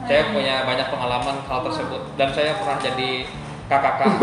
Saya 0.05 0.21
punya 0.29 0.65
banyak 0.65 0.87
pengalaman 0.89 1.35
hal 1.45 1.59
tersebut 1.61 2.01
dan 2.17 2.29
saya 2.33 2.57
pernah 2.57 2.77
jadi 2.77 3.11
itu 3.71 3.87
kamu 3.95 4.17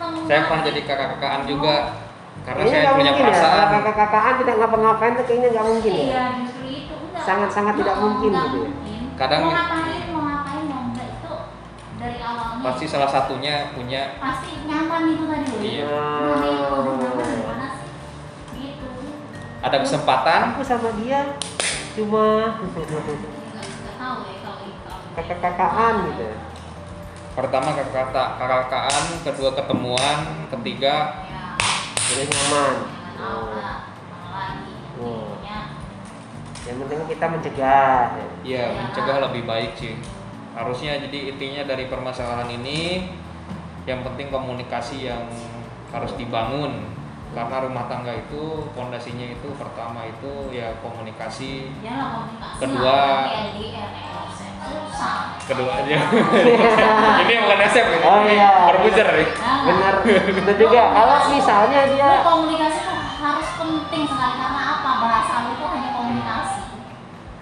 kamu 0.00 0.24
saya 0.24 0.40
pernah 0.48 0.62
jadi 0.64 0.80
kakak-kakakan 0.88 1.42
juga 1.44 1.74
karena 2.40 2.62
Kayaknya 2.64 2.72
saya 2.72 2.80
nggak 2.80 2.96
punya 2.96 3.10
mungkin 3.12 3.24
ya, 3.24 3.28
perasaan. 3.28 3.52
kalau 3.52 3.68
kakak-kakaan 3.68 4.34
tidak 4.40 4.54
ngapa-ngapain 4.56 5.12
tuh 5.12 5.24
kayaknya 5.28 5.48
nggak 5.52 5.66
mungkin 5.68 5.92
ya. 5.92 6.00
Iya, 6.00 6.24
itu. 6.64 6.96
Sangat-sangat 7.20 7.74
tidak 7.76 7.96
mungkin 8.00 8.30
gitu 8.32 8.58
ya. 8.64 8.70
Kadang- 9.18 9.42
mau 9.44 9.52
ngapain, 9.52 10.02
mau 10.08 10.22
ngapain, 10.24 10.62
mau 10.64 10.80
enggak 10.88 11.08
itu 11.12 11.34
dari 12.00 12.18
awalnya 12.24 12.47
Pasti 12.58 12.84
salah 12.84 13.06
satunya 13.06 13.70
punya 13.70 14.18
pasti 14.18 14.66
nyaman 14.66 15.02
itu 15.08 15.24
tadi. 15.24 15.50
Iya. 15.62 15.86
Nah? 15.86 17.72
Gitu. 18.54 18.88
ada 19.58 19.76
kesempatan 19.82 20.40
Aku 20.54 20.62
sama 20.62 20.90
dia 20.98 21.34
cuma 21.98 22.54
ya 22.78 22.98
kakak-kakaan 25.18 25.94
gitu. 26.14 26.30
pertama 27.34 27.74
kakak 27.74 28.10
kakak-kakakan, 28.14 29.04
kedua 29.22 29.50
ketemuan, 29.54 30.18
ketiga 30.50 31.26
Ya, 31.26 31.58
Udah 32.08 32.24
nyaman. 32.24 32.74
lagi. 33.18 34.74
Oh. 34.98 35.34
Intinya, 35.38 35.58
Yang 36.62 36.76
penting 36.82 36.98
kita 37.08 37.26
mencegah. 37.28 38.02
ya 38.14 38.26
Iya. 38.42 38.64
mencegah 38.80 39.16
lebih 39.26 39.42
baik 39.44 39.72
sih. 39.74 39.94
Harusnya 40.58 40.98
jadi 40.98 41.30
intinya 41.30 41.62
dari 41.64 41.86
permasalahan 41.86 42.50
ini 42.50 43.06
yang 43.86 44.02
penting 44.02 44.26
komunikasi 44.28 45.06
yang 45.06 45.22
harus 45.88 46.10
dibangun. 46.18 46.82
Karena 47.30 47.62
rumah 47.62 47.86
tangga 47.86 48.10
itu 48.10 48.66
fondasinya 48.74 49.22
itu 49.30 49.54
pertama 49.54 50.02
itu 50.02 50.50
ya 50.50 50.74
komunikasi. 50.82 51.70
Ya 51.78 52.26
Kedua- 52.58 53.30
susah. 54.58 55.38
kedua 55.46 55.70
aja. 55.80 55.96
Ini 57.22 57.34
bukan 57.38 57.58
SF 57.62 57.86
ini. 57.88 58.04
Oh, 58.04 58.20
iya. 58.26 58.50
Corbuzier 58.68 59.06
nih. 59.06 59.28
Nah, 59.38 59.56
Bener, 59.64 59.94
bener 60.34 60.54
juga. 60.58 60.82
Kalau 60.92 61.18
misalnya 61.30 61.80
dia 61.88 62.10
komunikasi 62.20 62.78
tuh 62.82 62.98
harus 63.22 63.48
penting 63.54 64.02
sekali. 64.04 64.34
Karena 64.36 64.62
apa 64.76 64.90
bahasa 64.98 65.34
lu 65.46 65.50
itu 65.54 65.64
hanya 65.64 65.90
komunikasi 65.94 66.60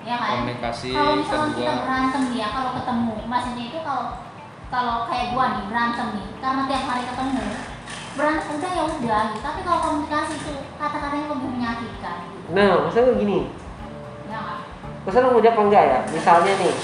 ya 0.06 0.16
kan 0.16 0.28
komunikasi 0.38 0.94
kalau 0.94 1.12
misalnya 1.18 1.50
kita 1.50 1.58
kedua 1.66 1.82
berantem 1.82 2.22
nih 2.30 2.38
ya 2.38 2.48
kalau 2.54 2.70
ketemu 2.78 3.14
maksudnya 3.26 3.64
itu 3.66 3.78
kalau 3.82 4.04
kalau 4.66 4.96
kayak 5.06 5.26
gua 5.34 5.44
nih 5.50 5.64
berantem 5.66 6.06
nih 6.14 6.28
karena 6.38 6.62
tiap 6.64 6.84
hari 6.86 7.02
ketemu 7.04 7.44
berantem 8.14 8.52
udah 8.54 8.70
ya 8.70 8.84
udah 8.86 9.22
gitu 9.28 9.40
tapi 9.42 9.60
kalau 9.60 9.78
komunikasi 9.82 10.32
itu 10.38 10.52
kata-katanya 10.78 11.26
lebih 11.28 11.48
menyakitkan 11.50 12.16
gitu 12.22 12.34
Nah, 12.46 12.86
maksudnya 12.86 13.18
gini. 13.18 13.50
ya 14.30 14.38
kan 14.38 14.58
Maksudnya 15.02 15.30
mau 15.30 15.42
jawab 15.42 15.54
apa 15.54 15.62
enggak 15.66 15.82
ya? 15.82 15.98
Misalnya 16.14 16.52
nih, 16.62 16.74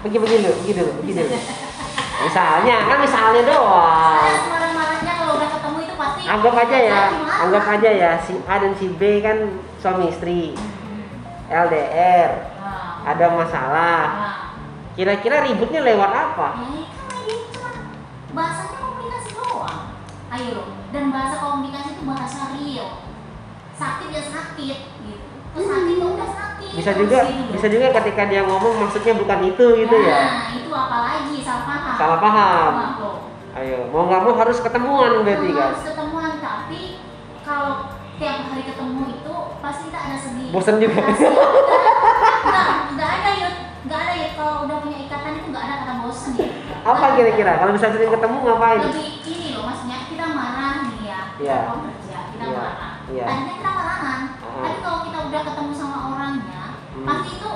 pergi 0.00 0.16
pergi 0.16 0.36
dulu, 0.40 0.52
pergi 0.64 0.72
dulu, 0.80 0.90
pergi 0.96 1.12
dulu. 1.12 1.28
Misalnya, 2.24 2.76
kan 2.88 2.98
misalnya 3.00 3.42
doang. 3.44 4.32
marah-marahnya 4.48 5.12
kalau 5.16 5.32
udah 5.36 5.48
ketemu 5.52 5.78
itu 5.80 5.94
pasti 5.96 6.20
Anggap 6.24 6.54
aja 6.56 6.76
ya, 6.80 7.00
anggap 7.40 7.64
aja 7.68 7.90
ya 7.92 8.10
si 8.20 8.32
A 8.44 8.54
dan 8.60 8.72
si 8.76 8.86
B 8.96 9.20
kan 9.20 9.36
suami 9.76 10.08
istri. 10.08 10.52
LDR 11.48 12.30
Nah, 12.30 12.49
ada 13.06 13.26
masalah 13.32 14.00
nah. 14.12 14.36
kira-kira 14.94 15.46
ributnya 15.46 15.80
lewat 15.84 16.10
apa 16.10 16.48
Ya 16.60 16.68
itu 16.76 17.02
ini 17.24 17.34
cuma 17.54 17.70
bahasanya 18.30 18.76
komunikasi 18.78 19.30
doang. 19.34 19.80
Ayo. 20.30 20.60
Dan 20.90 21.04
bahasa 21.10 21.36
komunikasi 21.42 21.98
itu 21.98 22.02
bahasa 22.06 22.38
real. 22.54 22.88
Sakit 23.74 24.08
ya 24.14 24.22
sakit 24.22 24.78
gitu. 25.02 25.26
Terus 25.50 25.66
sakit 25.66 25.94
ya 25.98 26.06
udah 26.06 26.30
sakit. 26.30 26.70
bisa 26.70 26.92
juga 26.94 27.18
gitu 27.26 27.50
bisa 27.50 27.66
juga 27.66 27.86
ketika 27.98 28.22
dia 28.30 28.46
ngomong 28.46 28.74
maksudnya 28.86 29.18
bukan 29.18 29.40
itu 29.42 29.64
gitu 29.82 29.96
ya 30.06 30.14
Nah, 30.22 30.54
itu 30.54 30.70
apalagi 30.70 31.34
salah 31.42 31.64
paham. 31.66 31.94
Salah 31.98 32.18
paham. 32.22 32.72
Ayo 33.58 33.78
mau 33.90 34.06
nggak 34.06 34.22
mau 34.22 34.34
harus 34.38 34.62
ketemuan 34.62 35.26
berarti 35.26 35.50
kan 35.50 35.74
Harus 35.74 35.82
ketemuan 35.82 36.32
tapi 36.38 37.02
kalau 37.42 37.98
tiap 38.20 38.46
hari 38.52 38.62
ketemu 38.62 39.02
itu 39.10 39.34
pasti 39.58 39.82
kita 39.90 39.98
ada 39.98 40.16
sedih. 40.20 40.48
Bosen 40.54 40.76
juga. 40.78 41.02
Enggak, 41.02 42.68
enggak 42.94 43.10
ada 43.10 43.30
yuk. 43.42 43.54
Enggak 43.88 44.00
ada 44.06 44.14
yuk 44.14 44.32
kalau 44.38 44.54
udah 44.68 44.76
punya 44.84 44.98
ikatan 45.08 45.32
itu 45.40 45.46
enggak 45.50 45.64
ada 45.66 45.74
kata 45.82 45.94
bosen 46.06 46.32
ya. 46.38 46.48
Apa 46.82 47.06
kira-kira? 47.14 47.52
Kalau 47.56 47.72
bisa 47.72 47.86
sering 47.88 48.10
ketemu 48.10 48.36
ngapain? 48.40 48.80
Lebih 48.80 49.06
ini 49.22 49.46
loh 49.52 49.62
maksudnya 49.64 49.98
kita 50.04 50.24
marah 50.28 50.74
nih 50.84 50.98
ya. 51.04 51.20
Mau 51.66 51.78
kerja 51.82 52.18
kita 52.30 52.44
Iya. 52.44 52.56
marah 52.56 52.92
Iya. 53.06 53.24
tadinya 53.26 53.54
kita 53.54 53.70
marahan 53.70 54.20
Ah. 54.38 54.62
tapi 54.62 54.78
kalau 54.80 54.98
kita 55.02 55.18
udah 55.22 55.40
ketemu 55.42 55.72
sama 55.72 55.98
orangnya 56.10 56.62
Hmm. 56.90 57.06
pasti 57.06 57.30
itu 57.34 57.52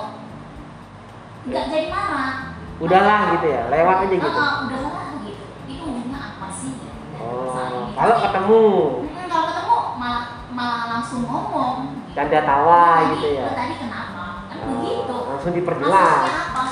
nggak 1.44 1.64
jadi 1.68 1.86
marah. 1.88 2.34
Udahlah 2.74 3.20
gitu 3.32 3.46
ya 3.46 3.62
lewat 3.68 3.96
aja 4.00 4.14
gitu. 4.14 4.28
Ah, 4.34 4.54
udahlah 4.64 4.92
gitu. 5.22 5.44
Itu 5.64 5.82
umumnya 5.84 6.18
apa 6.34 6.46
sih? 6.50 6.74
Oh 7.14 7.88
kalau 7.92 8.16
ketemu. 8.20 8.62
Hmm, 9.06 9.26
kalau 9.26 9.44
ketemu 9.46 9.76
malah 9.94 10.24
malah 10.50 10.82
langsung 10.90 11.22
ngomong. 11.24 11.76
Gitu. 12.04 12.12
canda 12.14 12.40
tawa 12.40 12.82
Tadi- 13.02 13.10
gitu 13.12 13.28
ya. 13.34 13.42
"Lu 13.42 13.58
tadi 13.58 13.74
kenapa 13.76 14.24
kan 14.46 14.54
Oh, 14.54 14.66
begitu. 14.78 15.16
langsung 15.26 15.50
diperjelas. 15.52 16.14
Maksudnya 16.14 16.38
apa 16.46 16.62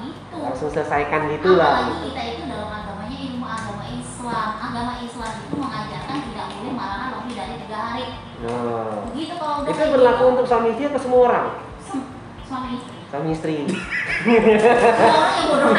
gitu 0.00 0.36
langsung 0.38 0.68
selesaikan 0.68 1.28
gitulah 1.28 1.82
Apalagi 1.82 1.94
kita 2.06 2.22
itu 2.26 2.42
dalam 2.46 2.70
agamanya 2.70 3.16
ilmu 3.20 3.44
agama 3.44 3.84
Islam. 3.86 4.48
Agama 4.56 4.92
Islam 4.98 5.32
itu 5.38 5.54
mengajarkan 5.54 6.16
tidak 6.24 6.46
boleh 6.50 6.72
marahan 6.72 7.10
lebih 7.14 7.34
dari 7.34 7.54
tiga 7.58 7.78
hari. 7.82 8.04
nah, 8.38 9.02
Begitu 9.08 9.34
kalau 9.34 9.54
udah 9.60 9.68
itu 9.68 9.82
berlaku 9.90 10.18
gitu, 10.18 10.30
untuk 10.30 10.46
suami 10.46 10.68
istri 10.70 10.84
atau 10.86 10.98
semua 10.98 11.20
orang 11.26 11.46
su- 11.78 12.06
suami 12.42 12.68
istri. 12.74 12.96
suami 13.04 13.28
istri 13.30 13.54
Semua 13.66 15.12
orang 15.12 15.34
yang 15.34 15.46
bodoh. 15.50 15.74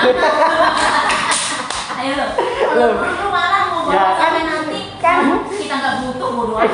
Ayo 1.94 2.14
lo, 2.14 2.26
kalau 2.68 2.92
lu 2.92 3.00
marah 3.30 3.62
mau 3.66 3.82
bodoh 3.82 3.94
Ya, 3.94 4.04
kan- 4.12 4.18
sampai 4.20 4.44
nanti 4.44 4.82
kan. 4.98 5.18
kita 5.50 5.74
nggak 5.74 5.94
butuh 6.02 6.30
bodoh 6.32 6.58
amat. 6.58 6.68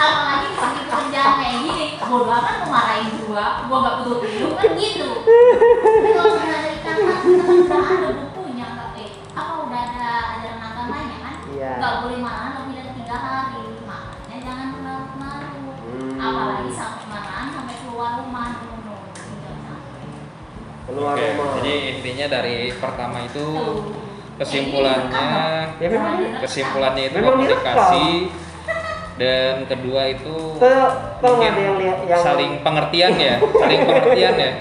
Apalagi 0.00 0.48
pas 0.52 0.70
kita 0.72 0.88
kerjaan 0.90 1.32
kayak 1.36 1.56
gini, 1.60 1.79
bodoh 2.10 2.34
amat 2.34 2.54
mau 2.66 2.70
marahin 2.74 3.08
gua, 3.22 3.46
gua 3.70 3.78
nggak 3.80 3.96
butuh 4.02 4.18
hidup 4.26 4.52
kan 4.58 4.72
gitu. 4.74 5.10
Tapi 5.22 6.08
kalau 6.10 6.34
kita 6.42 6.58
kan 6.82 6.96
udah 7.30 7.82
ada 7.86 8.08
bukunya, 8.18 8.66
nggak 8.74 8.88
eh 8.98 9.10
apa 9.30 9.52
udah 9.64 9.80
ada 9.80 10.10
ajaran 10.34 10.60
agamanya 10.60 11.18
kan? 11.22 11.34
Iya. 11.54 11.70
Nggak 11.78 11.94
boleh 12.02 12.18
marahan 12.18 12.52
lebih 12.58 12.74
dari 12.74 12.90
tiga 12.98 13.16
hari, 13.16 13.64
makanya 13.86 14.38
jangan 14.42 14.68
larut-larut. 14.82 15.78
Hmm. 15.86 16.18
Apalagi 16.18 16.70
sampai 16.74 17.04
marahan 17.06 17.46
sampai 17.54 17.74
keluar 17.78 18.10
rumah 18.18 18.46
dulu, 18.58 18.96
keluar 20.90 21.14
Oke, 21.14 21.24
rumah 21.30 21.48
jadi 21.62 21.74
intinya 21.94 22.26
dari 22.26 22.56
pertama 22.74 23.18
itu 23.22 23.46
kesimpulannya 24.40 25.28
Ya, 25.80 25.88
memang 25.88 26.44
kesimpulannya 26.44 27.08
itu 27.08 27.16
komunikasi 27.24 28.28
dan 29.20 29.68
kedua 29.68 30.08
itu 30.08 30.56
Tuh, 30.56 30.88
tuh 31.20 31.28
mungkin 31.36 31.52
ada 31.52 31.60
yang 31.60 31.76
lihat 31.76 31.98
yang 32.08 32.22
saling 32.24 32.52
pengertian 32.64 33.12
ya, 33.20 33.36
saling 33.62 33.80
pengertian 33.84 34.34
ya, 34.40 34.52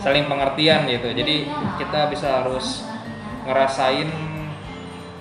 saling 0.00 0.24
pengertian 0.24 0.80
gitu. 0.88 1.08
Jadi 1.12 1.36
kita 1.76 2.00
bisa 2.08 2.40
harus 2.40 2.88
ngerasain 3.44 4.08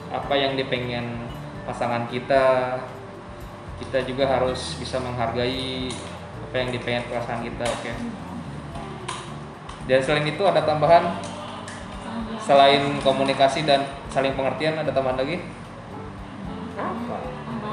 apa 0.07 0.33
yang 0.39 0.55
dipengen 0.55 1.27
pasangan 1.67 2.07
kita. 2.07 2.79
Kita 3.83 4.07
juga 4.07 4.39
harus 4.39 4.79
bisa 4.79 5.03
menghargai 5.03 5.91
apa 6.47 6.55
yang 6.55 6.71
dipengen 6.71 7.03
pasangan 7.11 7.43
kita. 7.43 7.65
Oke. 7.67 7.91
Dan 9.83 9.99
selain 9.99 10.31
itu 10.31 10.43
ada 10.47 10.63
tambahan 10.63 11.19
selain 12.39 13.03
komunikasi 13.03 13.67
dan 13.67 13.83
saling 14.07 14.31
pengertian 14.31 14.79
ada 14.79 14.95
tambahan 14.95 15.19
lagi? 15.19 15.43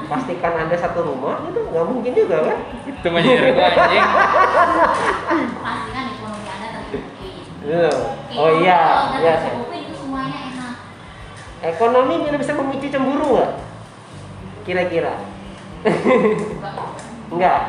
Pastikan 0.09 0.53
anda 0.57 0.73
satu 0.73 0.99
rumah 1.03 1.45
itu 1.45 1.59
nggak 1.63 1.85
mungkin 1.85 2.11
juga 2.11 2.37
kan 2.43 2.57
Itu 2.83 3.07
gua 3.07 3.21
anjing. 3.21 4.05
pastikan 5.59 6.05
ekonomi 6.09 6.47
anda 6.47 6.67
tercukupi. 6.73 7.29
Iya. 7.61 7.89
oh 8.33 8.49
iya 8.57 8.59
iya 8.59 8.79
udah 9.13 9.35
tercukupi 9.39 9.77
itu 9.79 9.93
semuanya 9.95 10.37
enak. 10.49 10.73
ekonomi 11.63 12.13
bisa 12.23 12.37
bisa 12.39 12.53
memicu 12.53 12.87
cemburu 12.87 13.27
nggak 13.35 13.51
kira-kira 14.63 15.13
Enggak. 17.29 17.59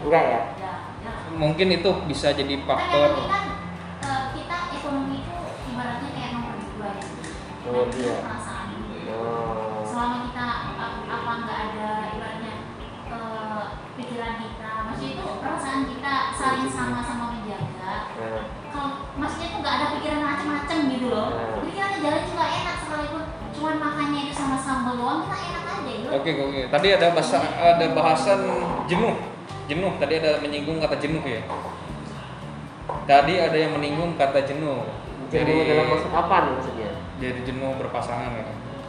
Enggak. 0.00 0.24
Ya? 0.24 0.40
Mungkin 1.32 1.68
itu 1.70 1.90
bisa 2.06 2.30
jadi 2.30 2.48
yang 2.50 2.64
faktor 2.64 3.12
kan 3.26 3.44
eh, 4.00 4.22
kita 4.32 4.56
ekonomi 4.72 5.20
itu 5.20 5.36
ibaratnya 5.68 6.08
kayak 6.08 6.30
nomor 6.32 6.54
dua 6.56 6.88
ya. 6.90 7.04
Nomor 7.60 7.82
Nah, 7.82 7.88
itu 7.88 7.98
dua. 8.00 8.16
perasaan. 8.20 8.66
oh. 9.10 9.82
Selama 9.82 10.16
kita 10.24 10.46
a- 10.72 10.96
apa 11.04 11.30
nggak 11.36 11.58
ada 11.66 11.88
ibaratnya 12.10 12.54
eh, 13.06 13.62
pikiran 13.96 14.34
kita, 14.38 14.70
maksudnya 14.82 15.10
itu 15.12 15.26
perasaan 15.36 15.82
kita 15.86 16.12
saling 16.32 16.68
sama-sama 16.68 17.24
menjaga. 17.32 17.94
nah, 18.10 18.42
Kalau 18.70 18.88
maksudnya 19.14 19.46
itu 19.46 19.56
nggak 19.58 19.76
ada 19.76 19.86
pikiran 19.92 20.20
macam-macam 20.24 20.78
gitu 20.88 21.06
loh. 21.06 21.28
Nah. 21.32 21.58
Pikirannya 21.62 21.98
jalan 22.00 22.22
juga 22.24 22.44
enak 22.46 22.76
sekalipun 22.80 23.22
cuman 23.70 23.86
makannya 23.86 24.20
itu 24.26 24.34
sama 24.34 24.58
sambal 24.58 24.94
doang 24.96 25.18
kita 25.22 25.36
enak 25.38 25.62
aja 25.64 25.78
gitu. 25.86 26.08
Oke, 26.10 26.30
oke. 26.42 26.60
Tadi 26.68 26.88
ada 26.90 27.06
bahasa 27.08 27.38
ada 27.54 27.86
bahasan 27.88 28.40
jenuh. 28.84 29.14
Jenuh. 29.64 29.92
Tadi 29.96 30.14
ada 30.16 30.42
menyinggung 30.42 30.82
kata 30.82 30.98
jenuh 30.98 31.22
ya. 31.22 31.38
Tadi 33.06 33.34
ada 33.38 33.54
yang 33.54 33.72
menyinggung 33.72 34.14
kata 34.16 34.42
jenuh. 34.42 34.82
jadi 35.28 35.46
Jadi 35.46 35.70
dalam 35.70 35.86
maksud 35.88 36.10
apa 36.10 36.36
nih 36.40 36.52
maksudnya 36.52 36.90
jadi 37.16 37.40
jenuh 37.44 37.70
berpasangan 37.78 38.34
ya. 38.34 38.44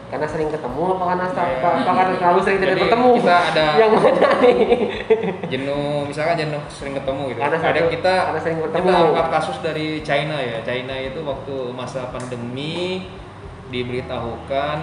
karena 0.10 0.26
sering 0.26 0.50
ketemu 0.50 0.82
apa 0.90 1.04
karena 1.06 1.24
Iya. 1.24 1.38
apa, 1.38 1.68
apa 1.78 1.92
karena 1.94 2.14
terlalu 2.18 2.40
sering 2.42 2.60
tidak 2.60 2.78
ketemu 2.82 3.08
kita 3.16 3.36
ada- 3.46 3.76
yang 3.80 3.92
mana 3.94 4.30
nih 4.42 4.58
Jenuh 5.48 5.98
misalkan 6.04 6.36
jenuh 6.36 6.64
sering 6.68 6.94
ketemu 6.94 7.22
gitu. 7.30 7.40
Karena 7.40 7.58
ada 7.62 7.70
satu- 7.78 7.92
kita 7.94 8.14
karena 8.26 8.40
sering 8.42 8.58
kita 8.58 8.70
ketemu. 8.74 8.98
angkat 9.06 9.28
kasus 9.30 9.58
dari 9.62 9.88
China 10.02 10.36
ya. 10.36 10.58
China 10.62 10.96
itu 10.98 11.20
waktu 11.22 11.56
masa 11.72 12.10
pandemi 12.10 13.06
diberitahukan 13.72 14.78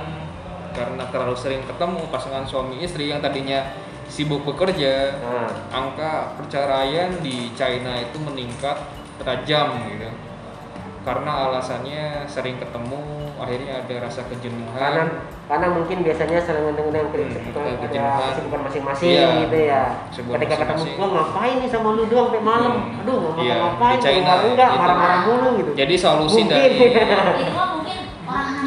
karena 0.70 1.04
terlalu 1.06 1.36
sering 1.36 1.62
ketemu 1.62 2.00
pasangan 2.08 2.44
suami 2.44 2.80
istri 2.80 3.06
yang 3.06 3.18
tadinya 3.18 3.62
sibuk 4.06 4.40
bekerja 4.42 5.20
nah 5.20 5.48
angka 5.70 6.32
perceraian 6.34 7.12
di 7.20 7.52
China 7.52 7.92
itu 7.94 8.16
meningkat 8.18 8.76
tajam 9.20 9.76
gitu 9.86 10.08
karena 10.98 11.30
alasannya 11.46 12.24
sering 12.24 12.56
ketemu 12.56 13.00
akhirnya 13.38 13.80
ada 13.80 13.94
rasa 14.02 14.20
karena 14.20 14.28
kejenuhan 14.28 15.08
karena 15.46 15.66
mungkin 15.70 16.02
biasanya 16.02 16.42
sering 16.42 16.68
dengan 16.74 17.06
Hmm, 18.10 18.28
kesibukan 18.28 18.60
masing-masing 18.66 19.08
Iya. 19.08 19.28
gitu 19.40 19.58
ya 19.62 19.82
ketika 20.10 20.54
ketemu 20.58 20.74
masing-masing. 20.74 20.96
gua 20.98 21.08
ngapain 21.14 21.54
nih 21.56 21.68
sama 21.70 21.88
lu 21.90 22.02
doang 22.04 22.26
sampai 22.28 22.42
malam 22.42 22.72
Hmm. 22.74 23.00
aduh 23.00 23.16
nggak 23.16 23.40
Iya, 23.40 23.54
ngapain 23.56 23.96
di 23.96 24.02
China 24.02 24.32
enggak 24.42 24.68
gitu. 24.68 24.78
marah-marah 24.78 25.18
mulu 25.24 25.48
gitu 25.56 25.70
jadi 25.72 25.94
solusi 25.96 26.40
Mungkin. 26.40 26.52
dari 26.52 26.76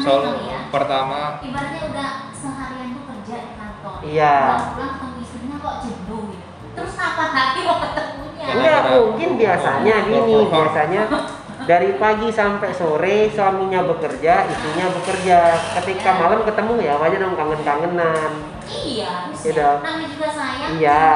Kali 0.02 0.42
ya. 0.50 0.60
pertama 0.68 1.20
Ibaratnya 1.38 1.82
udah 1.94 2.10
seharian 2.34 2.88
tuh 2.92 3.04
kerja 3.06 3.36
di 3.38 3.52
kantor. 3.54 3.94
Iya. 4.02 4.36
Pulang 4.74 4.92
ketemu 4.98 5.16
istrinya 5.22 5.56
kok 5.62 5.76
jenuh 5.86 6.22
gitu. 6.34 6.46
Terus 6.72 6.92
kapan 6.96 7.30
lagi 7.30 7.60
mau 7.62 7.76
ketemunya? 7.78 8.46
Enggak, 8.52 8.80
mungkin 8.98 9.30
biasanya 9.38 9.94
gini, 10.08 10.36
biasanya 10.48 11.02
dari 11.62 11.90
pagi 11.94 12.28
sampai 12.34 12.70
sore 12.74 13.30
suaminya 13.30 13.86
bekerja, 13.86 14.34
istrinya 14.50 14.86
bekerja. 14.90 15.38
Ketika 15.78 16.10
malam 16.18 16.42
ketemu 16.42 16.72
ya 16.82 16.94
wajar 16.98 17.18
dong 17.22 17.38
kangen-kangenan. 17.38 18.30
Iya, 18.66 19.30
Iya 19.30 19.30
bisa. 19.30 19.54
dong. 19.54 19.78
Namanya 19.84 20.08
juga 20.10 20.28
sayang. 20.34 20.70
Iya. 20.80 21.06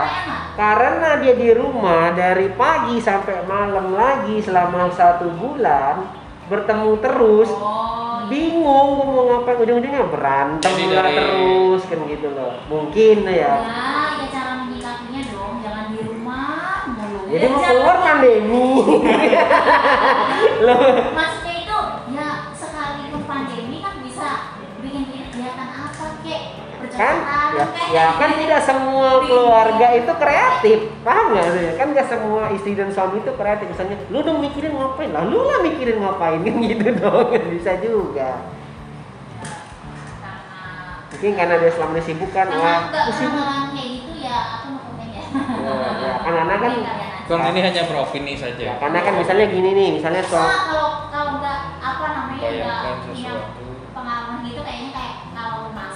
Karena 0.55 1.11
dia 1.18 1.34
di 1.34 1.49
rumah 1.53 2.14
dari 2.14 2.49
pagi 2.55 2.97
sampai 3.03 3.43
malam 3.45 3.93
lagi 3.93 4.39
selama 4.39 4.87
satu 4.95 5.26
bulan 5.34 6.07
bertemu 6.47 6.93
terus, 7.03 7.51
Oh, 7.51 7.59
iya. 7.59 8.15
Bingung 8.26 8.62
gua 8.94 9.06
mau 9.06 9.24
ngapain 9.28 9.58
ujung-ujungnya 9.58 10.02
berantem 10.06 10.72
Jadi 10.72 10.84
lah 10.90 11.02
dari- 11.02 11.16
terus 11.16 11.82
kan 11.86 12.00
gitu 12.04 12.28
loh. 12.30 12.52
Mungkin 12.66 13.16
ya. 13.24 13.32
Ya, 13.32 13.50
ya 14.14 14.26
cara 14.28 14.52
menyikapinya 14.62 15.22
dong, 15.28 15.54
jangan 15.60 15.84
di 15.90 15.98
rumah 16.02 16.54
mulu. 16.88 17.20
Jadi 17.26 17.38
Ya, 17.38 17.48
mau 17.48 17.58
jangan- 17.58 17.70
keluar 17.72 17.96
pandemi. 18.00 18.66
Loh, 20.66 20.78
Maksudnya 21.12 21.54
itu 21.62 21.78
ya 22.12 22.28
sekalipun 22.52 23.22
pandemi 23.24 23.76
kan? 26.97 27.16
Ya, 27.57 27.64
ya 27.92 28.05
kan 28.16 28.30
tidak 28.40 28.61
semua 28.64 29.22
keluarga 29.22 29.86
itu 29.94 30.12
kreatif. 30.16 30.78
Paham 31.05 31.36
nggak 31.36 31.47
sih 31.53 31.64
kan 31.76 31.86
nggak 31.92 32.09
semua 32.09 32.42
istri 32.51 32.72
dan 32.74 32.90
suami 32.90 33.20
itu 33.20 33.32
kreatif. 33.36 33.66
Misalnya 33.70 33.97
lu 34.11 34.18
dong 34.24 34.40
mikirin 34.42 34.72
ngapain? 34.74 35.12
Lah 35.12 35.24
lu 35.28 35.44
lah 35.44 35.61
mikirin 35.62 36.03
ngapain? 36.03 36.40
Kan 36.47 36.57
gitu 36.64 36.88
dong. 36.99 37.28
Bisa 37.53 37.72
juga. 37.78 38.57
Mungkin 41.16 41.32
karena 41.32 41.55
dia 41.57 41.72
selama 41.72 41.97
ini 41.97 42.03
sibuk 42.05 42.28
kan 42.36 42.44
wah 42.53 42.92
nggak 42.92 43.03
aku 43.09 43.12
sibuk 43.16 43.40
kayak 43.72 43.88
gitu 43.88 44.12
ya 44.20 44.36
aku 44.36 44.66
mau 44.68 44.80
komen 44.84 45.09
ya. 45.16 45.24
Ya, 45.32 45.72
ya, 45.97 46.12
kan 46.20 46.34
anak 46.44 46.59
kan 46.61 46.72
Bang 47.26 47.42
ini 47.51 47.59
hanya 47.59 47.82
beropini 47.88 48.38
ya, 48.38 48.47
saja. 48.47 48.78
karena 48.78 48.99
kan 49.01 49.14
misalnya 49.18 49.47
gini 49.49 49.70
nih 49.72 49.88
misalnya 49.97 50.22
soal 50.28 50.47
kalau 50.47 50.88
kalau 51.09 51.32
nggak 51.42 51.59
apa 51.80 52.05
namanya 52.12 52.49
nggak 52.53 52.97
punya 53.09 53.32
pengalaman 53.97 54.38
gitu 54.44 54.61
kayaknya 54.61 54.90
kayak 54.92 55.14
kalau 55.32 55.72
masuk 55.72 55.95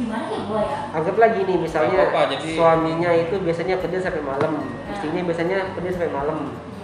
gimana 0.00 0.24
ya 0.26 0.40
gua 0.48 0.60
ya 0.62 0.78
anggaplah 0.90 1.28
gini 1.36 1.54
misalnya 1.60 1.98
apa-apa, 2.02 2.32
jadi- 2.32 2.56
suaminya 2.56 3.10
itu 3.12 3.34
biasanya 3.38 3.76
kerja 3.78 3.98
sampai 4.00 4.22
malam 4.24 4.52
istrinya 4.88 5.22
biasanya 5.22 5.56
kerja 5.76 5.90
sampai 5.92 6.10
malam 6.10 6.38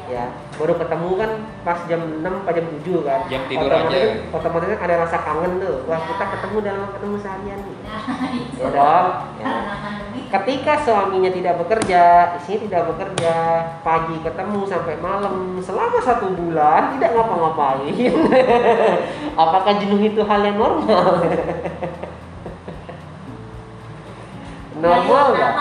Iya. 0.06 0.22
ya 0.22 0.24
baru 0.54 0.78
ketemu 0.78 1.10
kan 1.18 1.30
pas 1.66 1.82
jam 1.84 1.98
6 1.98 2.22
atau 2.22 2.52
jam 2.54 2.66
7 2.78 3.02
kan 3.02 3.20
Jam 3.26 3.42
tidur 3.50 3.66
otomatis, 3.66 3.90
aja. 3.90 4.30
otomatis 4.30 4.68
kan 4.70 4.80
ada 4.80 4.96
rasa 5.02 5.16
kangen 5.18 5.52
tuh 5.58 5.76
wah 5.82 5.98
Ya. 5.98 6.06
kita 6.06 6.24
ketemu 6.30 6.56
dalam 6.62 6.86
ketemu 6.94 7.16
seharian 7.18 7.58
nih 7.58 7.76
nah 7.82 8.00
ya 8.62 8.68
dong 8.70 9.06
ya. 9.34 9.46
pandemi 9.82 10.20
ketika 10.26 10.72
suaminya 10.78 11.30
tidak 11.34 11.54
bekerja 11.58 12.02
istrinya 12.38 12.60
tidak 12.62 12.82
bekerja 12.86 13.34
pagi 13.82 14.16
ketemu 14.22 14.60
sampai 14.62 14.94
malam 15.02 15.34
selama 15.58 15.98
satu 15.98 16.26
bulan 16.30 16.94
tidak 16.94 17.10
ngapa-ngapain 17.10 17.94
apakah 19.42 19.72
jenuh 19.74 20.00
itu 20.00 20.22
hal 20.22 20.40
yang 20.40 20.54
normal 20.56 21.18
normal 24.76 25.26
nggak? 25.32 25.52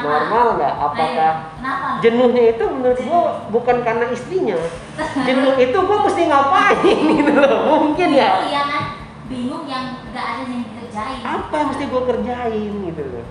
normal 0.00 0.46
nggak? 0.54 0.74
Apakah 0.76 1.32
Ayo, 1.56 2.00
jenuhnya 2.00 2.42
itu 2.50 2.64
menurut 2.64 2.98
gua 3.00 3.20
bukan 3.48 3.76
karena 3.80 4.06
istrinya. 4.08 4.58
Jenuh 5.26 5.54
itu 5.56 5.78
gua 5.80 5.98
mesti 6.02 6.22
ngapain 6.24 6.98
gitu 7.18 7.32
loh? 7.34 7.58
Mungkin 7.82 8.08
ya. 8.10 8.30
Iya 8.42 8.62
kan? 8.64 8.84
Bingung 9.24 9.64
yang 9.64 10.04
nggak 10.06 10.24
ada 10.24 10.42
yang 10.44 10.62
dikerjain. 10.62 11.20
Apa 11.20 11.54
yang 11.56 11.68
mesti 11.70 11.84
gua 11.86 12.02
kerjain 12.04 12.72
gitu 12.84 13.02
loh? 13.04 13.24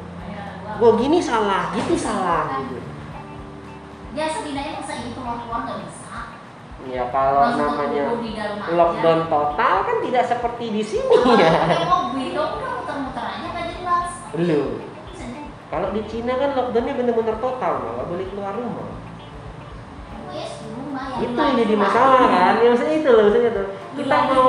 Gua 0.73 0.91
gini 0.97 1.17
salah 1.17 1.71
gitu 1.71 1.93
salah 1.93 2.59
gitu. 2.59 2.81
Ya 4.13 4.25
setidaknya 4.27 4.77
masa 4.77 4.93
itu 4.99 5.09
keluar-keluar 5.13 5.59
nggak 5.63 5.79
bisa. 5.83 6.17
Ya 6.83 7.07
kalau 7.09 7.47
Langsung 7.47 7.63
namanya 7.71 8.03
dalam 8.11 8.19
aja. 8.59 8.73
lockdown 8.75 9.21
total 9.25 9.75
kan 9.81 9.97
tidak 10.03 10.23
seperti 10.27 10.65
di 10.69 10.83
sini 10.83 11.07
Kalau 11.07 11.39
ya. 11.39 11.49
pakai 11.55 11.87
mobil 11.87 12.29
kamu 12.29 12.53
udah 12.53 12.71
muter-muter 12.75 13.23
aja 13.23 13.47
nggak 13.47 13.65
jelas. 13.71 14.09
Deh. 14.35 14.67
Kalau 15.73 15.89
di 15.89 16.05
Cina 16.05 16.37
kan 16.37 16.53
lockdownnya 16.53 16.93
bener-bener 16.93 17.35
total 17.41 17.81
malah 17.81 18.05
boleh 18.05 18.29
keluar 18.29 18.53
rumah. 18.53 18.93
Itu 21.17 21.33
di 21.33 21.41
yang 21.41 21.57
jadi 21.57 21.73
masalah 21.73 22.29
kan? 22.29 22.53
Ya 22.61 22.67
maksudnya 22.69 22.95
itu 23.01 23.09
loh 23.09 23.23
maksudnya 23.25 23.51
tuh. 23.57 23.67
Kita 23.97 24.15
mau 24.29 24.45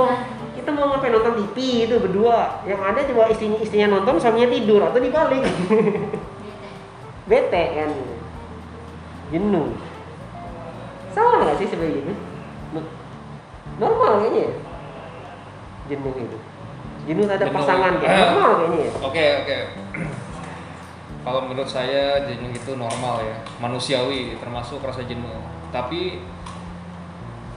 kita 0.52 0.68
mau 0.76 0.84
ngapain? 0.92 1.12
Nonton 1.16 1.34
TV 1.40 1.56
itu 1.88 1.94
berdua. 1.96 2.60
Yang 2.68 2.80
ada 2.84 3.00
coba 3.08 3.22
istrinya 3.32 3.56
istrinya 3.56 3.88
nonton 3.96 4.20
suaminya 4.20 4.52
tidur 4.52 4.84
atau 4.84 5.00
dibalik. 5.00 5.40
Bete 7.32 7.64
kan? 7.72 7.90
Jenuh. 9.32 9.72
Salah 11.16 11.40
nggak 11.40 11.56
sih 11.56 11.68
sebenarnya 11.72 12.04
ini 12.04 12.14
No- 12.76 12.92
normal 13.80 14.20
kayaknya 14.20 14.40
ya? 14.44 14.52
Jenuh 15.88 16.12
itu. 16.20 16.38
Jenuh 17.08 17.24
ada 17.32 17.48
Jenuh. 17.48 17.56
pasangan 17.56 17.92
kayak 17.96 18.12
normal 18.28 18.50
kayaknya 18.60 18.78
ya? 18.84 18.92
Oke 19.00 19.24
oke. 19.40 19.56
Kalau 21.24 21.40
menurut 21.48 21.64
saya 21.64 22.20
jenuh 22.28 22.52
itu 22.52 22.76
normal 22.76 23.24
ya, 23.24 23.36
manusiawi 23.56 24.36
termasuk 24.36 24.84
rasa 24.84 25.00
jenuh. 25.08 25.40
Tapi 25.72 26.20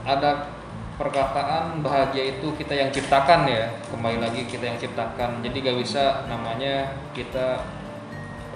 ada 0.08 0.48
perkataan 0.96 1.84
bahagia 1.84 2.32
itu 2.32 2.48
kita 2.56 2.72
yang 2.72 2.88
ciptakan 2.88 3.44
ya, 3.44 3.68
kembali 3.92 4.24
lagi 4.24 4.48
kita 4.48 4.72
yang 4.72 4.80
ciptakan. 4.80 5.44
Jadi 5.44 5.56
gak 5.60 5.78
bisa 5.84 6.24
namanya 6.32 6.96
kita 7.12 7.60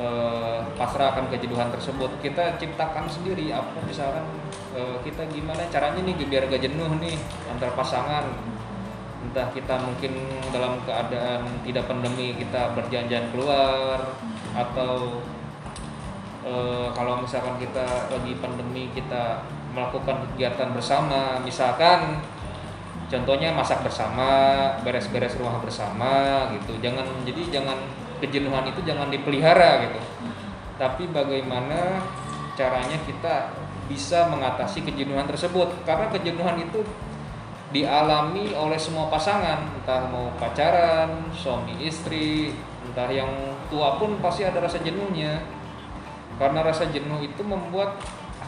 eh, 0.01 0.65
pasrah 0.81 1.13
akan 1.13 1.29
kejenuhan 1.29 1.69
tersebut. 1.69 2.09
Kita 2.25 2.57
ciptakan 2.57 3.05
sendiri 3.05 3.53
apa 3.53 3.85
misalkan 3.85 4.25
eh, 4.73 4.97
kita 5.05 5.29
gimana 5.29 5.69
caranya 5.69 6.01
nih 6.01 6.25
biar 6.25 6.49
gak 6.49 6.65
jenuh 6.65 6.89
nih 7.05 7.21
antar 7.53 7.77
pasangan 7.77 8.33
entah 9.33 9.49
kita 9.49 9.81
mungkin 9.81 10.13
dalam 10.53 10.77
keadaan 10.85 11.41
tidak 11.65 11.89
pandemi 11.89 12.37
kita 12.37 12.77
berjalan-jalan 12.77 13.33
keluar 13.33 13.99
atau 14.53 15.25
eh, 16.45 16.87
kalau 16.93 17.25
misalkan 17.25 17.57
kita 17.57 18.13
lagi 18.13 18.37
pandemi 18.37 18.93
kita 18.93 19.41
melakukan 19.73 20.29
kegiatan 20.37 20.77
bersama. 20.77 21.41
Misalkan 21.41 22.21
contohnya 23.09 23.57
masak 23.57 23.81
bersama 23.81 24.29
beres-beres 24.85 25.33
rumah 25.41 25.65
bersama 25.65 26.53
gitu. 26.53 26.77
Jangan 26.85 27.09
jadi 27.25 27.49
jangan 27.49 27.81
kejenuhan 28.21 28.69
itu 28.69 28.85
jangan 28.85 29.09
dipelihara 29.09 29.89
gitu. 29.89 30.01
Tapi 30.77 31.09
bagaimana 31.09 32.05
caranya 32.53 33.01
kita 33.09 33.49
bisa 33.89 34.29
mengatasi 34.29 34.85
kejenuhan 34.85 35.25
tersebut? 35.25 35.73
Karena 35.89 36.13
kejenuhan 36.13 36.61
itu 36.61 36.85
dialami 37.73 38.53
oleh 38.53 38.77
semua 38.77 39.09
pasangan. 39.09 39.65
Entah 39.81 40.07
mau 40.13 40.31
pacaran 40.37 41.33
suami 41.33 41.81
istri 41.83 42.53
entah 42.87 43.09
yang 43.09 43.33
tua 43.73 43.97
pun 43.97 44.21
pasti 44.21 44.45
ada 44.45 44.61
rasa 44.61 44.79
jenuhnya. 44.85 45.43
Karena 46.37 46.61
rasa 46.65 46.89
jenuh 46.93 47.25
itu 47.25 47.41
membuat 47.43 47.99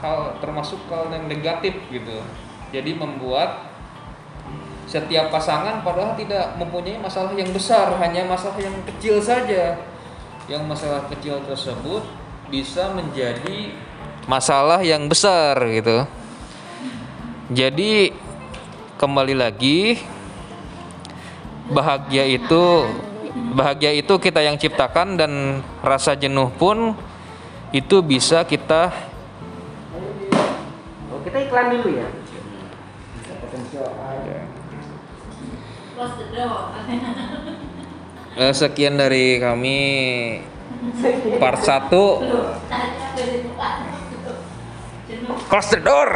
hal 0.05 0.37
termasuk 0.39 0.79
hal 0.93 1.09
yang 1.09 1.27
negatif 1.27 1.75
gitu. 1.89 2.21
Jadi 2.71 2.93
membuat 2.95 3.73
setiap 4.85 5.33
pasangan 5.33 5.81
padahal 5.81 6.13
tidak 6.15 6.61
mempunyai 6.61 7.01
masalah 7.01 7.33
yang 7.33 7.49
besar 7.51 7.97
hanya 7.99 8.29
masalah 8.29 8.61
yang 8.61 8.77
kecil 8.85 9.19
saja. 9.19 9.81
Yang 10.45 10.63
masalah 10.69 11.09
kecil 11.09 11.41
tersebut 11.49 12.05
bisa 12.53 12.93
menjadi 12.93 13.73
masalah 14.29 14.85
yang 14.85 15.09
besar 15.09 15.57
gitu. 15.73 16.05
Jadi 17.53 18.13
kembali 19.05 19.37
lagi 19.37 20.01
bahagia 21.69 22.25
itu 22.25 22.89
bahagia 23.53 23.93
itu 23.93 24.17
kita 24.17 24.41
yang 24.41 24.57
ciptakan 24.57 25.21
dan 25.21 25.61
rasa 25.85 26.17
jenuh 26.17 26.49
pun 26.57 26.97
itu 27.69 28.01
bisa 28.01 28.49
kita 28.49 28.89
oh, 31.13 31.21
kita 31.21 31.37
iklan 31.45 31.77
dulu 31.77 32.01
ya. 32.01 32.09
Eh, 38.35 38.53
sekian 38.57 38.97
dari 38.97 39.37
kami 39.37 39.77
part 41.37 41.61
1 41.61 41.93
Tadi 41.93 41.93
ada 42.73 43.21
di 43.21 43.37
depan. 43.45 43.77
Jenuh. 45.13 45.37
close 45.53 45.77
the 45.77 45.81
door 45.85 46.11